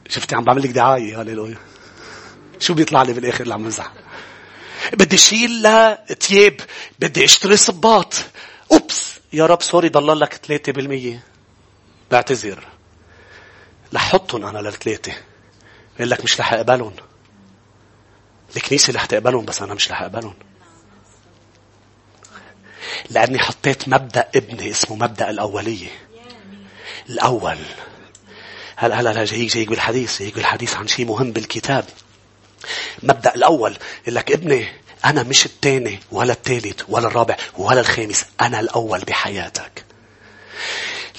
شفتي 0.09 0.35
عم 0.35 0.45
بعمل 0.45 0.63
لك 0.63 0.71
دعاية؟ 0.71 1.21
هاليلويا 1.21 1.57
شو 2.65 2.75
بيطلع 2.75 3.03
لي 3.03 3.12
بالآخر 3.12 3.43
اللي 3.43 3.55
عم 3.55 3.62
بمزح 3.62 3.93
بدي 4.93 5.17
شيل 5.17 5.62
لتياب 6.11 6.61
بدي 6.99 7.25
اشتري 7.25 7.57
صباط. 7.57 8.15
أوبس! 8.73 9.15
يا 9.33 9.47
رب 9.47 9.62
سوري 9.62 9.89
ضل 9.89 10.21
لك 10.21 10.35
3% 10.35 11.21
بعتذر. 12.11 12.65
لحطهم 13.93 14.47
أنا 14.47 14.59
للثلاثة. 14.59 15.12
بقول 15.97 16.11
لك 16.11 16.25
مش 16.25 16.41
رح 16.41 16.53
أقبلهم. 16.53 16.93
الكنيسة 18.57 18.93
رح 18.93 19.05
تقبلهم 19.05 19.45
بس 19.45 19.62
أنا 19.62 19.75
مش 19.75 19.91
رح 19.91 20.03
أقبلهم. 20.03 20.35
لأني 23.11 23.39
حطيت 23.39 23.89
مبدأ 23.89 24.29
ابني 24.37 24.71
اسمه 24.71 24.97
مبدأ 24.97 25.31
الأولية. 25.31 25.91
الأول. 27.09 27.59
هلا 28.77 29.01
هلا 29.01 29.11
هلا 29.11 29.25
جايك 29.25 29.69
بالحديث 29.69 30.23
جايك 30.23 30.35
بالحديث 30.35 30.75
عن 30.77 30.87
شيء 30.87 31.07
مهم 31.07 31.33
بالكتاب. 31.33 31.85
مبدأ 33.03 33.35
الأول 33.35 33.77
يقول 34.03 34.15
لك 34.15 34.33
ابني 34.33 34.67
أنا 35.05 35.23
مش 35.23 35.47
الثاني 35.47 36.01
ولا 36.12 36.33
الثالث 36.33 36.83
ولا 36.89 37.07
الرابع 37.07 37.37
ولا 37.59 37.81
الخامس 37.81 38.25
أنا 38.41 38.61
الأول 38.61 39.01
بحياتك. 39.01 39.85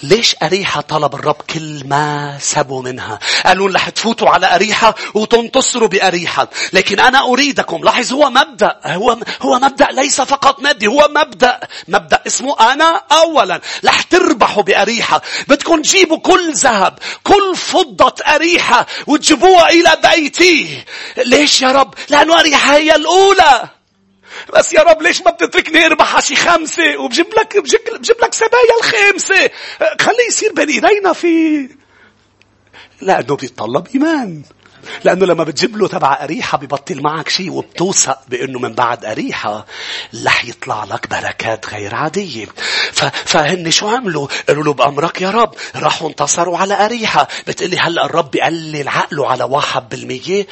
ليش 0.04 0.36
أريحة 0.43 0.82
طلب 0.82 1.16
الرب 1.16 1.36
كل 1.54 1.88
ما 1.88 2.38
سبوا 2.39 2.82
منها؟ 2.82 3.20
قالوا 3.46 3.70
رح 3.74 3.89
تفوتوا 3.89 4.30
على 4.30 4.56
أريحة 4.56 4.96
وتنتصروا 5.14 5.88
بأريحة. 5.88 6.48
لكن 6.74 7.00
أنا 7.00 7.22
أريدكم. 7.22 7.84
لاحظ 7.84 8.14
هو 8.14 8.30
مبدأ. 8.30 8.80
هو, 8.86 9.18
هو 9.41 9.60
مبدأ 9.60 9.88
ليس 9.91 10.22
فقط 10.22 10.60
مادي 10.60 10.88
هو 10.88 11.08
مبدأ. 11.10 11.60
مبدأ 11.88 12.22
اسمه 12.28 12.74
أنا 12.74 13.02
أولا. 13.12 13.62
رح 13.86 14.02
تربحوا 14.02 14.64
بأريحة. 14.64 15.22
بدكم 15.48 15.82
تجيبوا 15.82 16.18
كل 16.18 16.54
ذهب 16.54 17.00
كل 17.24 17.56
فضة 17.56 18.16
أريحة 18.28 18.88
وتجيبوها 19.08 19.70
إلى 19.70 19.98
بيتي. 20.04 20.84
ليش 21.18 21.62
يا 21.62 21.72
رب؟ 21.72 21.93
لأنه 22.10 22.39
أريحة 22.39 22.76
هي 22.76 22.96
الأولى. 22.96 23.70
بس 24.54 24.74
يا 24.74 24.82
رب 24.82 25.02
ليش 25.02 25.22
ما 25.22 25.32
بتتركني 25.32 25.86
اربح 25.86 26.20
شي 26.20 26.36
خمسة؟ 26.36 26.98
وبجيب 26.98 27.28
لك 27.39 27.58
بجيب, 27.58 28.18
لك 28.24 28.34
سبايا 28.34 28.76
الخامسة. 28.80 29.50
خليه 30.02 30.28
يصير 30.28 30.54
بين 30.54 30.70
ايدينا 30.70 31.14
في 31.14 31.70
لأنه 33.02 33.36
بيتطلب 33.36 33.88
إيمان. 33.96 34.43
لأنه 35.04 35.26
لما 35.26 35.44
بتجيب 35.44 35.78
له 35.78 35.88
تبع 35.88 36.24
أريحة 36.24 36.58
ببطل 36.58 37.02
معك 37.02 37.30
شيء 37.30 37.52
وبتوثق 37.52 38.20
بأنه 38.28 38.60
من 38.60 38.74
بعد 38.74 39.06
أريحة 39.06 39.66
رح 40.26 40.46
يطلع 40.46 40.84
لك 40.84 41.10
بركات 41.10 41.70
غير 41.70 41.96
عادية. 41.96 42.48
فهن 43.26 43.72
شو 43.72 43.88
عملوا؟ 43.88 44.28
قالوا 44.48 44.64
له 44.64 44.74
بأمرك 44.74 45.22
يا 45.22 45.30
رب 45.30 45.56
راحوا 45.76 46.10
انتصروا 46.10 46.58
على 46.58 46.86
أريحة 46.86 47.28
بتقلي 47.48 47.78
هلأ 47.80 48.06
الرب 48.06 48.32
بيقلل 48.32 48.88
عقله 48.88 49.28
على 49.28 49.44
واحد 49.44 49.90
بالمية 49.90 50.48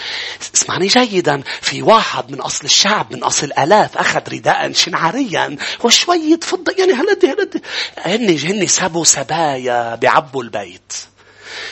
اسمعني 0.55 0.87
جيدا 0.87 1.41
في 1.61 1.81
واحد 1.81 2.31
من 2.31 2.41
أصل 2.41 2.65
الشعب 2.65 3.13
من 3.13 3.23
أصل 3.23 3.49
ألاف 3.59 3.97
أخذ 3.97 4.21
رداء 4.31 4.73
شنعاريا 4.73 5.57
وشوية 5.83 6.39
فضة 6.41 6.75
يعني 6.79 6.93
هلدي 6.93 7.27
هلدي 7.27 7.61
هن 7.97 8.39
هن 8.49 8.67
سبوا 8.67 9.03
سبايا 9.03 9.95
بعبوا 9.95 10.43
البيت 10.43 10.93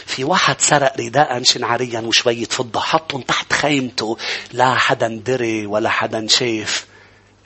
في 0.05 0.23
واحد 0.23 0.61
سرق 0.61 0.99
رداء 0.99 1.43
شنعريا 1.43 1.99
وشوية 1.99 2.45
فضة 2.45 2.79
حطهم 2.79 3.21
تحت 3.21 3.53
خيمته 3.53 4.17
لا 4.53 4.75
حدا 4.75 5.21
دري 5.25 5.65
ولا 5.65 5.89
حدا 5.89 6.27
شاف 6.27 6.85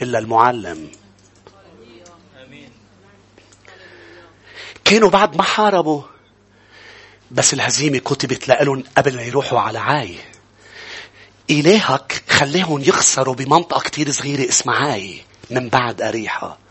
إلا 0.02 0.20
المعلم. 0.20 0.92
كانوا 4.86 5.10
بعد 5.10 5.36
ما 5.38 5.44
حاربوا 5.44 6.02
بس 7.32 7.54
الهزيمة 7.54 7.98
كتبت 7.98 8.48
لهم 8.48 8.84
قبل 8.98 9.16
ما 9.16 9.22
يروحوا 9.22 9.60
على 9.60 9.80
عاي. 9.80 10.18
إلهك 11.50 12.24
خليهم 12.30 12.82
يخسروا 12.82 13.36
بمنطقة 13.36 13.82
كتير 13.82 14.12
صغيرة 14.12 14.50
اسمها 14.50 14.76
عاي 14.76 15.22
من 15.50 15.70
بعد 15.70 16.02
أريحة. 16.02 16.65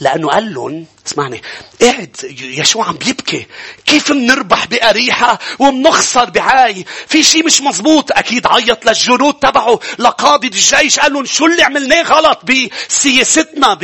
لأنه 0.00 0.28
قال 0.28 0.54
لهم 0.54 0.86
اسمعني 1.06 1.42
قاعد 1.82 2.16
يشوع 2.40 2.88
عم 2.88 2.94
بيبكي 2.94 3.46
كيف 3.86 4.12
بنربح 4.12 4.66
بأريحة 4.66 5.38
وبنخسر 5.58 6.30
بعاي؟ 6.30 6.84
في 7.08 7.22
شيء 7.22 7.44
مش 7.44 7.60
مزبوط 7.60 8.12
أكيد 8.12 8.46
عيط 8.46 8.86
للجنود 8.86 9.34
تبعه 9.34 9.80
لقاضي 9.98 10.46
الجيش 10.46 10.98
قال 11.00 11.12
لهم 11.12 11.24
شو 11.24 11.46
اللي 11.46 11.62
عملناه 11.62 12.02
غلط 12.02 12.40
بسياستنا 12.44 13.74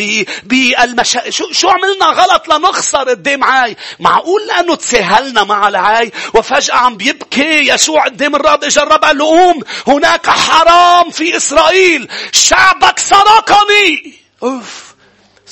بالمشا... 0.45 1.31
شو, 1.31 1.53
شو 1.53 1.69
عملنا 1.69 2.07
غلط 2.07 2.49
لنخسر 2.49 3.09
قدام 3.11 3.45
عاي؟ 3.45 3.77
معقول 4.01 4.47
لأنه 4.47 4.75
تساهلنا 4.75 5.45
مع 5.45 5.69
العاي؟ 5.69 6.13
وفجأة 6.35 6.75
عم 6.77 6.97
بيبكي 6.97 7.69
يشوع 7.75 8.05
قدام 8.05 8.37
الرب 8.37 8.65
اجى 8.65 8.81
الرب 8.81 9.05
قال 9.05 9.19
له 9.19 9.25
قوم 9.25 9.61
هناك 9.87 10.31
حرام 10.31 11.11
في 11.11 11.37
إسرائيل 11.37 12.09
شعبك 12.33 12.99
سرقني. 12.99 14.15
أوف. 14.43 14.92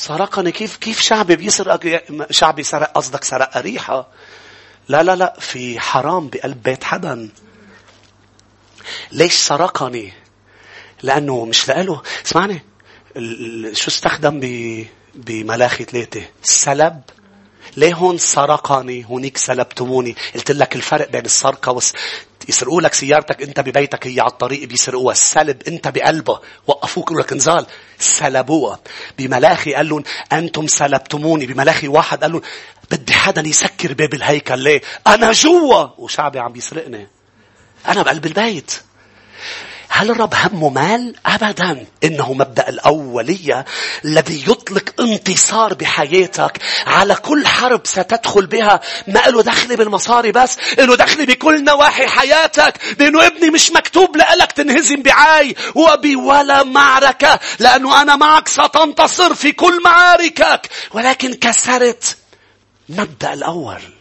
سرقني. 0.01 0.53
كيف 0.53 0.77
كيف 0.77 1.01
شعبي 1.01 1.37
بيسرق؟ 1.37 2.03
شعبي 2.31 2.63
سرق 2.63 2.93
قصدك 2.93 3.25
سرق 3.25 3.57
أريحة 3.57 4.09
لا 4.89 5.03
لا 5.03 5.17
لا 5.17 5.37
في 5.41 5.81
حرام 5.81 6.29
بقلب 6.29 6.63
بيت 6.63 6.85
حدا 6.85 7.29
ليش 9.13 9.35
سرقني؟ 9.35 10.13
لأنه 11.03 11.45
مش 11.45 11.69
لقاله 11.69 12.03
اسمعني 12.27 12.63
شو 13.73 13.91
استخدم 13.91 14.41
بملاخي 15.15 15.85
ثلاثة 15.85 16.23
سلب. 16.43 17.03
ليه 17.77 17.95
هون 17.95 18.19
سرقني؟ 18.19 19.05
هونيك 19.05 19.37
سلبتموني. 19.37 20.17
قلت 20.35 20.51
لك 20.51 20.77
الفرق 20.77 21.11
بين 21.11 21.25
السرقة 21.25 21.73
والس... 21.73 21.93
يسرقوا 22.51 22.81
لك 22.81 22.95
سيارتك 22.95 23.43
انت 23.43 23.61
ببيتك 23.61 24.07
هي 24.07 24.21
على 24.21 24.31
الطريق 24.31 24.65
بيسرقوها. 24.69 25.13
السلب 25.13 25.63
انت 25.69 25.89
بقلبه 25.89 26.41
وقفوك 26.67 27.11
يقول 27.11 27.21
لك 27.21 27.33
انزال. 27.33 27.67
سلبوها 27.99 28.79
بملاخي 29.19 29.75
قال 29.75 29.89
لهم 29.89 30.05
أنتم 30.33 30.67
سلبتموني. 30.67 31.47
بملاخي 31.47 31.89
واحد 31.89 32.23
قال 32.23 32.33
لهم 32.33 32.43
بدي 32.91 33.13
حدا 33.13 33.49
يسكر 33.49 33.93
باب 33.93 34.15
الهيكل. 34.15 34.59
ليه؟ 34.59 34.81
أنا 35.07 35.33
جوا! 35.33 35.87
وشعبي 35.99 36.39
عم 36.39 36.53
بيسرقني. 36.53 37.09
أنا 37.89 38.03
بقلب 38.03 38.27
البيت. 38.27 38.81
هل 39.93 40.11
الرب 40.11 40.35
همه 40.35 40.69
مال؟ 40.69 41.15
أبدا. 41.27 41.87
إنه 42.05 42.33
مبدأ 42.33 42.69
الأولية 42.69 43.65
الذي 44.05 44.45
يطلق 44.49 45.01
انتصار 45.01 45.75
بحياتك. 45.75 46.59
على 46.87 47.15
كل 47.15 47.47
حرب 47.47 47.81
ستدخل 47.85 48.47
بها. 48.47 48.81
ما 49.09 49.21
له 49.27 49.43
دخل 49.43 49.77
بالمصاري 49.77 50.33
بس. 50.33 50.57
له 50.79 50.97
دخل 50.97 51.27
بكل 51.27 51.65
نواحي 51.65 52.07
حياتك. 52.07 52.75
لأنه 52.99 53.27
ابني 53.27 53.51
مش 53.51 53.71
مكتوب 53.73 54.17
لك 54.17 54.53
تنهزم 54.53 55.03
بعاي 55.03 55.57
وبي 55.75 56.17
ولا 56.17 56.63
معركة. 56.63 57.41
لأنه 57.59 58.03
أنا 58.03 58.17
معك 58.17 58.49
ستنتصر 58.49 59.35
في 59.35 59.53
كل 59.53 59.83
معاركك. 59.83 60.69
ولكن 60.91 61.35
كسرت 61.35 62.17
مبدأ 62.89 63.33
الأول. 63.33 64.00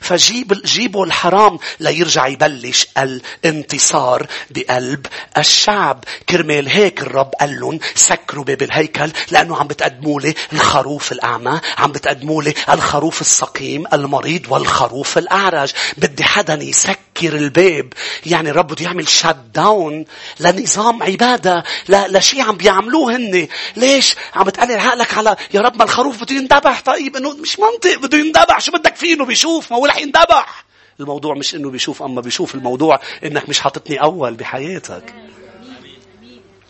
فجيب 0.00 0.52
جيبوا 0.64 1.06
الحرام 1.06 1.58
ليرجع 1.80 2.26
يبلش 2.26 2.86
الانتصار 2.98 4.26
بقلب 4.50 5.06
الشعب. 5.38 6.04
كرمال 6.28 6.68
هيك 6.68 7.02
الرب 7.02 7.30
قال 7.40 7.60
لهم 7.60 7.78
سكروا 7.94 8.44
باب 8.44 8.62
الهيكل 8.62 9.12
لأنه 9.30 9.56
عم 9.56 9.66
بتقدموا 9.66 10.20
لي 10.20 10.34
الخروف 10.52 11.12
الأعمى 11.12 11.60
عم 11.78 11.92
بتقدموا 11.92 12.42
لي 12.42 12.54
الخروف 12.70 13.20
السقيم 13.20 13.84
المريض 13.92 14.46
والخروف 14.48 15.18
الأعرج. 15.18 15.72
بدي 15.96 16.24
حدا 16.24 16.54
يسكر 16.62 16.96
الباب. 17.22 17.92
يعني 18.26 18.50
الرب 18.50 18.66
بده 18.66 18.84
يعمل 18.84 19.08
شات 19.08 19.36
داون 19.54 20.04
لنظام 20.40 21.02
عبادة 21.02 21.64
لشيء 21.88 22.42
عم 22.42 22.56
بيعملوه 22.56 23.16
هن 23.16 23.48
ليش؟ 23.76 24.14
عم 24.34 24.44
بتقلل 24.44 24.78
عقلك 24.78 25.14
على 25.18 25.36
يا 25.54 25.60
رب 25.60 25.76
ما 25.76 25.84
الخروف 25.84 26.22
بده 26.22 26.34
يندبح 26.36 26.80
طيب 26.80 27.16
إنه 27.16 27.32
مش 27.32 27.58
منطق 27.58 27.98
بده 27.98 28.18
يندبح 28.18 28.60
شو 28.60 28.72
بدك 28.72 28.96
فيه؟ 28.96 29.11
إنه 29.12 29.24
بيشوف 29.24 29.72
ما 29.72 29.78
هو 29.78 29.86
رح 29.86 29.98
يندبح 29.98 30.64
الموضوع 31.00 31.34
مش 31.34 31.54
إنه 31.54 31.70
بيشوف 31.70 32.02
أما 32.02 32.20
بيشوف 32.20 32.54
الموضوع 32.54 33.00
إنك 33.24 33.48
مش 33.48 33.60
حاططني 33.60 34.02
أول 34.02 34.34
بحياتك. 34.34 35.14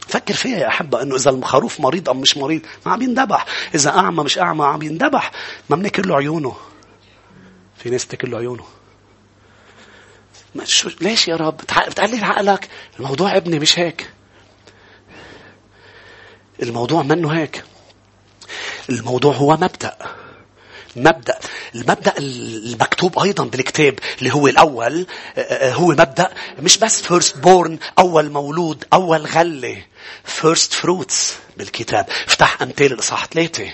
فكر 0.08 0.34
فيها 0.34 0.58
يا 0.58 0.68
أحبة 0.68 1.02
أنه 1.02 1.16
إذا 1.16 1.30
الخروف 1.30 1.80
مريض 1.80 2.08
أم 2.08 2.20
مش 2.20 2.36
مريض 2.36 2.60
ما 2.86 2.92
عم 2.92 3.02
يندبح. 3.02 3.46
إذا 3.74 3.90
أعمى 3.90 4.24
مش 4.24 4.38
أعمى 4.38 4.64
عم 4.64 4.82
يندبح. 4.82 5.30
ما 5.70 5.76
بنكر 5.76 6.06
له 6.06 6.16
عيونه. 6.16 6.56
في 7.78 7.90
ناس 7.90 8.06
تكر 8.06 8.28
له 8.28 8.38
عيونه. 8.38 8.64
شو 10.64 10.90
ليش 11.00 11.28
يا 11.28 11.36
رب؟ 11.36 11.56
بتقلل 11.56 12.24
عقلك. 12.24 12.68
الموضوع 12.98 13.36
ابني 13.36 13.58
مش 13.58 13.78
هيك. 13.78 14.10
الموضوع 16.62 17.02
منه 17.02 17.28
هيك. 17.28 17.64
الموضوع 18.90 19.34
هو 19.34 19.52
مبدأ. 19.52 19.96
مبدأ. 20.96 21.38
المبدأ 21.74 22.14
المكتوب 22.18 23.18
أيضا 23.18 23.44
بالكتاب 23.44 23.98
اللي 24.18 24.34
هو 24.34 24.48
الأول 24.48 25.06
آه، 25.36 25.40
آه، 25.40 25.72
هو 25.74 25.86
مبدأ 25.86 26.30
مش 26.58 26.78
بس 26.78 27.02
first 27.02 27.32
born 27.44 27.72
أول 27.98 28.30
مولود 28.30 28.84
أول 28.92 29.26
غلة. 29.26 29.82
First 30.42 30.72
fruits 30.82 31.14
بالكتاب. 31.56 32.06
افتح 32.26 32.62
أمثال 32.62 32.92
الإصحاح 32.92 33.26
ثلاثة 33.26 33.70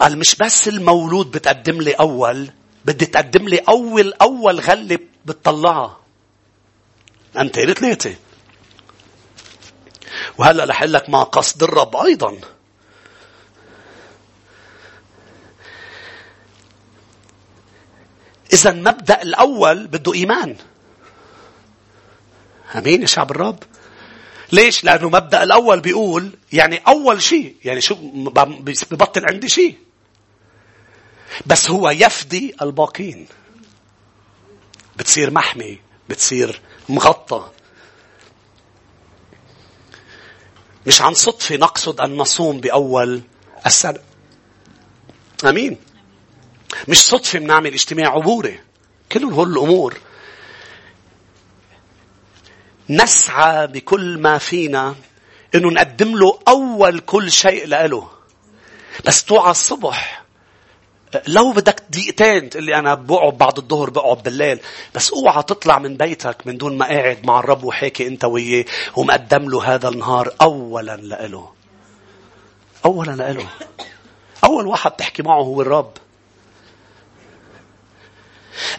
قال 0.00 0.18
مش 0.18 0.34
بس 0.34 0.68
المولود 0.68 1.30
بتقدم 1.30 1.82
لي 1.82 1.92
أول 1.92 2.50
بدي 2.84 3.06
تقدم 3.06 3.48
لي 3.48 3.58
أول 3.58 4.12
أول 4.22 4.60
غلة 4.60 4.98
بتطلعها. 5.24 6.00
أمثال 7.36 7.74
ثلاثة. 7.74 8.14
وهلأ 10.38 10.64
رح 10.64 10.82
لك 10.82 11.10
مع 11.10 11.22
قصد 11.22 11.62
الرب 11.62 11.96
أيضا. 11.96 12.38
إذا 18.52 18.70
المبدأ 18.70 19.22
الأول 19.22 19.86
بده 19.86 20.12
إيمان. 20.14 20.56
أمين 22.74 23.00
يا 23.02 23.06
شعب 23.06 23.30
الرب. 23.30 23.58
ليش؟ 24.52 24.84
لأنه 24.84 25.08
مبدأ 25.08 25.42
الأول 25.42 25.80
بيقول 25.80 26.30
يعني 26.52 26.76
أول 26.76 27.22
شيء 27.22 27.56
يعني 27.64 27.80
شو 27.80 27.94
ببطل 28.90 29.22
عندي 29.26 29.48
شيء. 29.48 29.78
بس 31.46 31.70
هو 31.70 31.90
يفدي 31.90 32.54
الباقين. 32.62 33.26
بتصير 34.96 35.30
محمي 35.30 35.78
بتصير 36.08 36.60
مغطى 36.88 37.50
مش 40.86 41.02
عن 41.02 41.14
صدفة 41.14 41.56
نقصد 41.56 42.00
أن 42.00 42.16
نصوم 42.16 42.60
بأول 42.60 43.22
السنة 43.66 43.98
أمين 45.44 45.76
مش 46.88 47.00
صدفة 47.08 47.38
بنعمل 47.38 47.72
اجتماع 47.72 48.08
عبوري. 48.08 48.60
كل 49.12 49.24
هول 49.24 49.52
الأمور. 49.52 49.96
نسعى 52.90 53.66
بكل 53.66 54.18
ما 54.18 54.38
فينا 54.38 54.94
إنه 55.54 55.70
نقدم 55.70 56.16
له 56.18 56.38
أول 56.48 56.98
كل 56.98 57.32
شيء 57.32 57.66
له 57.66 58.08
بس 59.06 59.24
توعى 59.24 59.50
الصبح. 59.50 60.22
لو 61.26 61.52
بدك 61.52 61.82
دقيقتين 61.90 62.50
تقول 62.50 62.64
لي 62.64 62.76
أنا 62.76 62.94
بقعد 62.94 63.38
بعد 63.38 63.58
الظهر 63.58 63.90
بقعد 63.90 64.22
بالليل. 64.22 64.60
بس 64.94 65.12
اوعى 65.12 65.42
تطلع 65.42 65.78
من 65.78 65.96
بيتك 65.96 66.46
من 66.46 66.56
دون 66.58 66.78
ما 66.78 66.86
قاعد 66.86 67.26
مع 67.26 67.38
الرب 67.38 67.64
وحاكي 67.64 68.06
أنت 68.06 68.24
وياه 68.24 68.64
ومقدم 68.96 69.50
له 69.50 69.74
هذا 69.74 69.88
النهار 69.88 70.34
أولا 70.40 70.96
لإله. 70.96 71.52
أولا 72.84 73.10
لإله. 73.10 73.46
أول 74.44 74.66
واحد 74.66 74.90
تحكي 74.90 75.22
معه 75.22 75.42
هو 75.42 75.62
الرب. 75.62 75.92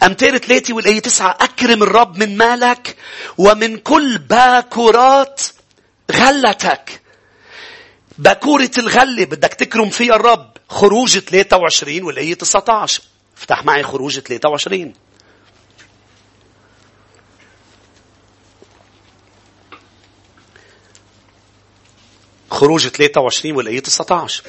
أمثال 0.02 0.40
ثلاثة 0.40 0.74
والآية 0.74 1.00
تسعة 1.00 1.36
أكرم 1.40 1.82
الرب 1.82 2.18
من 2.18 2.36
مالك 2.36 2.96
ومن 3.38 3.76
كل 3.78 4.18
باكورات 4.18 5.42
غلتك. 6.12 7.00
باكورة 8.18 8.70
الغلة 8.78 9.24
بدك 9.24 9.54
تكرم 9.54 9.90
فيها 9.90 10.16
الرب. 10.16 10.54
خروج 10.68 11.18
23 11.18 12.02
والآية 12.02 12.34
19 12.34 13.02
افتح 13.36 13.64
معي 13.64 13.82
خروج 13.82 14.18
23 14.18 14.92
خروج 22.50 22.88
23 22.88 23.56
والآية 23.56 23.80
19 23.80 24.42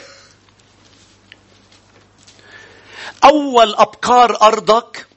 أول 3.23 3.75
أبكار 3.75 4.41
أرضك 4.41 5.07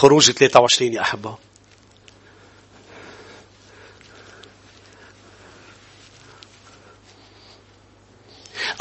خروج 0.00 0.30
23 0.30 0.92
يا 0.92 1.00
أحبة. 1.00 1.36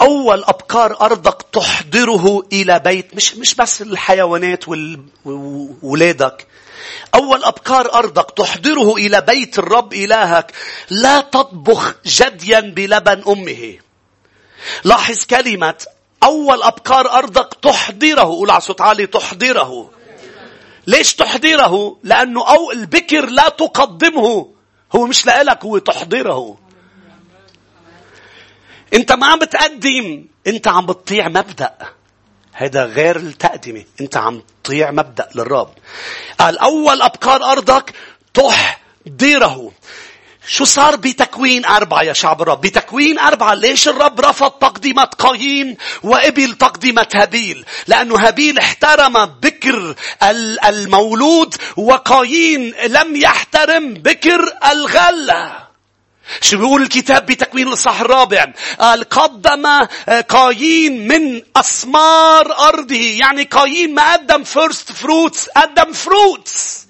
أول 0.01 0.43
أبكار 0.43 1.01
أرضك 1.01 1.41
تحضره 1.51 2.43
إلى 2.53 2.80
بيت 2.80 3.15
مش 3.15 3.36
مش 3.36 3.55
بس 3.55 3.82
الحيوانات 3.82 4.63
وولادك. 5.26 6.47
أول 7.15 7.43
أبكار 7.43 7.93
أرضك 7.93 8.32
تحضره 8.32 8.95
إلى 8.95 9.22
بيت 9.22 9.59
الرب 9.59 9.93
إلهك. 9.93 10.51
لا 10.89 11.22
تطبخ 11.22 11.95
جديا 12.05 12.59
بلبن 12.59 13.24
أمه. 13.28 13.78
لاحظ 14.84 15.26
كلمة 15.26 15.86
أول 16.24 16.63
أبكار 16.63 17.11
أرضك 17.11 17.53
تحضره 17.61 18.22
قول 18.22 18.51
على 18.51 18.61
صوت 18.61 18.82
عالي 18.82 19.07
تحضره. 19.07 19.99
ليش 20.88 21.16
تحضره؟ 21.16 21.98
لأنه 22.04 22.48
أو 22.48 22.72
البكر 22.72 23.26
لا 23.30 23.50
تقدمه. 23.50 24.54
هو 24.96 25.06
مش 25.06 25.26
لك 25.26 25.66
هو 25.66 25.78
تحضره 25.78 26.58
أنت 28.94 29.12
ما 29.12 29.28
عم 29.28 29.40
بتقدم 29.40 30.26
أنت 30.48 30.68
عم 30.68 30.86
بتطيع 30.86 31.28
مبدأ. 31.28 31.76
هذا 32.54 32.86
غير 32.86 33.16
التقدمة. 33.16 33.84
أنت 34.02 34.18
عم 34.18 34.42
تطيع 34.64 34.92
مبدأ 34.92 35.30
للرب. 35.36 35.74
قال 36.40 36.58
أول 36.58 37.02
أبكار 37.02 37.44
أرضك 37.44 37.94
تحضره 38.34 39.72
شو 40.50 40.66
صار 40.66 40.95
بتكوين 40.95 41.66
أربعة 41.66 42.02
يا 42.02 42.14
شعب 42.14 42.41
الرب؟ 42.41 42.62
بتكوين 42.62 43.20
أربعة 43.20 43.54
ليش 43.54 43.88
الرب 43.88 44.20
رفض 44.22 44.52
تقدمة 44.52 45.04
قايين 45.04 45.78
وقبل 46.04 46.54
تقدمة 46.54 47.08
هابيل؟ 47.16 47.66
لأنه 47.88 48.16
هابيل 48.16 48.60
احترم 48.60 49.26
بكر 49.26 49.95
المولود 50.66 51.56
وقايين 51.78 52.74
لم 52.88 53.16
يحترم 53.16 53.93
بكر 53.93 54.54
الغلة. 54.72 55.52
شو 56.41 56.58
بيقول 56.58 56.82
الكتاب 56.82 57.26
بتكوين 57.26 57.68
الإصحاح 57.68 58.02
الرابع؟ 58.02 58.45
قال 58.80 59.04
قدم 59.04 59.66
آه، 59.66 60.22
قايين 60.22 61.08
من 61.08 61.41
أسمار 61.56 62.60
أرضه، 62.60 62.95
يعني 62.95 63.43
قايين 63.43 63.93
ما 63.95 64.14
قدم 64.14 64.43
first 64.43 64.91
fruits، 64.91 65.50
قدم 65.50 65.93
fruits. 65.93 66.89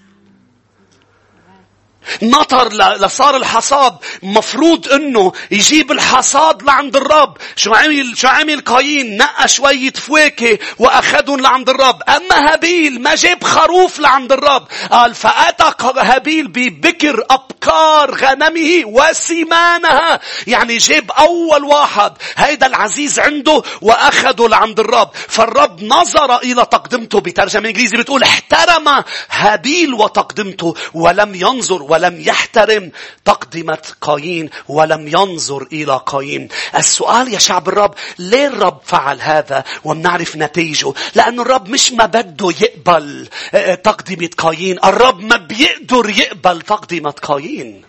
نطر 2.21 2.73
لصار 2.73 3.35
الحصاد 3.37 3.97
مفروض 4.23 4.87
إنه 4.93 5.31
يجيب 5.51 5.91
الحصاد 5.91 6.63
لعند 6.63 6.95
الرب. 6.95 7.37
شو 7.55 7.73
عمل 7.73 8.17
شو 8.17 8.27
عمل 8.27 8.61
قايين؟ 8.61 9.17
نقى 9.17 9.47
شوية 9.47 9.93
فواكه 9.93 10.57
وأخذهم 10.79 11.39
لعند 11.41 11.69
الرب. 11.69 12.01
أما 12.09 12.53
هابيل 12.53 13.01
ما 13.01 13.15
جاب 13.15 13.43
خروف 13.43 13.99
لعند 13.99 14.31
الرب. 14.31 14.67
قال 14.91 15.15
فاتى 15.15 15.71
هابيل 15.97 16.47
ببكر 16.47 17.23
ابكار 17.29 18.15
غنمه 18.15 18.81
وسمانها 18.85 20.19
يعني 20.47 20.77
جاب 20.77 21.11
أول 21.11 21.63
واحد. 21.63 22.13
هيدا 22.37 22.67
العزيز 22.67 23.19
عنده 23.19 23.63
وأخذه 23.81 24.47
لعند 24.47 24.79
الرب. 24.79 25.09
فالرب 25.27 25.83
نظر 25.83 26.37
إلى 26.37 26.65
تقدمته 26.65 27.19
بترجمة 27.19 27.67
انجليزي 27.69 27.97
بتقول 27.97 28.23
احترم 28.23 29.03
هابيل 29.29 29.93
وتقدمته 29.93 30.75
ولم 30.93 31.35
ينظر 31.35 31.83
ولم 31.99 32.21
يحترم 32.21 32.91
تقدمة 33.25 33.77
قايين 34.01 34.49
ولم 34.67 35.07
ينظر 35.07 35.67
إلى 35.71 36.01
قايين. 36.05 36.47
السؤال 36.75 37.33
يا 37.33 37.39
شعب 37.39 37.69
الرب 37.69 37.93
ليه 38.19 38.47
الرب 38.47 38.79
فعل 38.85 39.21
هذا 39.21 39.63
ومنعرف 39.83 40.35
نتيجه؟ 40.35 40.93
لأن 41.15 41.39
الرب 41.39 41.69
مش 41.69 41.91
ما 41.91 42.05
بده 42.05 42.53
يقبل 42.61 43.27
آه، 43.53 43.75
تقدمة 43.75 44.29
قايين. 44.37 44.79
الرب 44.83 45.19
ما 45.19 45.37
بيقدر 45.37 46.09
يقبل 46.09 46.61
تقدمة 46.61 47.11
قايين. 47.11 47.81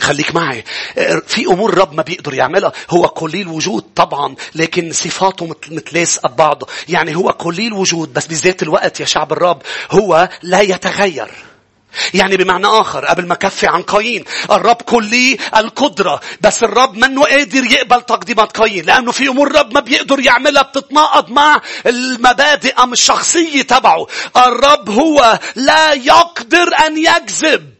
خليك 0.00 0.34
معي. 0.34 0.64
آه، 0.98 1.22
في 1.26 1.46
أمور 1.46 1.72
الرب 1.72 1.94
ما 1.94 2.02
بيقدر 2.02 2.34
يعملها. 2.34 2.72
هو 2.90 3.06
قليل 3.06 3.48
وجود 3.48 3.84
طبعا 3.96 4.34
لكن 4.54 4.92
صفاته 4.92 5.46
متلاصقه 5.46 6.28
ببعضه 6.28 6.66
يعني 6.88 7.16
هو 7.16 7.30
قليل 7.30 7.72
وجود 7.72 8.12
بس 8.12 8.26
بذات 8.26 8.62
الوقت 8.62 9.00
يا 9.00 9.04
شعب 9.04 9.32
الرب 9.32 9.62
هو 9.90 10.28
لا 10.42 10.60
يتغير. 10.60 11.51
يعني 12.14 12.36
بمعنى 12.36 12.66
آخر 12.66 13.06
قبل 13.06 13.26
ما 13.26 13.34
كفي 13.34 13.66
عن 13.66 13.82
قايين. 13.82 14.24
الرب 14.50 14.82
كلي 14.82 15.38
القدرة 15.56 16.20
بس 16.40 16.62
الرب 16.62 16.96
منه 16.96 17.22
قادر 17.22 17.64
يقبل 17.64 18.02
تقديمات 18.02 18.56
قايين؟ 18.56 18.84
لأنه 18.84 19.12
في 19.12 19.28
أمور 19.28 19.46
الرب 19.46 19.74
ما 19.74 19.80
بيقدر 19.80 20.20
يعملها 20.20 20.62
بتتناقض 20.62 21.30
مع 21.30 21.60
المبادئ 21.86 22.82
أم 22.82 22.92
الشخصية 22.92 23.62
تبعه. 23.62 24.06
الرب 24.36 24.90
هو 24.90 25.38
لا 25.56 25.92
يقدر 25.92 26.68
أن 26.86 26.98
يكذب. 26.98 27.72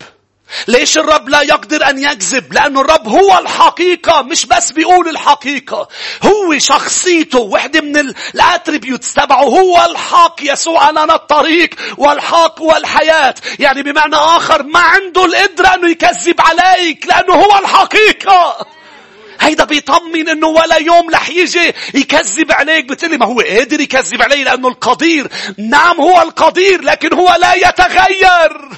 ليش 0.68 0.98
الرب 0.98 1.28
لا 1.28 1.42
يقدر 1.42 1.90
أن 1.90 1.98
يكذب؟ 1.98 2.52
لأنه 2.52 2.80
الرب 2.80 3.08
هو 3.08 3.38
الحقيقة 3.38 4.22
مش 4.22 4.46
بس 4.46 4.72
بيقول 4.72 5.08
الحقيقة. 5.08 5.88
هو 6.22 6.58
شخصيته 6.58 7.38
وحدة 7.38 7.80
من 7.80 7.96
الأتريبيوتس 8.34 9.14
تبعه 9.14 9.42
هو 9.42 9.84
الحق 9.90 10.36
يسوع 10.42 10.90
أنا 10.90 11.14
الطريق 11.14 11.74
والحق 11.98 12.62
والحياة. 12.62 13.34
يعني 13.58 13.82
بمعنى 13.82 14.16
آخر 14.16 14.62
ما 14.62 14.80
عنده 14.80 15.24
القدرة 15.24 15.74
أنه 15.74 15.90
يكذب 15.90 16.40
عليك 16.40 17.06
لأنه 17.06 17.34
هو 17.34 17.58
الحقيقة. 17.58 18.66
هيدا 19.40 19.64
بيطمن 19.64 20.28
إنه 20.28 20.46
ولا 20.46 20.76
يوم 20.76 21.10
رح 21.10 21.28
يجي 21.30 21.72
يكذب 21.94 22.52
عليك 22.52 22.84
بتقولي 22.84 23.18
ما 23.18 23.26
هو 23.26 23.40
قادر 23.40 23.80
يكذب 23.80 24.22
علي 24.22 24.44
لأنه 24.44 24.68
القدير 24.68 25.28
نعم 25.58 26.00
هو 26.00 26.22
القدير 26.22 26.82
لكن 26.82 27.14
هو 27.14 27.36
لا 27.40 27.54
يتغير 27.54 28.68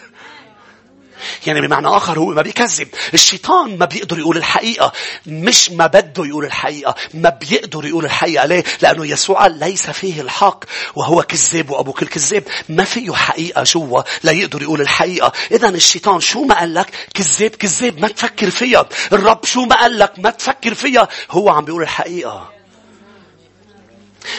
يعني 1.47 1.61
بمعنى 1.61 1.88
آخر 1.88 2.18
هو 2.18 2.26
ما 2.26 2.42
بيكذب. 2.42 2.88
الشيطان 3.14 3.78
ما 3.78 3.86
بيقدر 3.86 4.18
يقول 4.18 4.36
الحقيقة. 4.36 4.92
مش 5.26 5.70
ما 5.70 5.86
بده 5.86 6.26
يقول 6.26 6.45
الحقيقة 6.45 6.95
ما 7.14 7.28
بيقدر 7.28 7.84
يقول 7.86 8.05
الحقيقة. 8.05 8.47
ليه؟ 8.47 8.64
لأنه 8.82 9.07
يسوع 9.07 9.47
ليس 9.47 9.90
فيه 9.90 10.20
الحق 10.20 10.64
وهو 10.95 11.22
كذاب 11.22 11.70
وأبو 11.70 11.92
كل 11.92 12.07
كذاب. 12.07 12.42
ما 12.68 12.84
فيه 12.84 13.12
حقيقة 13.12 13.62
جوا 13.62 14.03
لا 14.22 14.32
يقدر 14.32 14.62
يقول 14.62 14.80
الحقيقة. 14.80 15.32
إذا 15.53 15.68
الشيطان 15.68 16.20
شو 16.20 16.45
ما 16.45 16.59
قال 16.59 16.74
لك؟ 16.74 16.86
كذاب 17.14 17.51
كذاب 17.51 18.01
ما 18.01 18.09
تفكر 18.09 18.51
فيها. 18.51 18.88
الرب 19.12 19.45
شو 19.45 19.64
ما 19.64 19.76
قال 19.76 19.99
لك؟ 19.99 20.12
ما 20.18 20.30
تفكر 20.30 20.74
فيها. 20.74 21.09
هو 21.30 21.49
عم 21.49 21.64
بيقول 21.64 21.82
الحقيقة. 21.82 22.53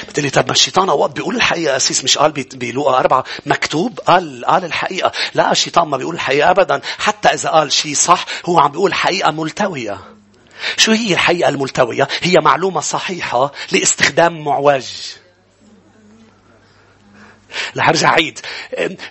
بتقولي 0.10 0.30
طب 0.30 0.46
ما 0.46 0.52
الشيطان 0.52 0.90
اوقات 0.90 1.12
بيقول 1.12 1.36
الحقيقة 1.36 1.76
أسيس 1.76 2.04
مش 2.04 2.18
قال 2.18 2.32
بلوقا 2.32 3.00
أربعة. 3.00 3.24
مكتوب 3.46 4.00
قال 4.00 4.46
قال 4.46 4.66
الحقيقة. 4.66 5.12
لا 5.34 5.52
الشيطان 5.52 5.88
ما 5.88 5.98
بيقول 5.98 6.16
الحقيقة 6.16 6.50
ابدا. 6.50 6.82
حتى 6.98 7.28
إذا 7.28 7.50
قال 7.50 7.72
شيء 7.72 7.96
صح 7.96 8.26
هو 8.46 8.60
عم 8.60 8.72
بيقول 8.72 8.94
حقيقة 8.94 9.32
ملتوية. 9.32 10.00
شو 10.78 10.92
هي 10.92 11.14
الحقيقة 11.14 11.50
الملتوية؟ 11.50 12.08
هي 12.22 12.36
معلومة 12.40 12.82
صحيحة 12.82 13.52
لاستخدام 13.72 14.44
معوج. 14.44 14.86
رح 17.78 17.90
ارجع 17.90 18.10
عيد. 18.10 18.40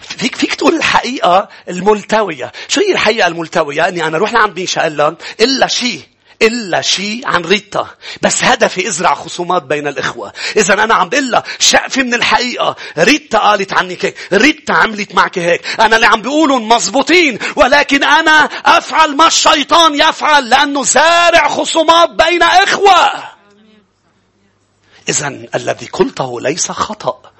فيك 0.00 0.36
فيك 0.36 0.54
تقول 0.54 0.76
الحقيقة 0.76 1.48
الملتوية. 1.68 2.52
شو 2.68 2.80
هي 2.80 2.92
الحقيقة 2.92 3.26
الملتوية؟ 3.26 3.88
إني 3.88 4.06
أنا 4.06 4.16
أروح 4.16 4.32
لعند 4.32 4.56
مين 4.56 4.66
شقلن 4.66 5.16
إلا 5.40 5.66
شيء 5.66 6.02
إلا 6.42 6.80
شيء 6.80 7.22
عن 7.26 7.42
ريتا. 7.42 7.86
بس 8.22 8.44
هدفي 8.44 8.88
إزرع 8.88 9.14
خصومات 9.14 9.62
بين 9.62 9.86
الإخوة. 9.88 10.32
إذا 10.56 10.74
أنا 10.74 10.94
عم 10.94 11.08
بقول 11.08 11.42
شقفة 11.58 12.02
من 12.02 12.14
الحقيقة. 12.14 12.76
ريتا 12.98 13.38
قالت 13.38 13.72
عنك 13.72 14.04
هيك 14.04 14.16
ريتا 14.32 14.72
عملت 14.72 15.14
معك 15.14 15.38
هيك. 15.38 15.80
أنا 15.80 15.96
اللي 15.96 16.06
عم 16.06 16.22
بقولهم 16.22 16.68
مزبوطين 16.68 17.38
ولكن 17.56 18.04
أنا 18.04 18.48
أفعل 18.66 19.16
ما 19.16 19.26
الشيطان 19.26 19.94
يفعل. 19.94 20.48
لأنه 20.48 20.84
زارع 20.84 21.48
خصومات 21.48 22.10
بين 22.10 22.42
إخوة. 22.42 23.34
إذا 25.08 25.28
الذي 25.54 25.86
قلته 25.86 26.40
ليس 26.40 26.72
خطأ. 26.72 27.33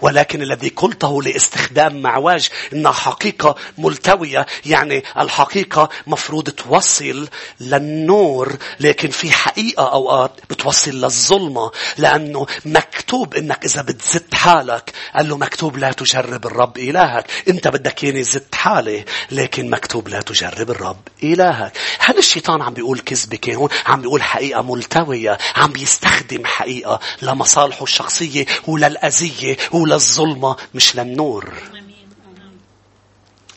ولكن 0.00 0.42
الذي 0.42 0.68
قلته 0.68 1.22
لاستخدام 1.22 2.02
معواج 2.02 2.48
انها 2.72 2.92
حقيقة 2.92 3.54
ملتوية 3.78 4.46
يعني 4.66 5.04
الحقيقة 5.18 5.88
مفروض 6.06 6.50
توصل 6.50 7.28
للنور 7.60 8.56
لكن 8.80 9.10
في 9.10 9.30
حقيقة 9.30 9.92
أوقات 9.92 10.40
بتوصل 10.50 10.90
للظلمة 10.90 11.70
لأنه 11.98 12.46
مكتوب 12.64 13.34
إنك 13.34 13.64
إذا 13.64 13.82
بتزت 13.82 14.34
حالك 14.34 14.92
قال 15.14 15.28
له 15.28 15.36
مكتوب 15.36 15.76
لا 15.76 15.92
تجرب 15.92 16.46
الرب 16.46 16.78
إلهك. 16.78 17.26
أنت 17.48 17.68
بدك 17.68 18.04
ياني 18.04 18.22
زت 18.22 18.54
حالي 18.54 19.04
لكن 19.30 19.70
مكتوب 19.70 20.08
لا 20.08 20.20
تجرب 20.20 20.70
الرب 20.70 21.00
إلهك. 21.22 21.72
هل 21.98 22.18
الشيطان 22.18 22.62
عم 22.62 22.74
بيقول 22.74 22.98
كذبة 22.98 23.54
هون؟ 23.54 23.68
عم 23.86 24.00
بيقول 24.00 24.22
حقيقة 24.22 24.62
ملتوية 24.62 25.38
عم 25.56 25.72
بيستخدم 25.72 26.46
حقيقة 26.46 27.00
لمصالحه 27.22 27.82
الشخصية 27.82 28.46
وللأذية 28.66 29.56
وللظلمة 29.74 30.56
مش 30.74 30.96
للنور. 30.96 31.52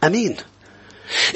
أمين. 0.04 0.38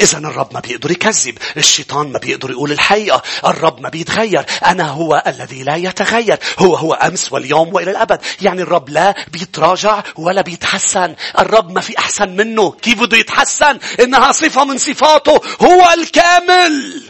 إذا 0.02 0.18
الرب 0.18 0.54
ما 0.54 0.60
بيقدر 0.60 0.92
يكذب 0.92 1.38
الشيطان 1.58 2.12
ما 2.12 2.20
بيقدر 2.20 2.52
يقول 2.52 2.72
الحقيقة. 2.72 3.22
الرب 3.46 3.82
ما 3.82 3.90
بيتغير. 3.90 4.46
أنا 4.66 4.90
هو 4.90 5.24
الذي 5.28 5.64
لا 5.64 5.76
يتغير. 5.76 6.40
هو 6.60 6.76
هو 6.76 6.94
أمس 6.94 7.34
واليوم 7.34 7.74
وإلى 7.74 7.92
الأبد. 7.92 8.20
يعني 8.42 8.62
الرب 8.62 8.90
لا 8.90 9.16
بيتراجع 9.32 10.04
ولا 10.16 10.42
بيتحسن. 10.42 11.16
الرب 11.40 11.72
ما 11.72 11.82
في 11.82 11.98
أحسن 11.98 12.30
منه. 12.30 12.72
كيف 12.72 13.00
بده 13.00 13.18
يتحسن؟ 13.18 13.80
إنها 14.00 14.32
صفة 14.32 14.66
من 14.66 14.78
صفاته. 14.78 15.42
هو 15.62 15.90
الكامل. 15.98 17.04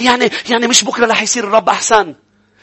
يعني 0.00 0.30
يعني 0.48 0.66
مش 0.66 0.84
بكرة 0.84 1.06
رح 1.06 1.22
يصير 1.22 1.44
الرب 1.44 1.68
أحسن. 1.68 2.14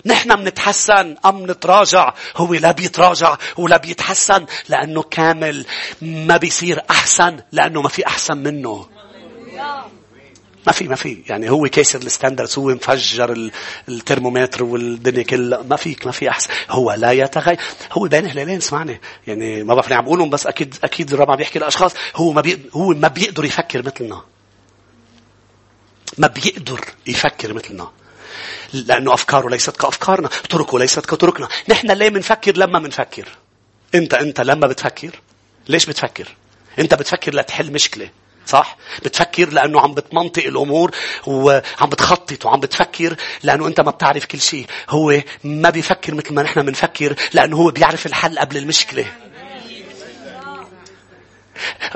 نحن 0.08 0.40
منتحسن 0.40 1.16
أم 1.26 1.52
نتراجع؟ 1.52 2.14
هو 2.38 2.54
لا 2.54 2.72
بيتراجع 2.72 3.38
ولا 3.58 3.78
بيتحسن 3.78 4.46
لأنه 4.70 5.04
كامل 5.04 5.66
ما 6.02 6.38
بيصير 6.38 6.82
أحسن 6.90 7.40
لأنه 7.52 7.82
ما 7.82 7.90
في 7.90 8.08
أحسن 8.08 8.38
منه. 8.38 8.88
ما 10.68 10.74
في 10.74 10.88
ما 10.88 10.96
في. 10.96 11.24
يعني 11.30 11.50
هو 11.50 11.68
كيسر 11.68 12.00
ال 12.00 12.05
standards 12.05 12.58
هو 12.60 12.68
مفجر 12.68 13.52
الترمومتر 13.90 14.64
والدنيا 14.64 15.24
كلها. 15.24 15.62
ما 15.62 15.76
فيك 15.76 16.06
ما 16.06 16.12
في 16.12 16.30
أحسن. 16.30 16.50
هو 16.70 16.94
لا 16.94 17.12
يتغير. 17.12 17.60
هو 17.92 18.08
بين 18.08 18.26
هلالين 18.26 18.58
اسمعني. 18.58 19.02
يعني 19.28 19.64
ما 19.64 19.74
بعرف 19.74 19.92
عم 19.92 20.06
بقولهم 20.06 20.30
بس 20.30 20.48
أكيد 20.48 20.76
أكيد 20.84 21.14
الرب 21.14 21.32
عم 21.32 21.38
بيحكي 21.38 21.60
لأشخاص. 21.60 21.94
هو 22.16 22.32
ما 22.32 22.42
بي 22.42 22.60
هو 22.74 22.90
ما 22.90 23.08
بيقدر 23.08 23.46
يفكر 23.46 23.86
مثلنا. 23.86 24.22
ما 26.18 26.28
بيقدر 26.28 26.86
يفكر 27.08 27.54
مثلنا. 27.54 27.88
لأنه 28.74 29.14
أفكاره 29.14 29.50
ليست 29.50 29.78
كأفكارنا 29.78 30.30
طرقه 30.50 30.80
ليست 30.80 31.06
كطرقنا 31.06 31.48
نحن 31.70 31.92
ليه 31.92 32.10
منفكر 32.10 32.58
لما 32.58 32.80
منفكر 32.80 33.28
أنت 33.96 34.14
أنت 34.14 34.42
لما 34.42 34.68
بتفكر 34.68 35.10
ليش 35.70 35.86
بتفكر 35.86 36.28
أنت 36.80 36.94
بتفكر 36.94 37.36
لتحل 37.36 37.72
مشكلة 37.72 38.10
صح؟ 38.48 38.78
بتفكر 39.06 39.50
لأنه 39.50 39.82
عم 39.82 39.94
بتمنطق 39.94 40.44
الأمور 40.46 40.92
وعم 41.28 41.90
بتخطط 41.90 42.46
وعم 42.46 42.60
بتفكر 42.60 43.16
لأنه 43.44 43.68
أنت 43.68 43.82
ما 43.82 43.92
بتعرف 43.92 44.26
كل 44.26 44.42
شيء. 44.42 44.66
هو 44.90 45.22
ما 45.44 45.70
بيفكر 45.70 46.16
مثل 46.16 46.34
ما 46.34 46.44
نحن 46.44 46.62
بنفكر 46.66 47.16
لأنه 47.34 47.58
هو 47.58 47.72
بيعرف 47.72 48.06
الحل 48.06 48.40
قبل 48.40 48.58
المشكلة. 48.58 49.06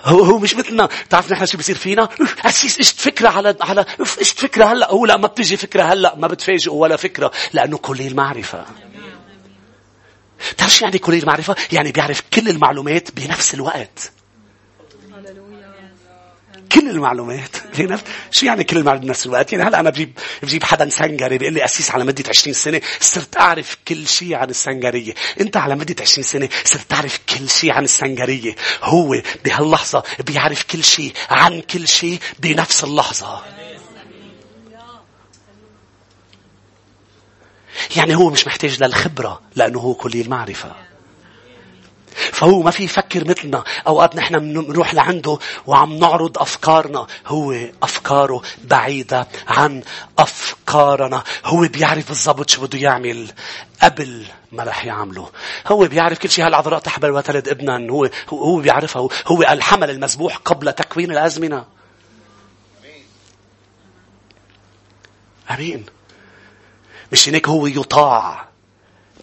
هو 0.04 0.24
هو 0.24 0.38
مش 0.40 0.56
مثلنا. 0.56 0.90
تعرف 1.10 1.32
نحن 1.32 1.46
شو 1.46 1.58
بيصير 1.58 1.78
فينا؟ 1.78 2.10
اسيس 2.46 2.78
إيش 2.78 2.92
فكرة 2.92 3.30
على 3.30 3.56
على 3.62 3.86
إيش 4.20 4.32
فكرة 4.32 4.66
هلا؟ 4.66 4.92
هو 4.92 5.06
لا 5.06 5.18
ما 5.18 5.28
بتجي 5.28 5.58
فكرة 5.58 5.84
هلا 5.84 6.16
ما 6.16 6.28
بتفاجئ 6.28 6.72
ولا 6.72 6.96
فكرة 6.96 7.32
لأنه 7.54 7.78
كلية 7.78 8.08
المعرفة. 8.08 8.66
تعرف 10.58 10.74
شو 10.74 10.86
يعني 10.86 10.98
كلية 10.98 11.20
المعرفة؟ 11.20 11.56
يعني 11.72 11.92
بيعرف 11.92 12.24
كل 12.34 12.50
المعلومات 12.50 13.12
بنفس 13.12 13.54
الوقت. 13.54 14.12
كل 16.72 16.90
المعلومات. 16.90 17.80
نفس 17.80 18.04
شو 18.32 18.46
يعني 18.46 18.64
كل 18.64 18.78
المعلومات 18.78 19.08
بنفس 19.08 19.26
الوقت؟ 19.26 19.54
يعني 19.54 19.64
هلا 19.66 19.80
أنا 19.80 19.90
بجيب 19.90 20.20
بجيب 20.44 20.64
حدا 20.64 20.90
سنجري 20.90 21.38
بيقول 21.38 21.54
لي 21.54 21.66
أسيس 21.66 21.92
على 21.92 22.04
مدة 22.04 22.24
20 22.30 22.54
سنة 22.54 22.82
صرت 23.00 23.38
أعرف 23.38 23.78
كل 23.88 24.08
شيء 24.08 24.36
عن 24.36 24.50
السنجريه 24.50 25.14
أنت 25.42 25.58
على 25.58 25.76
مدة 25.76 25.96
20 26.02 26.24
سنة 26.24 26.50
صرت 26.66 26.90
تعرف 26.90 27.20
كل 27.30 27.50
شيء 27.50 27.72
عن 27.72 27.84
السنجريه 27.84 28.56
هو 28.84 29.22
بهاللحظة 29.46 30.04
بيعرف 30.20 30.64
كل 30.64 30.84
شيء 30.84 31.14
عن 31.30 31.62
كل 31.62 31.88
شيء 31.88 32.20
بنفس 32.40 32.84
اللحظة. 32.84 33.42
يعني 37.96 38.16
هو 38.16 38.30
مش 38.30 38.48
محتاج 38.48 38.84
للخبرة 38.84 39.42
لأنه 39.56 39.80
هو 39.80 39.94
كلي 39.94 40.22
المعرفة. 40.22 40.91
فهو 42.12 42.62
ما 42.62 42.72
في 42.72 42.84
يفكر 42.84 43.28
مثلنا. 43.28 43.64
أوقات 43.88 44.16
نحن 44.16 44.40
بنروح 44.40 44.94
لعنده 44.94 45.38
وعم 45.68 45.94
نعرض 45.94 46.38
أفكارنا. 46.38 47.08
هو 47.28 47.56
أفكاره 47.84 48.42
بعيدة 48.64 49.28
عن 49.48 49.84
أفكارنا. 50.20 51.24
هو 51.46 51.68
بيعرف 51.68 52.08
بالضبط 52.08 52.50
شو 52.50 52.62
بده 52.62 52.80
يعمل 52.80 53.32
قبل 53.82 54.26
ما 54.52 54.64
رح 54.64 54.86
يعمله. 54.86 55.30
هو 55.68 55.88
بيعرف 55.88 56.20
كل 56.20 56.30
شيء 56.30 56.46
هالعذراء 56.46 56.80
تحبل 56.80 57.12
وتلد 57.12 57.48
ابنا 57.48 57.92
هو 57.92 58.10
هو 58.30 58.56
بيعرفها. 58.56 59.08
هو 59.28 59.42
الحمل 59.42 59.90
المذبوح 59.90 60.38
قبل 60.38 60.74
تكوين 60.74 61.12
الأزمنة. 61.12 61.66
أمين. 65.52 65.86
مش 67.12 67.30
هيك 67.30 67.50
هو 67.50 67.68
يطاع. 67.68 68.48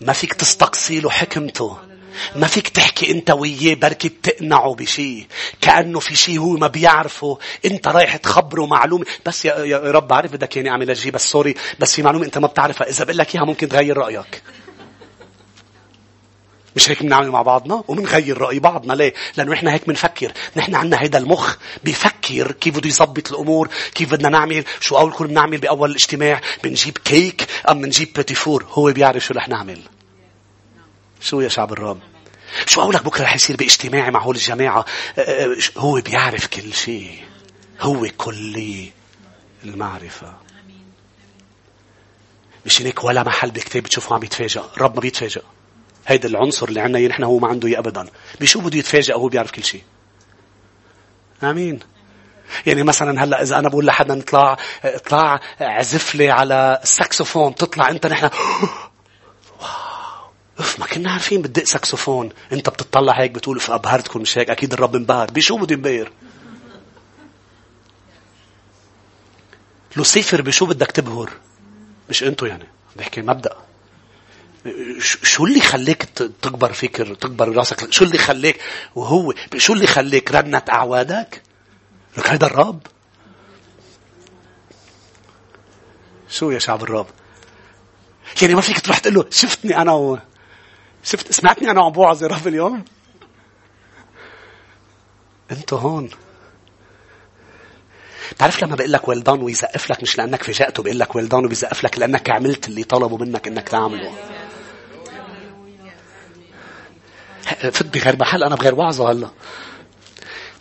ما 0.00 0.12
فيك 0.12 0.34
تستقصي 0.34 1.00
له 1.00 1.10
حكمته. 1.10 1.87
ما 2.36 2.46
فيك 2.46 2.68
تحكي 2.68 3.10
انت 3.10 3.30
وياه 3.30 3.74
بركي 3.74 4.08
بتقنعه 4.08 4.74
بشيء 4.74 5.26
كأنه 5.60 6.00
في 6.00 6.16
شيء 6.16 6.38
هو 6.38 6.56
ما 6.56 6.66
بيعرفه. 6.66 7.38
انت 7.64 7.88
رايح 7.88 8.16
تخبره 8.16 8.66
معلومة. 8.66 9.04
بس 9.26 9.44
يا, 9.44 9.64
يا 9.64 9.78
رب 9.78 10.08
بعرف 10.08 10.32
بدك 10.32 10.56
يعني 10.56 10.70
أعمل 10.70 10.90
أجي 10.90 11.10
بس 11.10 11.30
سوري 11.30 11.54
بس 11.78 11.94
في 11.94 12.02
معلومة 12.02 12.24
انت 12.24 12.38
ما 12.38 12.46
بتعرفها. 12.46 12.88
إذا 12.88 13.04
بقول 13.04 13.18
لك 13.18 13.34
إياها 13.34 13.44
ممكن 13.44 13.68
تغير 13.68 13.96
رأيك. 13.96 14.42
مش 16.76 16.90
هيك 16.90 17.02
بنعمل 17.02 17.30
مع 17.30 17.42
بعضنا؟ 17.42 17.84
وبنغير 17.88 18.38
رأي 18.38 18.58
بعضنا. 18.58 18.92
ليه؟ 18.92 19.14
لأنه 19.36 19.52
إحنا 19.52 19.72
هيك 19.72 19.86
بنفكر. 19.86 20.32
نحن 20.56 20.74
عندنا 20.74 21.02
هيدا 21.02 21.18
المخ 21.18 21.56
بيفكر 21.84 22.52
كيف 22.52 22.76
بده 22.76 22.88
يظبط 22.88 23.32
الأمور، 23.32 23.68
كيف 23.94 24.10
بدنا 24.12 24.28
نعمل، 24.28 24.64
شو 24.80 24.98
أول 24.98 25.12
كل 25.12 25.26
بنعمل 25.26 25.58
بأول 25.58 25.90
الاجتماع، 25.90 26.40
بنجيب 26.64 26.98
كيك 26.98 27.46
أم 27.68 27.80
بنجيب 27.80 28.12
بيتي 28.12 28.34
فور، 28.34 28.66
هو 28.70 28.92
بيعرف 28.92 29.24
شو 29.24 29.34
رح 29.34 29.48
نعمل. 29.48 29.80
شو 31.20 31.40
يا 31.40 31.48
شعب 31.48 31.72
الرب 31.72 32.00
شو 32.66 32.82
أقولك 32.82 33.04
بكرة 33.04 33.24
رح 33.24 33.34
يصير 33.34 33.56
باجتماعي 33.56 34.10
مع 34.10 34.22
هول 34.22 34.36
الجماعة؟ 34.36 34.84
أه، 35.18 35.20
أه، 35.20 35.56
هو 35.76 36.00
بيعرف 36.00 36.46
كل 36.46 36.74
شيء. 36.74 37.24
هو 37.80 38.06
كلي 38.16 38.92
المعرفة. 39.64 40.34
مش 42.66 42.82
هيك 42.82 43.04
ولا 43.04 43.22
محل 43.22 43.50
بكتاب 43.50 43.82
بتشوفه 43.82 44.14
عم 44.14 44.22
يتفاجأ. 44.22 44.64
الرب 44.76 44.94
ما 44.94 45.00
بيتفاجأ. 45.00 45.42
هيدا 46.06 46.28
العنصر 46.28 46.68
اللي 46.68 46.80
عنا 46.80 47.08
نحن 47.08 47.24
هو 47.24 47.38
ما 47.38 47.48
عنده 47.48 47.68
إياه 47.68 47.78
ابدا. 47.78 48.06
بشو 48.40 48.60
بده 48.60 48.78
يتفاجئ 48.78 49.14
هو 49.14 49.28
بيعرف 49.28 49.50
كل 49.50 49.64
شيء؟ 49.64 49.82
آمين. 51.42 51.80
يعني 52.66 52.82
مثلا 52.82 53.24
هلأ 53.24 53.42
إذا 53.42 53.58
أنا 53.58 53.68
بقول 53.68 53.86
لحدا 53.86 54.14
نطلع 54.14 54.56
اطلع 54.84 55.40
عزف 55.60 56.14
لي 56.14 56.30
على 56.30 56.80
الساكسوفون 56.82 57.54
تطلع 57.54 57.90
أنت 57.90 58.06
نحن. 58.06 58.30
اف 60.58 60.80
ما 60.80 60.86
كنا 60.86 61.10
عارفين 61.12 61.42
بدق 61.42 61.64
ساكسوفون 61.64 62.30
انت 62.52 62.68
بتطلع 62.68 63.12
هيك 63.20 63.30
بتقول 63.30 63.56
اف 63.56 63.70
ابهرتكم 63.70 64.20
مش 64.20 64.38
هيك؟ 64.38 64.50
أكيد 64.50 64.72
الرب 64.72 64.96
انبهر. 64.96 65.30
بشو 65.30 65.56
بده 65.56 65.74
ينبهر 65.74 66.12
لوسيفر 69.96 70.42
بشو 70.42 70.66
بدك 70.66 70.90
تبهر؟ 70.90 71.30
مش 72.10 72.22
انتو 72.22 72.46
يعني. 72.46 72.68
بحكي 72.96 73.22
مبدأ. 73.22 73.56
شو 75.00 75.46
اللي 75.46 75.60
خليك 75.60 76.02
تكبر 76.42 76.72
فكر 76.72 77.14
تكبر 77.14 77.56
راسك؟ 77.56 77.92
شو 77.92 78.04
اللي 78.04 78.18
خليك؟ 78.18 78.60
وهو 78.94 79.34
شو 79.56 79.72
اللي 79.72 79.86
خليك 79.86 80.32
رنت 80.32 80.70
أعوادك؟ 80.70 81.42
لك 82.18 82.28
هيدا 82.28 82.46
الرب؟ 82.46 82.80
شو 86.28 86.50
يا 86.50 86.58
شعب 86.58 86.82
الرب؟ 86.82 87.06
يعني 88.42 88.54
ما 88.54 88.60
فيك 88.60 88.80
تروح 88.80 88.98
تقول 88.98 89.14
له 89.14 89.24
شفتني 89.30 89.76
أنا 89.76 89.92
و... 89.92 90.18
شفت 91.08 91.32
سمعتني 91.32 91.70
أنا 91.70 91.84
عم 91.84 91.92
بوعظ 91.92 92.22
يا 92.22 92.28
رب 92.28 92.46
اليوم؟ 92.46 92.84
أنت 95.50 95.72
هون. 95.72 96.10
بتعرف 98.32 98.62
لما 98.62 98.76
بقول 98.76 98.92
لك 98.92 99.08
ويلدان 99.08 99.42
ويزقف 99.42 99.90
لك 99.90 100.02
مش 100.02 100.18
لأنك 100.18 100.42
فاجأته 100.42 100.82
بقول 100.82 100.98
لك 100.98 101.16
ويلدان 101.16 101.44
وبيزقف 101.44 101.84
لك 101.84 101.98
لأنك 101.98 102.30
عملت 102.30 102.68
اللي 102.68 102.84
طلبوا 102.84 103.18
منك 103.18 103.46
إنك 103.46 103.68
تعمله. 103.68 104.14
فت 107.42 107.86
بغير 107.86 108.16
محل 108.20 108.44
أنا 108.44 108.54
بغير 108.54 108.74
وعظة 108.74 109.10
هلا. 109.10 109.30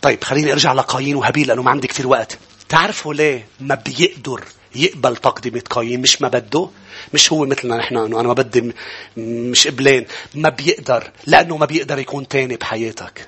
طيب 0.02 0.24
خليني 0.24 0.52
أرجع 0.52 0.72
لقايين 0.72 1.16
وهابيل 1.16 1.48
لأنه 1.48 1.62
ما 1.62 1.70
عندي 1.70 1.88
كثير 1.88 2.06
وقت. 2.06 2.38
تعرفوا 2.68 3.14
ليه 3.14 3.46
ما 3.60 3.74
بيقدر 3.74 4.44
يقبل 4.74 5.16
تقدمة 5.16 5.62
قايين 5.70 6.00
مش 6.00 6.22
ما 6.22 6.28
بده. 6.28 6.68
مش 7.14 7.32
هو 7.32 7.44
مثلنا 7.46 7.76
نحن 7.76 7.96
إنه 7.96 8.20
أنا 8.20 8.28
ما 8.28 8.34
بدي 8.34 8.72
مش 9.16 9.66
قبلين. 9.68 10.06
ما 10.34 10.48
بيقدر 10.48 11.10
لأنه 11.26 11.56
ما 11.56 11.66
بيقدر 11.66 11.98
يكون 11.98 12.28
تاني 12.28 12.56
بحياتك. 12.56 13.26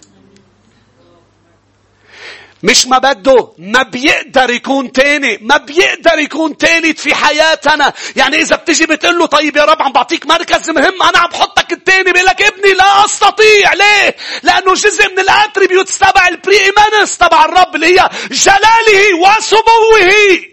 مش 2.62 2.86
ما 2.86 2.98
بده 2.98 3.52
ما 3.58 3.82
بيقدر 3.82 4.50
يكون 4.50 4.92
تاني. 4.92 5.38
ما 5.42 5.56
بيقدر 5.56 6.18
يكون 6.18 6.56
تالت 6.56 6.98
في 6.98 7.14
حياتنا. 7.14 7.92
يعني 8.16 8.36
إذا 8.36 8.56
بتجي 8.56 8.86
بتقول 8.86 9.18
له 9.18 9.26
طيب 9.26 9.56
يا 9.56 9.64
رب 9.64 9.82
عم 9.82 9.92
بعطيك 9.92 10.26
مركز 10.26 10.70
مهم 10.70 11.02
أنا 11.02 11.18
عم 11.18 11.30
بحطك 11.30 11.72
التاني 11.72 12.12
بيقول 12.12 12.26
لك 12.26 12.42
ابني 12.42 12.72
لا 12.72 13.04
أستطيع. 13.04 13.72
ليه؟ 13.74 14.16
لأنه 14.42 14.74
جزء 14.74 15.10
من 15.10 15.18
ال 15.18 15.26
attributes 15.26 15.98
تبع 15.98 16.28
ال 16.28 16.56
preeminence 16.60 17.18
تبع 17.18 17.44
الرب 17.44 17.74
اللي 17.74 17.86
هي 17.86 18.08
جلاله 18.30 19.14
وسموه. 19.18 20.49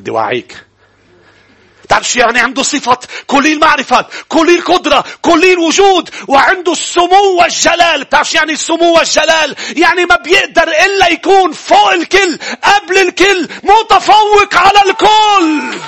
بدي 0.00 0.10
وعيك. 0.10 0.56
تعرف 1.88 2.08
شو 2.08 2.18
يعني 2.18 2.40
عنده 2.40 2.62
صفة 2.62 2.98
كلي 3.26 3.52
المعرفة 3.52 4.06
كلي 4.28 4.54
القدرة 4.54 5.04
كلي 5.22 5.52
الوجود 5.52 6.10
وعنده 6.28 6.72
السمو 6.72 7.40
والجلال. 7.40 8.04
بتعرف 8.04 8.30
شو 8.30 8.36
يعني 8.38 8.52
السمو 8.52 8.96
والجلال؟ 8.96 9.56
يعني 9.76 10.04
ما 10.04 10.16
بيقدر 10.16 10.68
إلا 10.68 11.08
يكون 11.08 11.52
فوق 11.52 11.92
الكل 11.92 12.38
قبل 12.64 12.98
الكل 12.98 13.48
متفوق 13.62 14.54
على 14.54 14.80
الكل. 14.90 15.78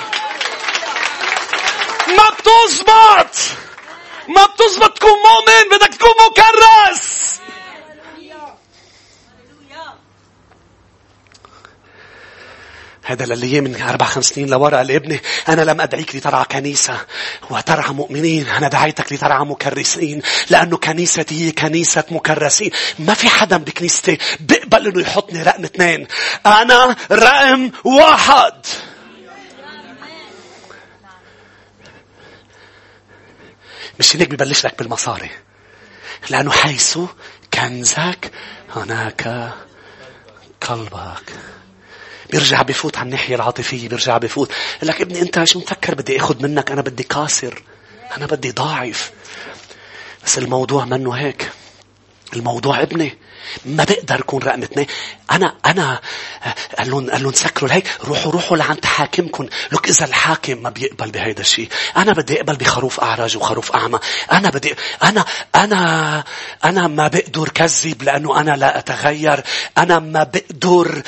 ما 2.17 2.29
بتزبط. 2.29 3.35
ما 4.27 4.45
بتزبط 4.45 4.97
تكون 4.97 5.11
مؤمن 5.11 5.77
بدك 5.77 5.95
تكون 5.95 6.11
مكرس. 6.29 7.23
هذا 13.03 13.25
للي 13.25 13.61
من 13.61 13.81
أربع 13.81 14.05
خمس 14.05 14.25
سنين 14.25 14.49
لورا 14.49 14.83
لابني 14.83 15.21
أنا 15.49 15.61
لم 15.61 15.81
أدعيك 15.81 16.15
لترعى 16.15 16.45
كنيسة. 16.45 16.97
وترعى 17.49 17.93
مؤمنين. 17.93 18.47
أنا 18.47 18.67
دعيتك 18.67 19.13
لترعى 19.13 19.45
مكرسين. 19.45 20.21
لأنه 20.49 20.77
كنيستي 20.77 21.47
هي 21.47 21.51
كنيسة 21.51 22.03
مكرسين. 22.11 22.71
ما 22.99 23.13
في 23.13 23.29
حدا 23.29 23.57
بكنيستي 23.57 24.17
بيقبل 24.39 24.87
إنه 24.87 25.01
يحطني 25.01 25.43
رقم 25.43 25.63
اثنين. 25.63 26.07
أنا 26.45 26.95
رقم 27.11 27.71
واحد. 27.83 28.65
مش 33.99 34.15
هيك 34.15 34.29
ببلش 34.29 34.65
لك 34.65 34.79
بالمصاري. 34.79 35.31
لأنه 36.29 36.51
حيث 36.51 36.99
كنزك 37.53 38.31
هناك 38.75 39.51
قلبك. 40.61 41.52
بيرجع 42.33 42.61
بفوت 42.61 42.97
على 42.97 43.05
الناحية 43.05 43.35
العاطفية 43.35 43.89
بيرجع 43.89 44.17
بفوت. 44.17 44.51
لك 44.83 45.01
ابني 45.01 45.21
انت 45.21 45.43
شو 45.43 45.59
مفكر 45.59 45.95
بدي 45.95 46.17
اخذ 46.17 46.43
منك؟ 46.43 46.71
أنا 46.71 46.81
بدي 46.81 47.03
كاسر 47.03 47.61
أنا 48.17 48.25
بدي 48.25 48.51
ضاعف. 48.51 49.11
بس 50.25 50.37
الموضوع 50.37 50.85
منه 50.85 51.11
هيك. 51.11 51.51
الموضوع 52.35 52.81
ابني 52.81 53.17
ما 53.65 53.83
بقدر 53.83 54.19
اكون 54.19 54.43
رقم 54.43 54.63
اثنين. 54.63 54.87
أنا 55.31 55.55
أنا 55.65 55.99
قال 56.77 56.89
لهم 56.89 57.09
قال 57.09 57.23
لهم 57.23 57.33
سكروا 57.33 57.73
هيك 57.73 57.87
روحوا 58.03 58.31
روحوا 58.31 58.57
لعند 58.57 58.85
حاكمكم. 58.85 59.47
لك 59.71 59.89
إذا 59.89 60.05
الحاكم 60.05 60.63
ما 60.63 60.69
بيقبل 60.69 61.11
بهيدا 61.11 61.41
الشيء 61.41 61.69
أنا 61.97 62.13
بدي 62.13 62.37
أقبل 62.39 62.55
بخروف 62.55 62.99
اعرج 62.99 63.37
وخروف 63.37 63.71
أعمى. 63.75 63.99
أنا 64.31 64.49
بدي 64.49 64.75
أنا 65.03 65.25
أنا 65.55 66.23
أنا 66.65 66.87
ما 66.87 67.07
بقدر 67.07 67.49
كذب 67.49 68.03
لأنه 68.03 68.39
أنا 68.39 68.51
لا 68.51 68.77
أتغير. 68.77 69.43
أنا 69.77 69.99
ما 69.99 70.23
بقدر 70.23 71.01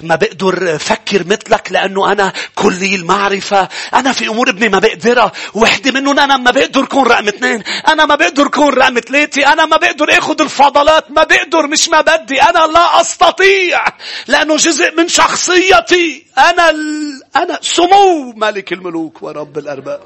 ما 0.00 0.16
بقدر 0.16 0.78
فكر 0.78 1.26
مثلك 1.26 1.72
لأنه 1.72 2.12
أنا 2.12 2.32
كلي 2.54 2.94
المعرفة. 2.94 3.68
أنا 3.94 4.12
في 4.12 4.28
أمور 4.28 4.48
ابني 4.48 4.68
ما 4.68 4.78
بقدرها. 4.78 5.32
وحدة 5.54 5.90
منهم 5.90 6.18
أنا 6.18 6.36
ما 6.36 6.50
بقدر 6.50 6.84
اكون 6.84 7.06
رقم 7.06 7.28
اثنين. 7.28 7.62
أنا 7.88 8.04
ما 8.06 8.14
بقدر 8.14 8.46
اكون 8.46 8.74
رقم 8.74 9.00
ثلاثة. 9.00 9.52
أنا 9.52 9.66
ما 9.66 9.76
بقدر 9.76 10.18
آخذ 10.18 10.40
الفضلات. 10.40 11.10
ما 11.10 11.24
بقدر 11.24 11.66
مش 11.66 11.88
ما 11.88 12.00
بدي. 12.00 12.42
أنا 12.42 12.66
لا 12.66 13.00
أستطيع 13.28 13.84
لأنه 14.26 14.56
جزء 14.56 14.94
من 14.96 15.08
شخصيتي. 15.08 16.26
أنا 16.38 16.70
ال... 16.70 17.22
أنا 17.36 17.58
سمو 17.62 18.32
ملك 18.32 18.72
الملوك 18.72 19.22
ورب 19.22 19.58
الأرباب. 19.58 20.02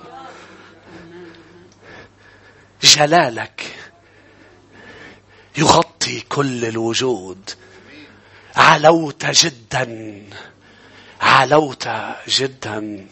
جلالك 2.82 3.74
يغطي 5.58 6.20
كل 6.20 6.64
الوجود. 6.64 7.50
علوت 8.56 9.26
جدا. 9.26 10.22
علوت 11.20 11.88
جدا. 12.28 13.06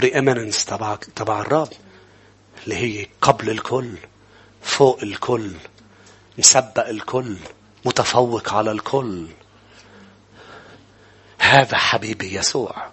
preeminence 0.00 0.64
تبع 0.66 0.96
تبع 1.16 1.40
الرب. 1.40 1.72
اللي 2.64 2.76
هي 2.76 3.06
قبل 3.20 3.50
الكل 3.50 3.94
فوق 4.62 4.98
الكل 5.02 5.52
مسبق 6.38 6.88
الكل. 6.88 7.36
متفوق 7.84 8.54
على 8.54 8.70
الكل 8.72 9.26
هذا 11.38 11.76
حبيبي 11.76 12.34
يسوع 12.34 12.86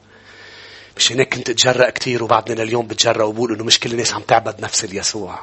مش 0.98 1.12
هيك 1.12 1.34
كنت 1.34 1.50
اتجرأ 1.50 1.90
كثير 1.90 2.24
وبعدين 2.24 2.60
اليوم 2.60 2.88
بتجرأ 2.88 3.24
وبقول 3.24 3.54
إنه 3.54 3.64
مش 3.64 3.80
كل 3.80 3.92
الناس 3.92 4.14
عم 4.14 4.22
تعبد 4.22 4.62
نفس 4.62 4.84
اليسوع 4.84 5.40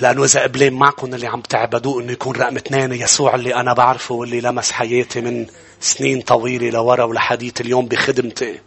لأنه 0.00 0.24
إذا 0.24 0.42
قبلين 0.42 0.72
معكم 0.72 1.14
اللي 1.14 1.26
عم 1.26 1.40
تعبدوه 1.40 2.02
إنه 2.02 2.12
يكون 2.12 2.36
رقم 2.36 2.56
اثنين 2.56 2.92
يسوع 2.92 3.34
اللي 3.34 3.54
أنا 3.54 3.72
بعرفه 3.72 4.14
واللي 4.14 4.40
لمس 4.40 4.70
حياتي 4.72 5.20
من 5.20 5.46
سنين 5.80 6.20
طويلة 6.20 6.70
لورا 6.70 7.04
ولحديث 7.04 7.60
اليوم 7.60 7.86
بخدمتي. 7.86 8.60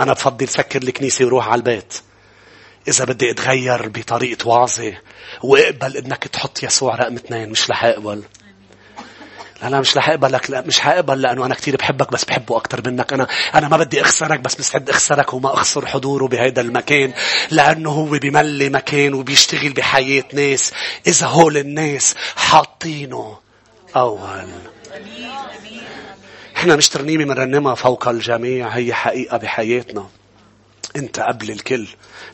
أنا 0.00 0.12
بفضل 0.12 0.48
سكر 0.48 0.82
الكنيسة 0.82 1.24
وروح 1.24 1.48
على 1.48 1.58
البيت. 1.58 1.94
إذا 2.88 3.04
بدي 3.04 3.30
أتغير 3.30 3.88
بطريقة 3.88 4.48
وعظة 4.48 4.94
وأقبل 5.42 5.96
إنك 5.96 6.28
تحط 6.28 6.62
يسوع 6.62 6.94
رقم 6.94 7.14
اثنين 7.14 7.50
مش 7.50 7.70
رح 7.70 7.84
أقبل. 7.84 8.22
لا 9.62 9.68
لا 9.68 9.80
مش 9.80 9.96
رح 9.96 10.08
أقبلك 10.08 10.50
لا 10.50 10.60
مش 10.60 10.80
حقبل 10.80 11.22
لأنه 11.22 11.46
أنا 11.46 11.54
كثير 11.54 11.76
بحبك 11.76 12.12
بس 12.12 12.24
بحبه 12.24 12.56
أكثر 12.56 12.90
منك. 12.90 13.12
أنا 13.12 13.26
أنا 13.54 13.68
ما 13.68 13.76
بدي 13.76 14.00
أخسرك 14.00 14.40
بس 14.40 14.60
مستعد 14.60 14.90
أخسرك 14.90 15.34
وما 15.34 15.54
أخسر 15.54 15.86
حضوره 15.86 16.26
بهذا 16.26 16.60
المكان 16.60 17.12
لأنه 17.50 17.90
هو 17.90 18.04
بملي 18.04 18.68
مكان 18.68 19.14
وبيشتغل 19.14 19.72
بحياة 19.72 20.24
ناس. 20.32 20.72
إذا 21.06 21.26
هول 21.26 21.56
الناس 21.56 22.14
حاطينه 22.36 23.38
أول. 23.96 24.48
إحنا 26.56 26.76
مش 26.76 26.88
ترنيمة 26.88 27.24
بنرنمها 27.24 27.74
فوق 27.74 28.08
الجميع 28.08 28.68
هي 28.68 28.94
حقيقة 28.94 29.36
بحياتنا. 29.36 30.08
انت 30.96 31.20
قبل 31.20 31.50
الكل 31.50 31.88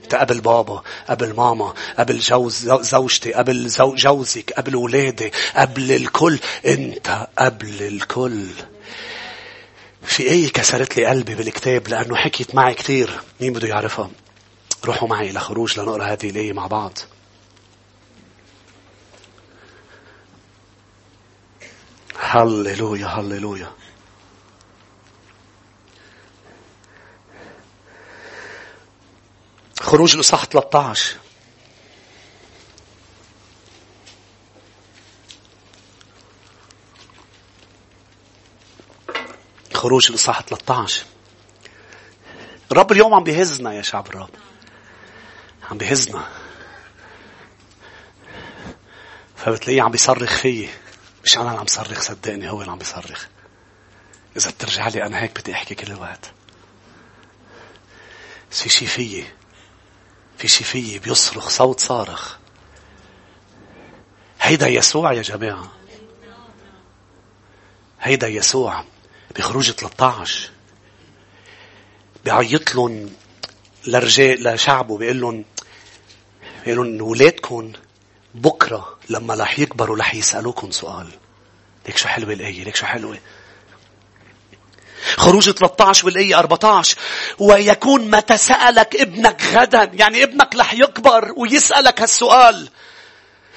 انت 0.04 0.14
قبل 0.14 0.40
بابا 0.40 0.82
قبل 1.08 1.34
ماما 1.34 1.74
قبل 1.98 2.18
جوز 2.18 2.70
زوجتي 2.80 3.32
قبل 3.32 3.68
زو 3.68 3.94
جوزك 3.94 4.52
قبل 4.52 4.76
ولادي 4.76 5.32
قبل 5.56 5.92
الكل 5.92 6.38
انت 6.66 7.28
قبل 7.38 7.82
الكل 7.82 8.46
في 10.02 10.22
إيه 10.22 10.52
كسرت 10.52 10.96
لي 10.96 11.06
قلبي 11.06 11.34
بالكتاب؟ 11.34 11.88
لأنه 11.88 12.16
حكيت 12.16 12.54
معي 12.54 12.74
كثير 12.74 13.20
مين 13.40 13.52
بده 13.52 13.68
يعرفها؟ 13.68 14.10
روحوا 14.84 15.08
معي 15.08 15.30
إلى 15.30 15.40
خروج 15.40 15.80
لنقرأ 15.80 16.04
هذه 16.04 16.30
الايه 16.30 16.52
مع 16.52 16.66
بعض. 16.66 16.98
هللويا 22.18 23.06
هللويا. 23.06 23.70
خروج 29.80 30.14
الإصحاح 30.14 30.44
13 30.44 31.16
خروج 39.74 40.06
الإصحاح 40.10 40.40
13 40.40 41.04
الرب 42.72 42.92
اليوم 42.92 43.14
عم 43.14 43.24
بيهزنا 43.24 43.72
يا 43.72 43.82
شعب 43.82 44.06
الرب. 44.06 44.30
عم 45.70 45.78
بيهزنا 45.78 46.28
فبتلاقيه 49.36 49.82
عم 49.82 49.90
بيصرخ 49.90 50.36
فيي. 50.36 50.68
مش 51.24 51.36
أنا 51.36 51.48
اللي 51.48 51.60
عم 51.60 51.66
صرخ 51.66 52.00
صدقني 52.00 52.50
هو 52.50 52.60
اللي 52.60 52.72
عم 52.72 52.78
بيصرخ. 52.78 53.26
إذا 54.36 54.50
بترجع 54.50 54.88
لي 54.88 55.06
أنا 55.06 55.22
هيك 55.22 55.40
بدي 55.40 55.52
أحكي 55.52 55.74
كل 55.74 55.92
الوقت. 55.92 56.32
بس 58.50 58.62
في 58.62 58.68
شي 58.68 58.86
فيي. 58.86 59.26
في 60.40 60.48
شي 60.48 60.64
فيي 60.64 60.98
بيصرخ 60.98 61.48
صوت 61.48 61.80
صارخ. 61.80 62.36
هيدا 64.40 64.68
يسوع 64.68 65.12
يا 65.12 65.22
جماعة. 65.22 65.72
هيدا 68.00 68.28
يسوع 68.28 68.84
بخروج 69.36 69.70
13 69.70 70.50
بيعيط 72.24 72.74
لهم 72.74 73.10
لرجال 73.86 74.42
لشعبه 74.44 74.98
بيقول 74.98 75.20
لهم 75.20 75.44
بيقول 76.66 76.98
لهم 76.98 77.08
اولادكم 77.08 77.72
بكرة 78.34 78.98
لما 79.08 79.34
رح 79.34 79.58
يكبروا 79.58 79.96
رح 79.96 80.14
يسألوكم 80.14 80.70
سؤال. 80.70 81.08
ليك 81.86 81.96
شو 81.96 82.08
حلوة 82.08 82.32
الآية؟ 82.32 82.64
ليك 82.64 82.76
شو 82.76 82.86
حلوة؟ 82.86 83.18
خروج 85.16 85.50
13 85.50 86.06
والآية 86.06 86.38
14 86.38 86.96
ويكون 87.38 88.10
متى 88.10 88.36
سألك 88.36 88.96
ابنك 88.96 89.42
غدا 89.54 89.90
يعني 89.94 90.22
ابنك 90.22 90.56
رح 90.56 90.74
يكبر 90.74 91.32
ويسألك 91.36 92.00
هالسؤال. 92.00 92.68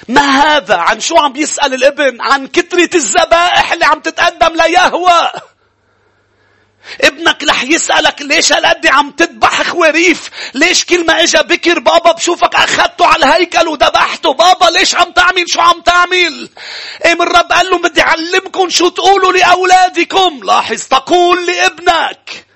ما 0.08 0.20
هذا؟ 0.20 0.76
عن 0.76 1.00
شو 1.00 1.16
عم 1.16 1.32
بيسأل 1.32 1.74
الابن؟ 1.74 2.20
عن 2.20 2.46
كترة 2.46 2.90
الذبائح 2.94 3.72
اللي 3.72 3.84
عم 3.84 4.00
تتقدم 4.00 4.56
ليهوى. 4.56 5.30
ابنك 7.00 7.44
رح 7.44 7.62
يسألك 7.62 8.22
ليش 8.22 8.52
هالقد 8.52 8.86
عم 8.86 9.10
تذبح 9.10 9.62
خواريف؟ 9.62 10.30
ليش 10.54 10.84
كل 10.84 11.06
ما 11.06 11.22
إجا 11.22 11.42
بكر 11.42 11.78
بابا 11.78 12.12
بشوفك 12.12 12.54
أخذته 12.54 13.06
على 13.06 13.24
الهيكل 13.24 13.68
وذبحته؟ 13.68 14.32
بابا 14.32 14.64
ليش 14.78 14.94
عم 14.94 15.12
تعمل 15.12 15.44
شو 15.50 15.60
عم 15.60 15.80
تعمل؟ 15.80 16.48
إيه 17.04 17.14
من 17.14 17.22
الرب 17.22 17.52
قال 17.52 17.70
له 17.70 17.78
بدي 17.78 18.02
أعلمكم 18.02 18.70
شو 18.70 18.88
تقولوا 18.88 19.32
لأولادكم. 19.32 20.40
لاحظ 20.44 20.82
تقول 20.82 21.46
لابنك 21.46 22.46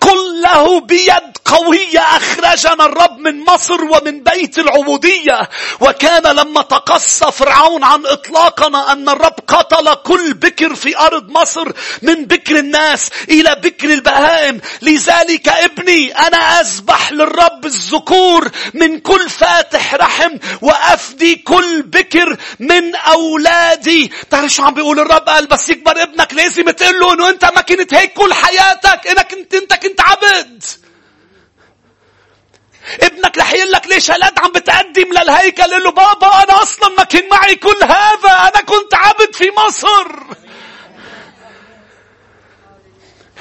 قل 0.00 0.42
له 0.42 0.80
بيد 0.80 1.29
قوية 1.50 2.00
أخرجنا 2.00 2.84
الرب 2.84 3.18
من 3.18 3.44
مصر 3.44 3.84
ومن 3.84 4.22
بيت 4.22 4.58
العبودية. 4.58 5.50
وكان 5.80 6.22
لما 6.36 6.62
تقصى 6.62 7.32
فرعون 7.32 7.84
عن 7.84 8.06
إطلاقنا 8.06 8.92
أن 8.92 9.08
الرب 9.08 9.34
قتل 9.48 9.94
كل 9.94 10.34
بكر 10.34 10.74
في 10.74 10.98
أرض 10.98 11.30
مصر 11.30 11.72
من 12.02 12.24
بكر 12.24 12.58
الناس 12.58 13.10
إلى 13.30 13.56
بكر 13.62 13.90
البهائم. 13.90 14.60
لذلك 14.82 15.48
ابني 15.48 16.18
أنا 16.18 16.60
أذبح 16.60 17.12
للرب 17.12 17.66
الذكور 17.66 18.50
من 18.74 19.00
كل 19.00 19.30
فاتح 19.30 19.94
رحم 19.94 20.36
وأفدي 20.62 21.36
كل 21.36 21.82
بكر 21.82 22.36
من 22.60 22.94
أولادي. 22.94 24.12
تعرف 24.30 24.52
شو 24.52 24.62
عم 24.62 24.74
بيقول 24.74 25.00
الرب؟ 25.00 25.28
قال 25.28 25.46
بس 25.46 25.68
يكبر 25.68 26.02
ابنك 26.02 26.34
لازم 26.34 26.70
تقول 26.70 27.00
له 27.00 27.14
أنه 27.14 27.28
أنت 27.28 27.44
ما 27.44 27.60
كنت 27.60 27.94
هيك 27.94 28.12
كل 28.12 28.34
حياتك 28.34 29.06
إنك 29.06 29.32
أنت 29.32 29.54
أنت 29.54 29.74
كنت 29.74 30.00
عبد. 30.00 30.64
ابنك 33.02 33.38
رح 33.38 33.52
يقول 33.52 33.72
لك 33.72 33.86
ليش 33.86 34.10
هالقد 34.10 34.38
عم 34.38 34.52
بتقدم 34.52 35.12
للهيكل؟ 35.12 35.62
قال 35.62 35.82
له 35.84 35.90
بابا 35.90 36.42
أنا 36.42 36.62
أصلا 36.62 36.88
ما 36.88 37.04
كان 37.04 37.28
معي 37.28 37.54
كل 37.54 37.78
هذا. 37.82 38.32
أنا 38.32 38.60
كنت 38.66 38.94
عبد 38.94 39.34
في 39.34 39.50
مصر. 39.58 40.06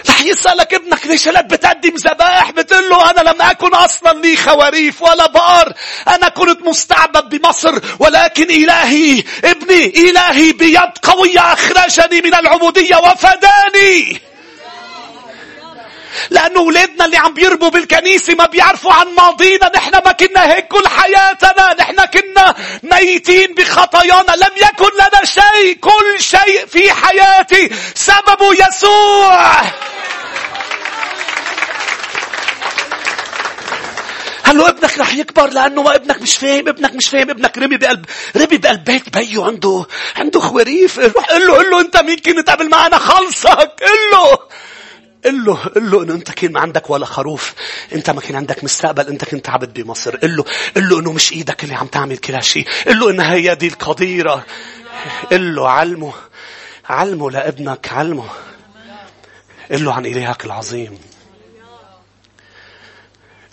رح 0.10 0.22
يسألك 0.22 0.74
ابنك 0.74 1.08
ليش 1.08 1.28
هلأ 1.28 1.42
بتقدم 1.42 1.96
ذبائح 1.96 2.52
بتقول 2.52 2.90
له 2.90 3.12
أنا 3.12 3.30
لم 3.30 3.42
أكن 3.42 3.74
أصلا 3.74 4.20
لي 4.22 4.38
خواريف 4.38 5.02
ولا 5.02 5.28
بقر 5.28 5.74
أنا 6.08 6.30
كنت 6.30 6.62
مستعبد 6.62 7.36
بمصر 7.36 7.80
ولكن 8.00 8.52
إلهي 8.52 9.24
ابني 9.44 9.86
إلهي 9.86 10.52
بيد 10.52 10.98
قوية 11.04 11.54
أخرجني 11.54 12.22
من 12.22 12.36
العبودية 12.36 12.96
وفداني. 12.96 14.22
لأنه 16.30 16.60
أولادنا 16.60 17.06
اللي 17.06 17.18
عم 17.18 17.34
بيربوا 17.34 17.70
بالكنيسة 17.70 18.36
ما 18.36 18.46
بيعرفوا 18.46 18.94
عن 18.94 19.08
ماضينا. 19.08 19.72
نحن 19.76 19.92
ما 20.06 20.12
كنا 20.12 20.54
هيك 20.54 20.68
كل 20.68 20.88
حياتنا. 20.88 21.76
نحن 21.80 22.06
كنا 22.06 22.56
ميتين 22.84 23.54
بخطايانا. 23.54 24.32
لم 24.32 24.52
يكن 24.58 24.92
لنا 24.96 25.26
شيء. 25.26 25.74
كل 25.82 26.24
شيء 26.24 26.66
في 26.66 26.92
حياتي. 26.92 27.70
سببه 27.96 28.54
يسوع. 28.68 29.62
هلو 34.44 34.68
ابنك 34.68 34.98
رح 34.98 35.14
يكبر 35.14 35.48
لأنه 35.48 35.82
ما 35.82 35.96
ابنك 35.96 36.22
مش 36.22 36.38
فاهم. 36.38 36.68
ابنك 36.68 36.94
مش 36.94 37.10
فاهم. 37.10 37.30
ابنك 37.30 37.58
رمي 37.58 37.78
بقلب 37.78 38.06
رمي 38.38 38.58
بقلب. 38.58 38.84
بيت 38.84 39.18
بيو 39.18 39.44
عنده 39.44 39.86
عنده 40.16 40.40
خواريف. 40.40 41.00
روح 41.00 41.26
قل 41.26 41.48
له 41.48 41.54
قل 41.54 41.70
له 41.72 41.82
أنت 41.82 41.98
مين 41.98 42.18
كنت 42.18 42.50
قبل 42.50 42.70
معنا 42.70 42.98
خلصك. 42.98 43.72
قل 43.82 44.12
له. 44.12 44.40
قل 45.26 45.46
له 45.46 45.56
قل 45.56 45.92
له 45.92 46.04
إنه 46.04 46.14
أنت 46.14 46.32
كان 46.32 46.52
ما 46.52 46.60
عندك 46.60 46.90
ولا 46.90 47.06
خروف. 47.06 47.54
أنت 47.94 48.10
ما 48.10 48.22
كان 48.22 48.36
عندك 48.36 48.64
مستقبل. 48.64 49.08
أنت 49.08 49.26
كنت 49.26 49.50
عبد 49.50 49.80
بمصر 49.80 50.16
قل 50.16 50.36
له 50.36 50.46
قل 50.76 50.90
له 50.90 51.00
إنه 51.00 51.12
مش 51.12 51.32
إيدك 51.32 51.64
اللي 51.64 51.76
عم 51.76 51.88
تعمل 51.88 52.18
كل 52.18 52.34
هالشيء 52.34 52.68
قل 52.88 53.00
له 53.00 53.10
إنها 53.10 53.34
هي 53.34 53.56
دي 53.56 53.68
القديره 53.68 54.46
قل 55.32 55.56
له 55.56 55.70
علمه 55.70 56.14
علمه 56.90 57.32
لابنك 57.32 57.94
علمه. 57.94 58.30
قل 59.72 59.86
له 59.86 59.94
عن 59.94 60.06
إلهك 60.06 60.46
العظيم. 60.46 61.00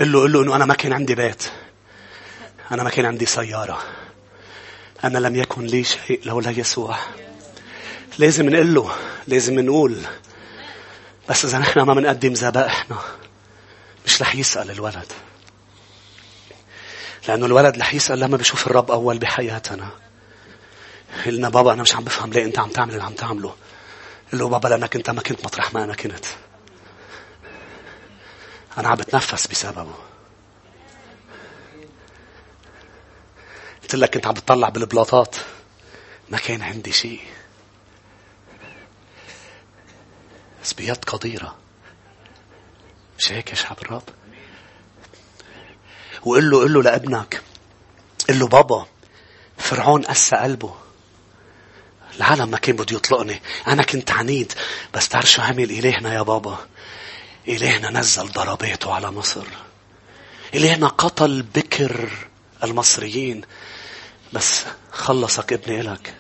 قل 0.00 0.12
له 0.12 0.20
قل 0.20 0.32
له 0.32 0.42
إنه 0.42 0.56
أنا 0.56 0.64
ما 0.64 0.74
كان 0.74 0.92
عندي 0.92 1.14
بيت. 1.14 1.42
أنا 2.72 2.82
ما 2.82 2.90
كان 2.90 3.06
عندي 3.06 3.26
سيارة. 3.26 3.82
أنا 5.04 5.18
لم 5.18 5.36
يكن 5.36 5.66
لي 5.66 5.84
شيء 5.84 6.20
لولا 6.24 6.50
يسوع. 6.50 6.98
لازم 8.18 8.48
نقول 8.48 8.74
له 8.74 8.90
لازم 9.26 9.60
نقول. 9.60 9.96
بس 11.28 11.44
إذا 11.44 11.58
نحن 11.58 11.80
ما 11.80 11.94
بنقدم 11.94 12.32
ذبائحنا 12.32 12.98
مش 14.06 14.22
رح 14.22 14.34
يسأل 14.34 14.70
الولد. 14.70 15.12
لأنه 17.28 17.46
الولد 17.46 17.78
رح 17.78 17.94
يسأل 17.94 18.20
لما 18.20 18.36
بيشوف 18.36 18.66
الرب 18.66 18.90
أول 18.90 19.18
بحياتنا. 19.18 19.90
قلنا 21.26 21.48
بابا 21.48 21.72
أنا 21.72 21.82
مش 21.82 21.94
عم 21.94 22.04
بفهم 22.04 22.32
ليه 22.32 22.44
أنت 22.44 22.58
عم 22.58 22.70
تعمل 22.70 22.92
اللي 22.92 23.02
عم 23.02 23.14
تعمله. 23.14 23.54
قل 24.32 24.38
له 24.38 24.48
بابا 24.48 24.68
لأنك 24.68 24.96
أنت 24.96 25.10
ما 25.10 25.20
كنت 25.20 25.44
مطرح 25.44 25.74
ما 25.74 25.84
أنا 25.84 25.94
كنت. 25.94 26.24
أنا 28.78 28.88
عم 28.88 28.94
بتنفس 28.96 29.46
بسببه. 29.46 29.94
قلت 33.82 33.94
لك 33.94 34.14
كنت 34.14 34.26
عم 34.26 34.34
بتطلع 34.34 34.68
بالبلاطات. 34.68 35.36
ما 36.28 36.38
كان 36.38 36.62
عندي 36.62 36.92
شيء. 36.92 37.20
بس 40.66 40.72
بيد 40.72 41.04
قديرة. 41.04 41.56
مش 43.18 43.32
هيك 43.32 43.50
يا 43.50 43.54
شعب 43.54 43.76
الرب. 43.82 44.02
وقل 46.24 46.50
له 46.50 46.60
قل 46.60 46.72
له 46.72 46.82
لابنك. 46.82 47.42
قل 48.28 48.38
له 48.38 48.46
بابا 48.46 48.86
فرعون 49.58 50.02
قسى 50.02 50.36
قلبه. 50.36 50.74
العالم 52.16 52.50
ما 52.50 52.58
كان 52.58 52.76
بده 52.76 52.96
يطلقني. 52.96 53.42
أنا 53.68 53.82
كنت 53.82 54.10
عنيد. 54.10 54.52
بس 54.94 55.08
تعرف 55.08 55.30
شو 55.30 55.42
عمل 55.42 55.70
إلهنا 55.70 56.14
يا 56.14 56.22
بابا. 56.22 56.66
إلهنا 57.48 57.90
نزل 57.90 58.28
ضرباته 58.28 58.94
على 58.94 59.10
مصر. 59.10 59.46
إلهنا 60.54 60.88
قتل 60.88 61.42
بكر 61.42 62.10
المصريين. 62.64 63.42
بس 64.32 64.64
خلصك 64.92 65.52
ابني 65.52 65.80
إلك. 65.80 66.14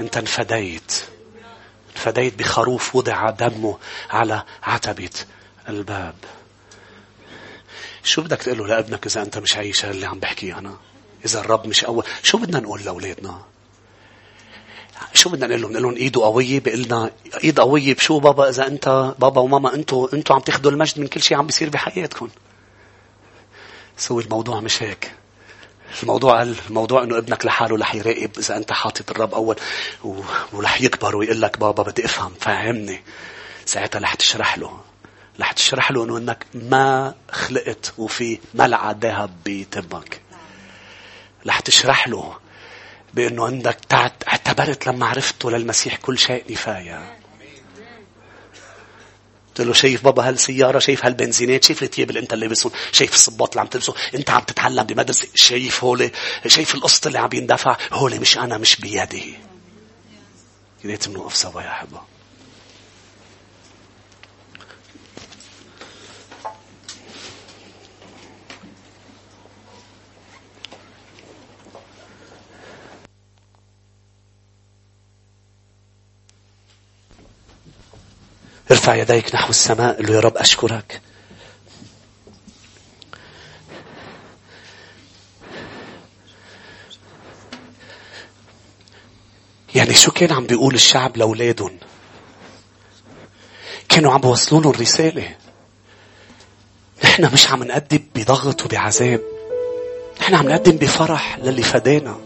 أنت 0.00 0.16
انفديت. 0.16 1.13
فديت 1.94 2.38
بخروف 2.38 2.96
وضع 2.96 3.30
دمه 3.30 3.78
على 4.10 4.42
عتبة 4.62 5.10
الباب 5.68 6.14
شو 8.04 8.22
بدك 8.22 8.42
تقول 8.42 8.58
له 8.58 8.66
لابنك 8.66 9.06
إذا 9.06 9.22
أنت 9.22 9.38
مش 9.38 9.56
عايش 9.56 9.84
اللي 9.84 10.06
عم 10.06 10.18
بحكيه 10.18 10.58
أنا 10.58 10.76
إذا 11.24 11.40
الرب 11.40 11.66
مش 11.66 11.84
أول 11.84 12.04
شو 12.22 12.38
بدنا 12.38 12.60
نقول 12.60 12.84
لأولادنا 12.84 13.42
شو 15.14 15.30
بدنا 15.30 15.46
نقول 15.46 15.62
لهم؟ 15.62 15.72
نقول 15.72 15.82
لهم 15.82 15.96
إيده 15.96 16.22
قوية 16.22 16.60
بقلنا 16.60 17.10
إيد 17.44 17.60
قوية 17.60 17.94
بشو 17.94 18.18
بابا 18.18 18.48
إذا 18.48 18.66
أنت 18.66 19.14
بابا 19.18 19.40
وماما 19.40 19.74
أنتوا 19.74 20.08
أنتوا 20.14 20.36
عم 20.36 20.42
تاخذوا 20.42 20.70
المجد 20.72 21.00
من 21.00 21.06
كل 21.06 21.22
شيء 21.22 21.36
عم 21.36 21.46
بيصير 21.46 21.68
بحياتكم. 21.68 22.28
سوي 23.96 24.22
الموضوع 24.22 24.60
مش 24.60 24.82
هيك. 24.82 25.12
الموضوع 26.02 26.42
الموضوع 26.42 27.02
إنه 27.02 27.18
ابنك 27.18 27.46
لحاله 27.46 27.76
رح 27.76 27.94
يراقب 27.94 28.30
إذا 28.38 28.56
أنت 28.56 28.72
حاطط 28.72 29.10
الرب 29.10 29.34
أول 29.34 29.56
ورح 30.52 30.80
يكبر 30.80 31.16
ويقول 31.16 31.42
لك 31.42 31.58
بابا 31.58 31.82
بدي 31.82 32.04
أفهم 32.04 32.32
فهمني. 32.40 33.02
ساعتها 33.66 33.98
رح 33.98 34.14
تشرح 34.14 34.58
له. 34.58 34.80
رح 35.40 35.52
تشرح 35.52 35.90
له 35.90 36.04
إنه 36.04 36.18
إنك 36.18 36.46
ما 36.54 37.14
خلقت 37.30 37.92
وفي 37.98 38.38
ملعقه 38.54 38.96
ذهب 39.00 39.30
بتمك. 39.46 40.20
رح 41.46 41.60
تشرح 41.60 42.08
له 42.08 42.36
بإنه 43.14 43.46
عندك 43.46 43.78
اعتبرت 44.28 44.86
لما 44.86 45.06
عرفته 45.06 45.50
للمسيح 45.50 45.96
كل 45.96 46.18
شيء 46.18 46.44
نفايه 46.50 47.16
قلت 49.58 49.66
له 49.66 49.72
شايف 49.72 50.04
بابا 50.04 50.28
هالسيارة 50.28 50.78
شايف 50.78 51.04
هالبنزينات 51.04 51.64
شايف 51.64 51.82
الثياب 51.82 52.08
اللي 52.10 52.20
انت 52.20 52.34
لابسهم 52.34 52.72
شايف 52.92 53.14
الصباط 53.14 53.48
اللي 53.50 53.60
عم 53.60 53.66
تلبسه 53.66 53.94
انت 54.14 54.30
عم 54.30 54.40
تتعلم 54.42 54.82
بمدرسة 54.82 55.28
شايف 55.34 55.84
هولي 55.84 56.10
شايف 56.46 56.74
القسط 56.74 57.06
اللي 57.06 57.18
عم 57.18 57.30
يندفع 57.32 57.76
هولي 57.92 58.18
مش 58.18 58.38
أنا 58.38 58.58
مش 58.58 58.76
بيدي. 58.76 59.34
ريت 60.84 61.08
بنوقف 61.08 61.36
سوا 61.36 61.62
يا 61.62 61.68
احبه 61.68 62.00
ارفع 78.70 78.94
يديك 78.94 79.34
نحو 79.34 79.50
السماء 79.50 80.02
له 80.02 80.14
يا 80.14 80.20
رب 80.20 80.36
أشكرك. 80.36 81.00
يعني 89.74 89.94
شو 89.94 90.10
كان 90.10 90.32
عم 90.32 90.46
بيقول 90.46 90.74
الشعب 90.74 91.16
لأولادهم؟ 91.16 91.78
كانوا 93.88 94.12
عم 94.12 94.20
بوصلوا 94.20 94.62
له 94.62 94.70
الرسالة 94.70 95.36
نحن 97.04 97.32
مش 97.32 97.50
عم 97.50 97.62
نقدم 97.62 98.00
بضغط 98.14 98.64
وبعذاب. 98.64 99.20
نحن 100.20 100.34
عم 100.34 100.48
نقدم 100.48 100.76
بفرح 100.76 101.38
للي 101.38 101.62
فدانا. 101.62 102.18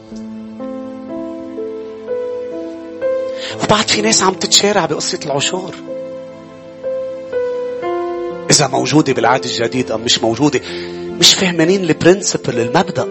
وبعد 3.63 3.89
في 3.89 4.03
ناس 4.03 4.23
عم 4.23 4.35
تتشارع 4.35 4.87
بقصة 4.87 5.21
العشور. 5.25 5.88
إذا 8.51 8.67
موجودة 8.69 9.13
بالعهد 9.13 9.45
الجديد 9.45 9.91
أم 9.91 10.01
مش 10.01 10.23
موجودة. 10.23 10.61
مش 11.21 11.35
فاهمين 11.35 11.85
البرنسبل 11.85 12.61
المبدأ. 12.61 13.09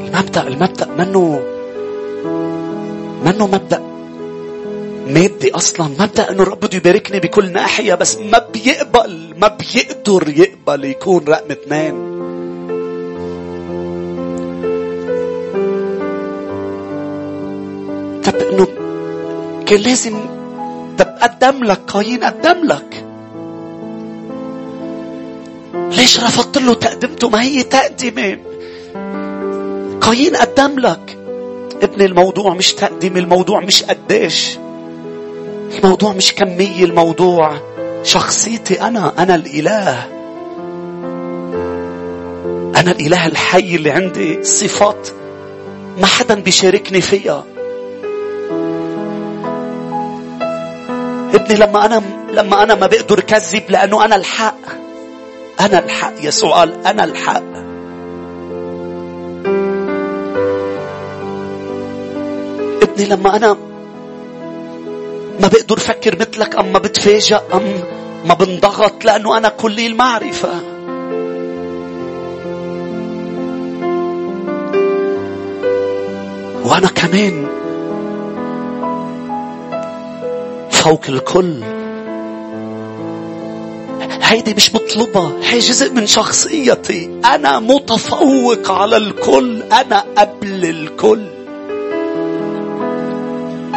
المبدأ 0.00 0.48
المبدأ 0.48 0.86
منه 0.98 1.42
منه 3.24 3.46
مبدأ. 3.46 3.82
مادي 5.06 5.54
أصلا. 5.54 5.86
مبدأ 5.98 6.30
أنه 6.30 6.42
الرب 6.42 6.60
بده 6.60 6.76
يباركني 6.76 7.20
بكل 7.20 7.52
ناحية 7.52 7.94
بس 7.94 8.18
ما 8.18 8.46
بيقبل 8.52 9.34
ما 9.36 9.48
بيقدر 9.48 10.28
يقبل 10.28 10.84
يكون 10.84 11.24
رقم 11.28 11.50
اثنين. 11.50 12.12
طب 18.24 18.34
إنه 18.34 18.66
كان 19.66 19.80
لازم 19.80 20.20
طب 20.98 21.06
قدم 21.22 21.64
لك 21.64 21.80
قايين 21.86 22.24
قدم 22.24 22.64
لك. 22.64 23.04
ليش 25.96 26.20
رفضت 26.20 26.58
له 26.58 26.74
تقدمته؟ 26.74 27.28
ما 27.28 27.42
هي 27.42 27.62
تقدمة. 27.62 28.38
قايين 30.00 30.36
قدم 30.36 30.78
لك. 30.78 31.18
ابن 31.82 32.02
الموضوع 32.02 32.54
مش 32.54 32.72
تقديم 32.72 33.16
الموضوع 33.16 33.60
مش 33.60 33.82
قديش. 33.84 34.58
الموضوع 35.78 36.12
مش 36.12 36.34
كمية 36.34 36.84
الموضوع 36.84 37.52
شخصيتي 38.04 38.80
أنا 38.82 39.12
أنا 39.18 39.34
الإله. 39.34 40.08
أنا 42.76 42.90
الإله 42.90 43.26
الحي 43.26 43.76
اللي 43.76 43.90
عندي 43.90 44.44
صفات 44.44 45.08
ما 45.98 46.06
حدا 46.06 46.34
بيشاركني 46.34 47.00
فيها. 47.00 47.44
ابني 51.34 51.54
لما 51.54 51.86
أنا 51.86 52.02
لما 52.32 52.62
أنا 52.62 52.74
ما 52.74 52.86
بقدر 52.86 53.20
كذب 53.20 53.62
لأنه 53.68 54.04
أنا 54.04 54.16
الحق. 54.16 54.81
أنا 55.60 55.78
الحق. 55.78 56.12
يسوع 56.22 56.50
قال 56.58 56.86
أنا 56.86 57.04
الحق. 57.04 57.42
ابني 62.82 63.04
لما 63.08 63.36
أنا 63.36 63.56
ما 65.40 65.48
بقدر 65.48 65.76
أفكر 65.76 66.18
مثلك 66.18 66.56
أم 66.56 66.72
ما 66.72 66.78
بتفاجأ 66.78 67.40
أم 67.54 67.62
ما 68.28 68.34
بنضغط 68.34 69.04
لأنه 69.04 69.36
أنا 69.36 69.48
كلي 69.48 69.86
المعرفة 69.86 70.50
وأنا 76.64 76.88
كمان 76.88 77.46
فوق 80.70 81.00
الكل 81.08 81.60
هيدي 84.32 84.54
مش 84.54 84.74
مطلوبة. 84.74 85.32
هي 85.42 85.58
جزء 85.58 85.92
من 85.92 86.06
شخصيتي. 86.06 87.20
أنا 87.24 87.58
متفوق 87.58 88.70
على 88.70 88.96
الكل. 88.96 89.62
أنا 89.62 90.04
قبل 90.18 90.64
الكل. 90.64 91.26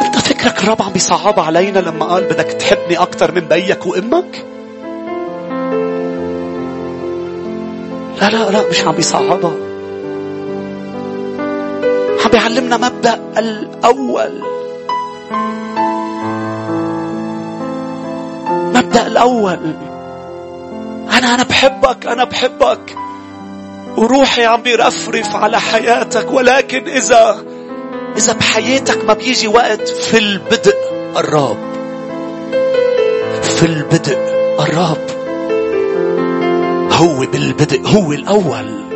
أنت 0.02 0.16
فكرك 0.16 0.62
الرب 0.62 0.82
عم 0.82 0.92
بيصعب 0.92 1.40
علينا 1.40 1.78
لما 1.78 2.04
قال 2.04 2.24
بدك 2.24 2.52
تحبني 2.52 2.96
أكثر 2.98 3.32
من 3.32 3.40
بيك 3.40 3.86
وأمك؟ 3.86 4.44
لا 8.20 8.30
لا 8.30 8.50
لا 8.50 8.70
مش 8.70 8.84
عم 8.84 8.94
بيصعبها 8.94 9.54
عم 12.24 12.30
بيعلمنا 12.32 12.76
مبدأ 12.76 13.20
الأول. 13.38 14.42
مبدأ 18.74 19.06
الأول. 19.06 19.95
أنا 21.18 21.34
أنا 21.34 21.42
بحبك 21.42 22.06
أنا 22.06 22.24
بحبك. 22.24 22.96
وروحي 23.96 24.44
عم 24.44 24.62
بيرفرف 24.62 25.36
على 25.36 25.60
حياتك 25.60 26.32
ولكن 26.32 26.88
إذا 26.88 27.44
إذا 28.16 28.32
بحياتك 28.32 29.04
ما 29.04 29.14
بيجي 29.14 29.48
وقت 29.48 29.88
في 29.88 30.18
البدء 30.18 30.76
الرب 31.16 31.58
في 33.42 33.66
البدء 33.66 34.18
الرب 34.60 35.06
هو 36.92 37.26
بالبدء 37.26 37.86
هو 37.86 38.12
الأول. 38.12 38.86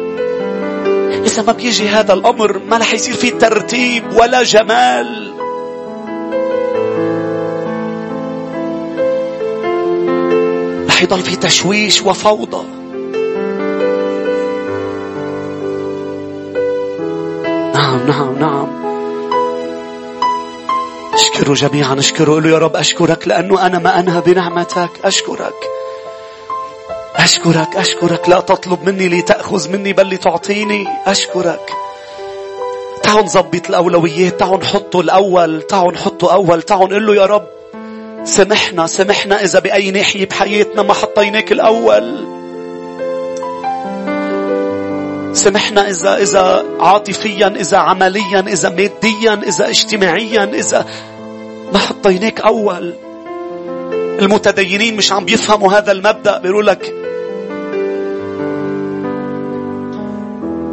إذا 1.27 1.43
ما 1.43 1.53
بيجي 1.53 1.89
هذا 1.89 2.13
الأمر 2.13 2.59
ما 2.59 2.79
رح 2.79 2.95
يصير 2.95 3.15
في 3.15 3.31
ترتيب 3.31 4.05
ولا 4.17 4.43
جمال. 4.43 5.30
يضل 11.03 11.21
في 11.21 11.37
تشويش 11.37 12.03
وفوضى. 12.03 12.67
نعم 17.75 18.07
نعم 18.07 18.39
نعم. 18.39 18.69
اشكروا 21.15 21.55
جميعا 21.55 21.99
اشكروا. 21.99 22.41
له 22.41 22.51
يا 22.51 22.59
رب 22.59 22.77
أشكرك 22.77 23.29
لأنه 23.29 23.67
أنا 23.67 23.79
ما 23.79 24.01
أنهى 24.01 24.21
بنعمتك. 24.21 24.91
أشكرك. 25.05 25.55
أشكرك 27.17 27.77
أشكرك. 27.77 28.29
لا 28.29 28.41
تطلب 28.41 28.85
مني 28.85 29.09
لتأخذ 29.09 29.69
مني 29.71 29.93
بل 29.93 30.11
لتعطيني. 30.11 30.87
أشكرك. 31.07 31.73
تعالوا 33.03 33.23
نظبط 33.23 33.69
الأولويات 33.69 34.41
تعالوا 34.41 34.59
نحطه 34.59 35.01
الأول 35.01 35.63
تعالوا 35.63 35.93
نحطه 35.93 36.33
أول 36.33 36.63
تعالوا 36.63 36.89
نقول 36.89 37.07
له 37.07 37.15
يا 37.15 37.27
رب 37.27 37.60
سمحنا 38.25 38.87
سمحنا 38.87 39.45
إذا 39.45 39.59
بأي 39.59 39.91
ناحية 39.91 40.27
بحياتنا 40.27 40.83
ما 40.83 40.93
حطيناك 40.95 41.53
الأول. 41.53 42.27
سمحنا 45.33 45.89
إذا 45.89 46.17
إذا 46.17 46.65
عاطفيا 46.81 47.49
إذا 47.61 47.77
عمليا 47.77 48.41
إذا 48.41 48.69
ماديا 48.69 49.41
إذا 49.47 49.69
اجتماعيا 49.69 50.45
إذا 50.45 50.87
ما 51.73 51.79
حطيناك 51.79 52.41
أول. 52.41 52.95
المتدينين 54.21 54.97
مش 54.97 55.13
عم 55.13 55.25
بيفهموا 55.25 55.73
هذا 55.73 55.93
المبدأ. 55.93 56.39
بيقولوا 56.39 56.63
لك 56.63 56.95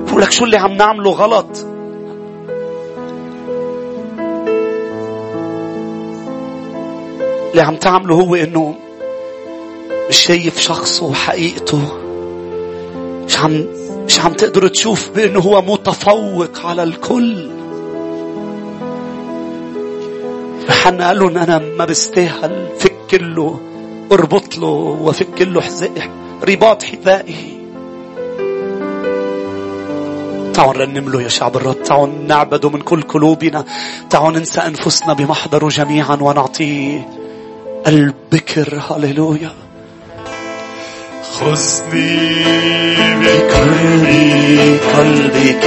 بيقول 0.06 0.22
لك 0.22 0.32
شو 0.32 0.46
اللي 0.46 0.58
عم 0.58 0.74
نعمله 0.74 1.12
غلط؟ 1.12 1.77
اللي 7.58 7.68
عم 7.68 7.76
تعمله 7.76 8.16
هو 8.16 8.36
إنه 8.36 8.76
مش 10.10 10.18
شايف 10.18 10.60
شخصه 10.60 11.06
وحقيقته. 11.06 11.82
مش 13.26 13.38
عم 13.38 13.66
مش 14.06 14.20
عم 14.20 14.34
تقدر 14.34 14.68
تشوف 14.68 15.10
بأنه 15.16 15.40
هو 15.40 15.62
متفوق 15.62 16.66
على 16.66 16.84
الكل. 16.84 17.50
يوحنا 20.70 21.08
قال 21.08 21.20
لهم 21.20 21.38
أنا 21.38 21.58
ما 21.58 21.86
بستاهل. 21.86 22.68
فك 22.80 23.14
له 23.14 23.60
اربط 24.12 24.58
له 24.58 24.68
وفك 25.02 25.42
له 25.42 25.62
حذائي 25.62 26.10
رباط 26.44 26.84
حذائه. 26.84 27.58
تعالوا 30.54 30.86
نرنم 30.86 31.10
له 31.10 31.22
يا 31.22 31.28
شعب 31.28 31.56
الرب. 31.56 31.84
تعالوا 31.84 32.08
نعبده 32.28 32.70
من 32.70 32.82
كل 32.82 33.02
قلوبنا. 33.02 33.66
تعالوا 34.10 34.40
ننسى 34.40 34.62
أنفسنا 34.62 35.14
بمحضره 35.14 35.68
جميعا 35.68 36.18
ونعطيه 36.22 37.17
البكر 37.88 38.82
هللويا. 38.90 39.52
خذني 41.34 42.44
بكل 43.22 44.78
قلبك. 44.98 45.66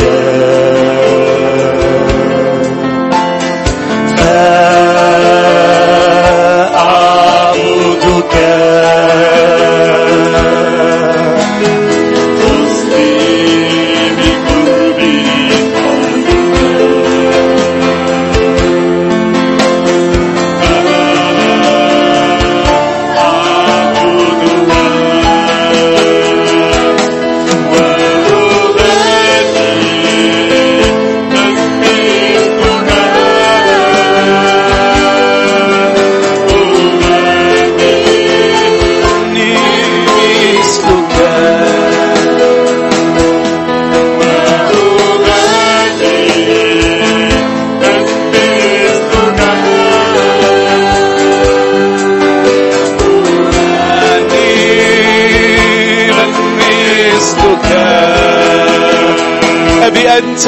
أنت. 60.20 60.46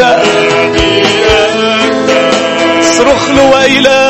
اصرخ 2.81 3.31
له 3.31 3.44
وإلهي 3.53 4.02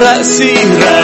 para. 0.00 0.99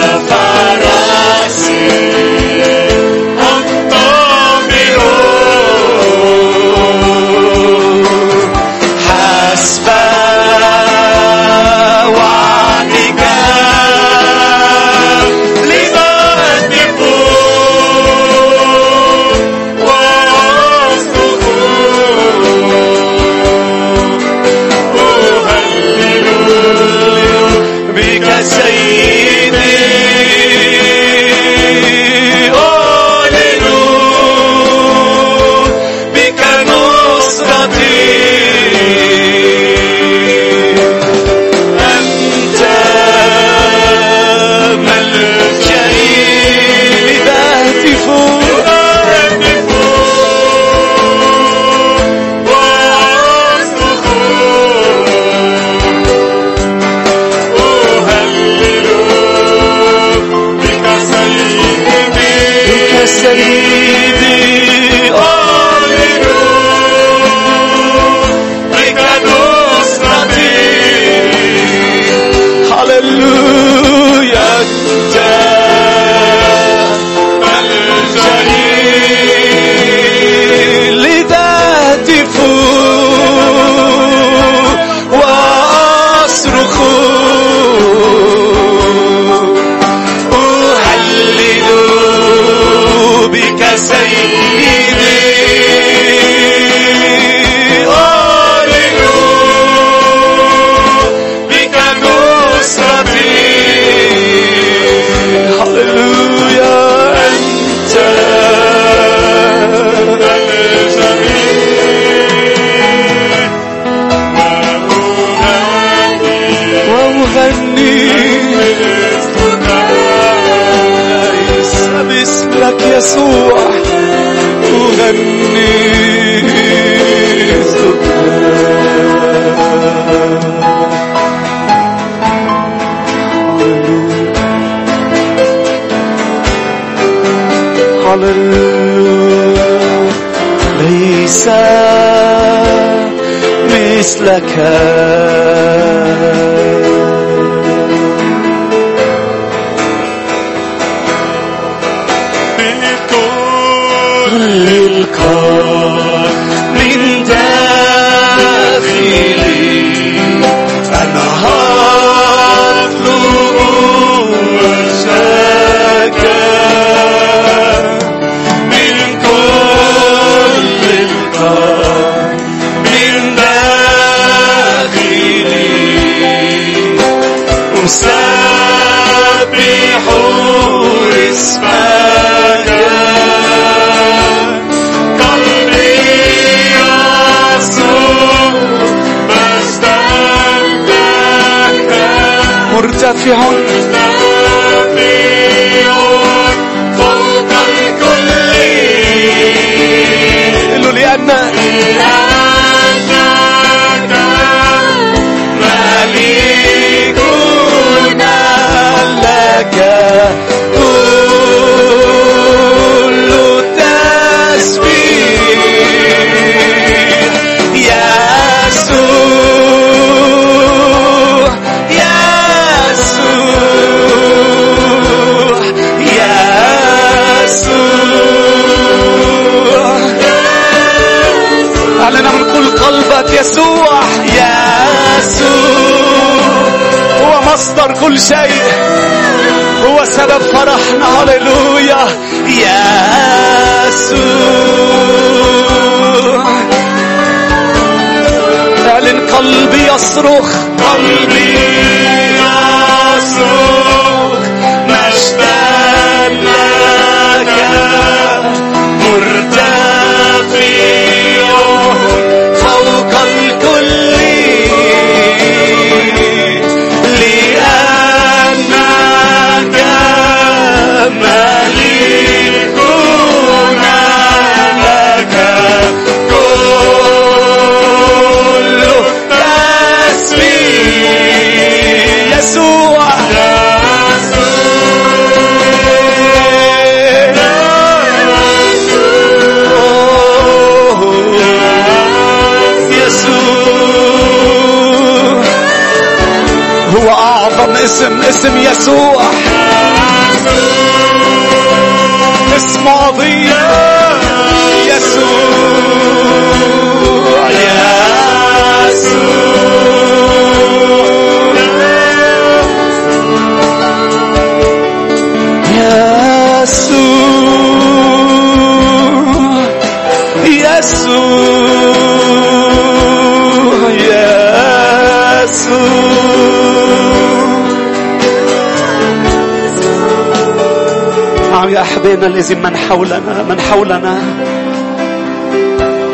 أحبائنا 332.16 332.34
لازم 332.34 332.62
من 332.62 332.76
حولنا 332.76 333.42
من 333.48 333.60
حولنا. 333.60 334.22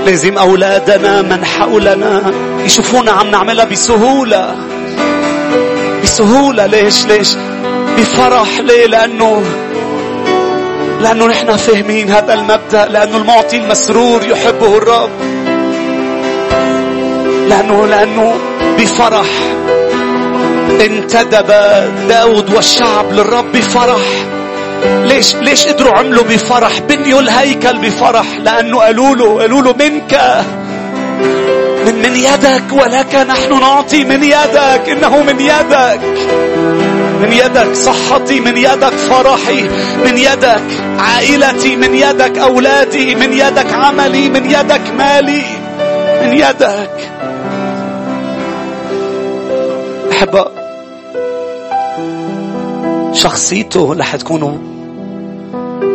لازم 0.07 0.39
أولادنا 0.39 1.23
من 1.23 1.45
حولنا 1.45 2.33
يشوفونا 2.65 3.12
عم 3.12 3.31
نعملها 3.31 3.65
بسهولة. 3.65 4.57
بسهولة. 6.03 6.66
ليش؟ 6.66 7.07
ليش؟ 7.07 7.29
بفرح. 7.99 8.61
ليه؟ 8.61 8.87
لأنه 8.87 9.43
لأنه 11.01 11.27
نحن 11.27 11.57
فاهمين 11.57 12.11
هذا 12.11 12.35
المبدأ 12.35 12.85
لأنه 12.85 13.16
المعطي 13.16 13.57
المسرور 13.57 14.23
يحبه 14.24 14.77
الرب. 14.77 15.11
لأنه 17.49 17.87
لأنه 17.87 18.35
بفرح. 18.79 19.27
انتدب 20.81 21.47
داود 22.09 22.55
والشعب 22.55 23.12
للرب 23.12 23.53
بفرح. 23.53 24.32
ليش 24.85 25.35
ليش 25.35 25.67
قدروا 25.67 25.99
عملوا 25.99 26.25
بفرح؟ 26.25 26.79
بنيوا 26.79 27.21
الهيكل 27.21 27.79
بفرح 27.79 28.27
لأنه 28.45 28.79
قالوا 28.79 29.17
له 29.17 29.41
قالوا 29.41 29.63
له 29.63 29.73
منك. 29.73 30.43
من 31.87 31.95
من 32.03 32.17
يدك 32.17 32.73
ولك 32.73 33.15
نحن 33.15 33.61
نعطي 33.61 34.05
من 34.05 34.25
يدك 34.25 34.83
إنه 34.89 35.23
من 35.23 35.41
يدك. 35.41 36.01
من 37.23 37.33
يدك 37.33 37.75
صحتي 37.75 38.41
من 38.41 38.57
يدك 38.57 38.93
فرحي 38.93 39.63
من 40.05 40.19
يدك 40.19 40.63
عائلتي 40.99 41.77
من 41.77 41.95
يدك 41.95 42.39
أولادي 42.39 43.15
من 43.15 43.33
يدك 43.33 43.73
عملي 43.73 44.29
من 44.29 44.51
يدك 44.51 44.83
مالي. 44.99 45.43
من 46.23 46.33
يدك. 46.33 47.11
أحب 50.13 50.45
شخصيته 53.13 53.97
رح 53.99 54.17
تكون 54.17 54.72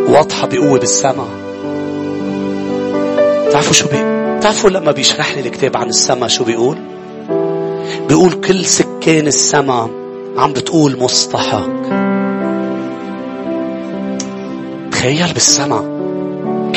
واضحة 0.08 0.46
بقوة 0.46 0.78
بالسماء. 0.78 1.28
تعرفوا 3.52 3.72
شو 3.72 3.88
بي 3.88 3.98
تعرفوا 4.40 4.70
لما 4.70 4.92
بيشرح 4.92 5.34
لي 5.34 5.40
الكتاب 5.40 5.76
عن 5.76 5.88
السماء 5.88 6.28
شو 6.28 6.44
بيقول؟ 6.44 6.78
بيقول 8.08 8.32
كل 8.32 8.64
سكان 8.64 9.26
السماء 9.26 9.90
عم 10.36 10.52
بتقول 10.52 10.98
مستحق. 11.00 11.68
تخيل 14.90 15.32
بالسماء. 15.32 15.98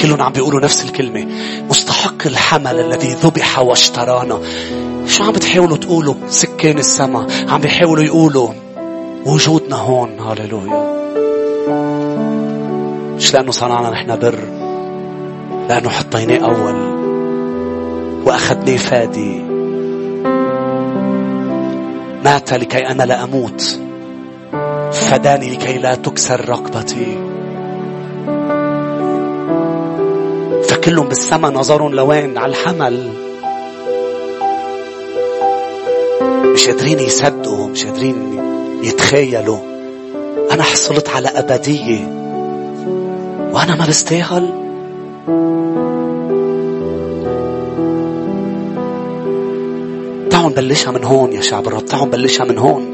كلهم 0.02 0.22
عم 0.22 0.32
بيقولوا 0.32 0.62
نفس 0.62 0.86
الكلمة. 0.86 1.28
مستحق 1.70 2.28
الحمل 2.28 2.80
الذي 2.80 3.14
ذبح 3.24 3.60
واشترانا. 3.60 4.40
شو 5.08 5.24
عم 5.24 5.32
بتحاولوا 5.32 5.78
تقولوا 5.78 6.16
سكان 6.30 6.78
السماء؟ 6.78 7.28
عم 7.49 7.62
بيحاولوا 7.62 8.03
يقولوا 8.03 8.49
وجودنا 9.26 9.76
هون. 9.76 10.20
هاليلويا 10.20 10.91
مش 13.22 13.34
لأنه 13.34 13.52
صنعنا 13.52 13.89
نحن 13.89 14.19
بر 14.19 14.39
لأنه 15.69 15.89
حطيناه 15.89 16.45
أول 16.45 16.76
وأخذناه 18.26 18.77
فادي. 18.77 19.41
مات 22.26 22.53
لكي 22.53 22.77
أنا 22.88 23.03
لا 23.03 23.23
أموت 23.23 23.80
فداني 24.91 25.49
لكي 25.49 25.77
لا 25.77 25.95
تكسر 25.95 26.49
رقبتي. 26.49 27.18
فكلهم 30.64 31.07
بالسما 31.07 31.49
نظرهم 31.49 31.95
لوين؟ 31.95 32.38
على 32.38 32.52
الحمل. 32.52 33.10
مش 36.53 36.68
قادرين 36.68 36.99
يصدقوا 36.99 37.68
مش 37.68 37.85
قادرين 37.85 38.39
يتخيلوا. 38.84 39.60
أنا 40.52 40.64
حصلت 40.64 41.10
على 41.10 41.27
أبدية. 41.27 42.20
وأنا 43.52 43.76
ما 43.76 43.86
بستاهل. 43.86 44.49
تعالوا 50.30 50.49
نبلشها 50.49 50.91
من 50.91 51.03
هون 51.03 51.34
يا 51.34 51.41
شعب 51.41 51.68
الرب 51.68 51.86
تعالوا 51.86 52.07
نبلشها 52.07 52.45
من 52.45 52.57
هون. 52.57 52.91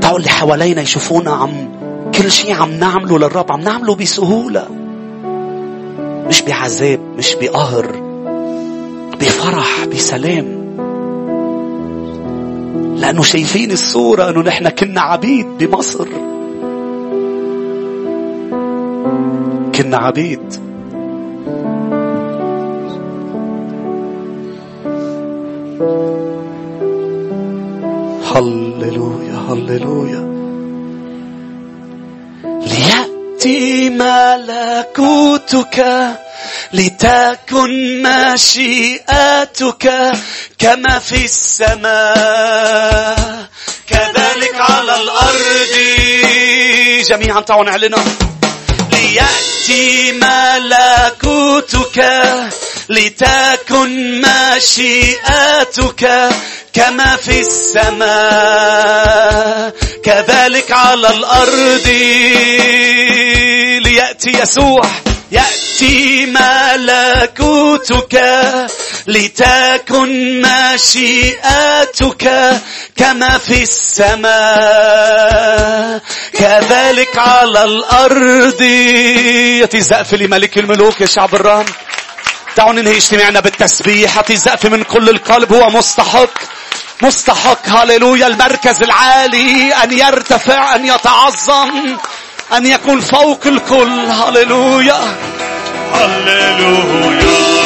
تعالوا 0.00 0.18
اللي 0.18 0.28
حوالينا 0.28 0.82
يشوفونا 0.82 1.30
عم 1.30 1.50
كل 2.14 2.30
شيء 2.30 2.54
عم 2.54 2.70
نعمله 2.70 3.18
للرب 3.18 3.52
عم 3.52 3.60
نعمله 3.60 3.94
بسهولة. 3.94 4.68
مش 6.28 6.42
بعذاب 6.42 7.00
مش 7.18 7.36
بقهر 7.40 7.86
بفرح 9.20 9.84
بسلام. 9.84 10.66
لأنه 12.96 13.22
شايفين 13.22 13.70
الصورة 13.70 14.30
أنه 14.30 14.40
نحن 14.40 14.68
كنا 14.68 15.00
عبيد 15.00 15.46
بمصر. 15.58 16.08
كنا 19.76 19.96
عبيد. 19.96 20.66
هللويا 28.34 29.36
هللويا. 29.48 30.22
ليأتي 32.66 33.90
ملكوتك 33.90 35.84
لتكن 36.72 38.02
مشيئتك 38.02 39.92
كما 40.58 40.98
في 40.98 41.24
السماء. 41.24 41.86
كذلك 43.88 44.54
على 44.54 45.02
الأرض. 45.02 45.72
جميعا 47.08 47.40
تعالوا 47.40 47.64
نعلنها 47.64 48.04
ليأتي 49.06 50.12
ملكوتك 50.12 51.98
لتكن 52.88 54.20
مشيئتك 54.20 56.02
كما 56.72 57.16
في 57.16 57.40
السماء 57.40 58.76
كذلك 60.04 60.72
على 60.72 61.08
الأرض. 61.08 61.86
ليأتي 63.84 64.30
يسوع 64.42 64.86
يأتي 65.32 66.26
ملكوتك 66.26 68.22
لتكن 69.06 70.42
مشيئتك 70.42 72.30
كما 72.96 73.38
في 73.38 73.62
السماء. 73.62 74.36
كذلك 76.32 77.18
على 77.18 77.64
الأرض. 77.64 78.62
يأتي 79.60 79.80
زقف 79.80 80.14
لملك 80.14 80.58
الملوك 80.58 81.00
يا 81.00 81.06
شعب 81.06 81.34
الرام. 81.34 81.64
دعونا 82.56 82.82
ننهي 82.82 82.96
اجتماعنا 82.96 83.40
بالتسبيح. 83.40 84.16
يأتي 84.16 84.36
زقف 84.36 84.66
من 84.66 84.82
كل 84.82 85.08
القلب. 85.08 85.52
هو 85.52 85.70
مستحق. 85.70 86.30
مستحق. 87.02 87.68
هللويا. 87.68 88.26
المركز 88.26 88.82
العالي. 88.82 89.74
أن 89.74 89.98
يرتفع. 89.98 90.74
أن 90.74 90.86
يتعظم. 90.86 91.96
أن 92.56 92.66
يكون 92.66 93.00
فوق 93.00 93.46
الكل. 93.46 94.06
هللويا. 94.10 95.16
هللويا. 95.92 97.65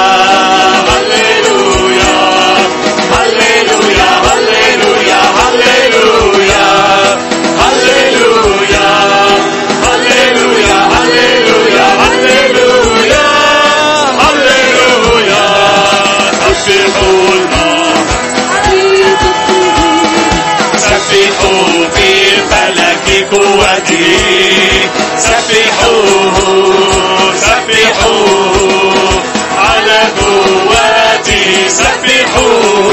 قوتي 23.31 24.17
سبحوه 25.17 26.35
سبحوه. 27.35 29.23
على 29.57 29.99
قوتي 30.19 31.69
سبحوه 31.69 32.91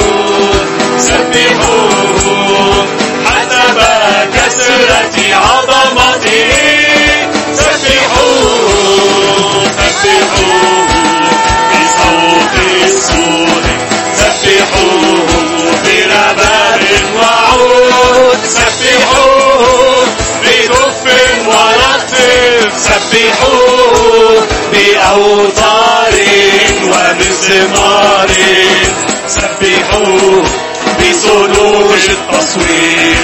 سبحوه. 0.98 2.86
حسب 3.27 3.78
كسرة 4.35 5.16
عظمته 5.35 6.48
سبحوه 22.79 24.47
بأوتار 24.73 26.15
ومزمار 26.85 28.31
سبحوه 29.29 30.45
بصلوج 30.99 32.05
التصوير. 32.09 33.19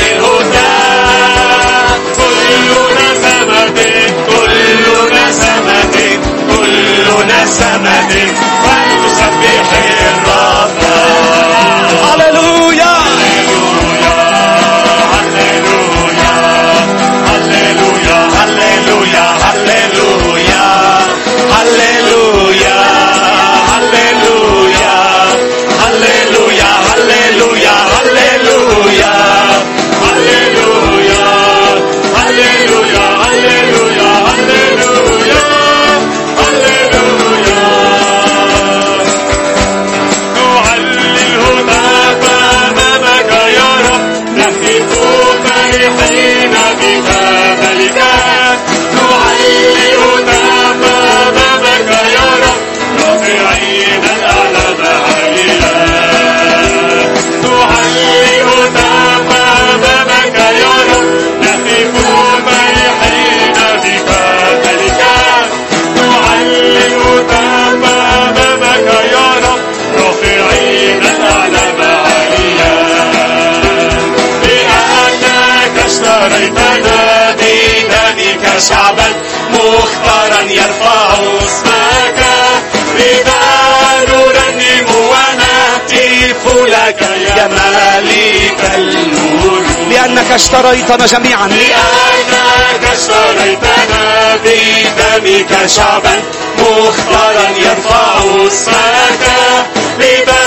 الهدى 0.00 0.35
Hallelujah. 22.58 22.85
شعبا 78.58 79.08
مختارا 79.52 80.40
يرفع 80.42 81.08
اسمك. 81.44 82.18
لذا 82.94 83.40
نرنم 84.08 84.86
ونهتف 84.94 86.42
لك 86.66 87.00
يا 87.36 87.46
مالك 87.48 88.60
الملوك 88.74 89.64
لأنك 89.90 90.30
اشتريتنا 90.32 91.06
جميعا. 91.06 91.46
لأنك 91.46 92.84
اشتريتنا 92.92 94.36
بدمك 94.44 95.66
شعبا 95.66 96.22
مختارا 96.58 97.48
يرفع 97.58 98.18
اسمك. 98.46 99.24
لذا 99.98 100.44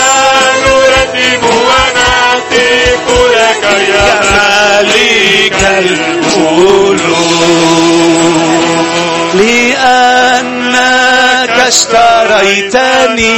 نرنم 0.65 1.43
ونهتف 1.43 1.88
مالك 4.99 5.63
الملوك 5.63 6.99
لأنك 10.19 11.57
اشتريتني 11.67 13.29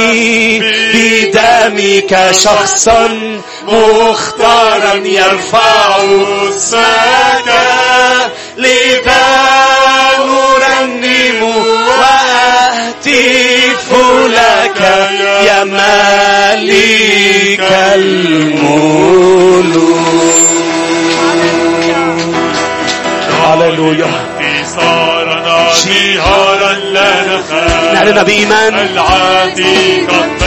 بدمك 0.94 2.12
شخصا 2.32 3.08
مختارا 3.68 4.94
يرفع 5.04 5.96
اسمك 6.48 7.48
لذا 8.56 9.26
نرنم 10.18 11.42
وأهتف 11.88 13.12
لك 14.28 14.80
يا 15.46 15.64
مالك 15.64 16.70
الملوك 17.94 19.91
هللويا 23.72 24.10
انتصارنا 24.40 25.72
جهارا 25.86 26.72
لا 26.72 27.10
نخاف 27.24 27.94
نعلن 27.94 28.22
بإيمان 28.22 28.74
العادي 28.74 30.06
قد 30.06 30.42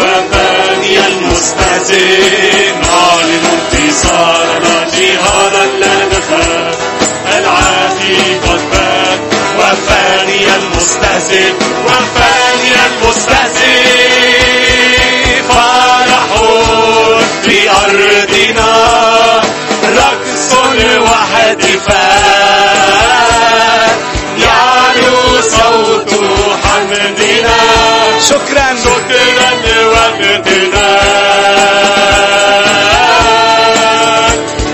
وفاني 0.00 0.98
المستهزئ 1.06 2.72
نعلن 2.72 3.44
انتصارنا 3.52 4.86
جهارا 4.98 5.64
لا 5.80 6.06
نخاف 6.06 6.76
العادي 7.38 8.38
قد 8.46 8.60
فات 8.72 9.20
وفاني 9.58 10.44
المستهزئ 10.56 11.52
وفاني 11.86 12.72
المستهزئ 12.86 14.22
فرح 15.48 16.30
لأرضنا 17.46 18.72
رقص 19.96 20.52
وهتفان 21.00 22.11
شكرا. 28.22 28.76
شكرا 28.84 29.50
وامتنان 29.86 30.92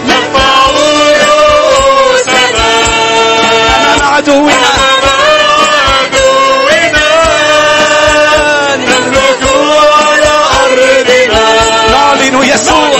نرفع 0.07 0.53
رؤوسنا 1.25 2.69
أمام 3.77 4.01
عدونا 4.03 4.79
نعلن 11.93 12.37
يسوع. 12.43 12.91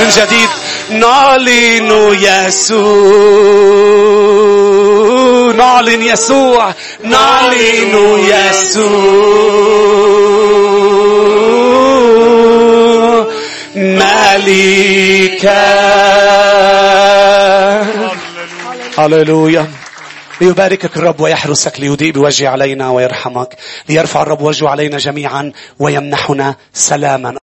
من 0.00 0.08
جديد. 0.08 0.48
نعلن 0.90 1.90
يسوع 2.22 3.56
نعلن 5.56 6.02
يسوع 6.02 6.74
نعلن 7.02 7.94
يسوع 8.18 8.96
ملكا. 13.76 15.06
هللويا. 18.98 19.66
ليباركك 20.40 20.96
الرب 20.96 21.20
ويحرسك 21.20 21.80
ليضيء 21.80 22.12
بوجهه 22.12 22.48
علينا 22.48 22.90
ويرحمك 22.90 23.56
ليرفع 23.88 24.22
الرب 24.22 24.40
وجهه 24.42 24.68
علينا 24.68 24.98
جميعا 24.98 25.52
ويمنحنا 25.78 26.56
سلاما. 26.72 27.34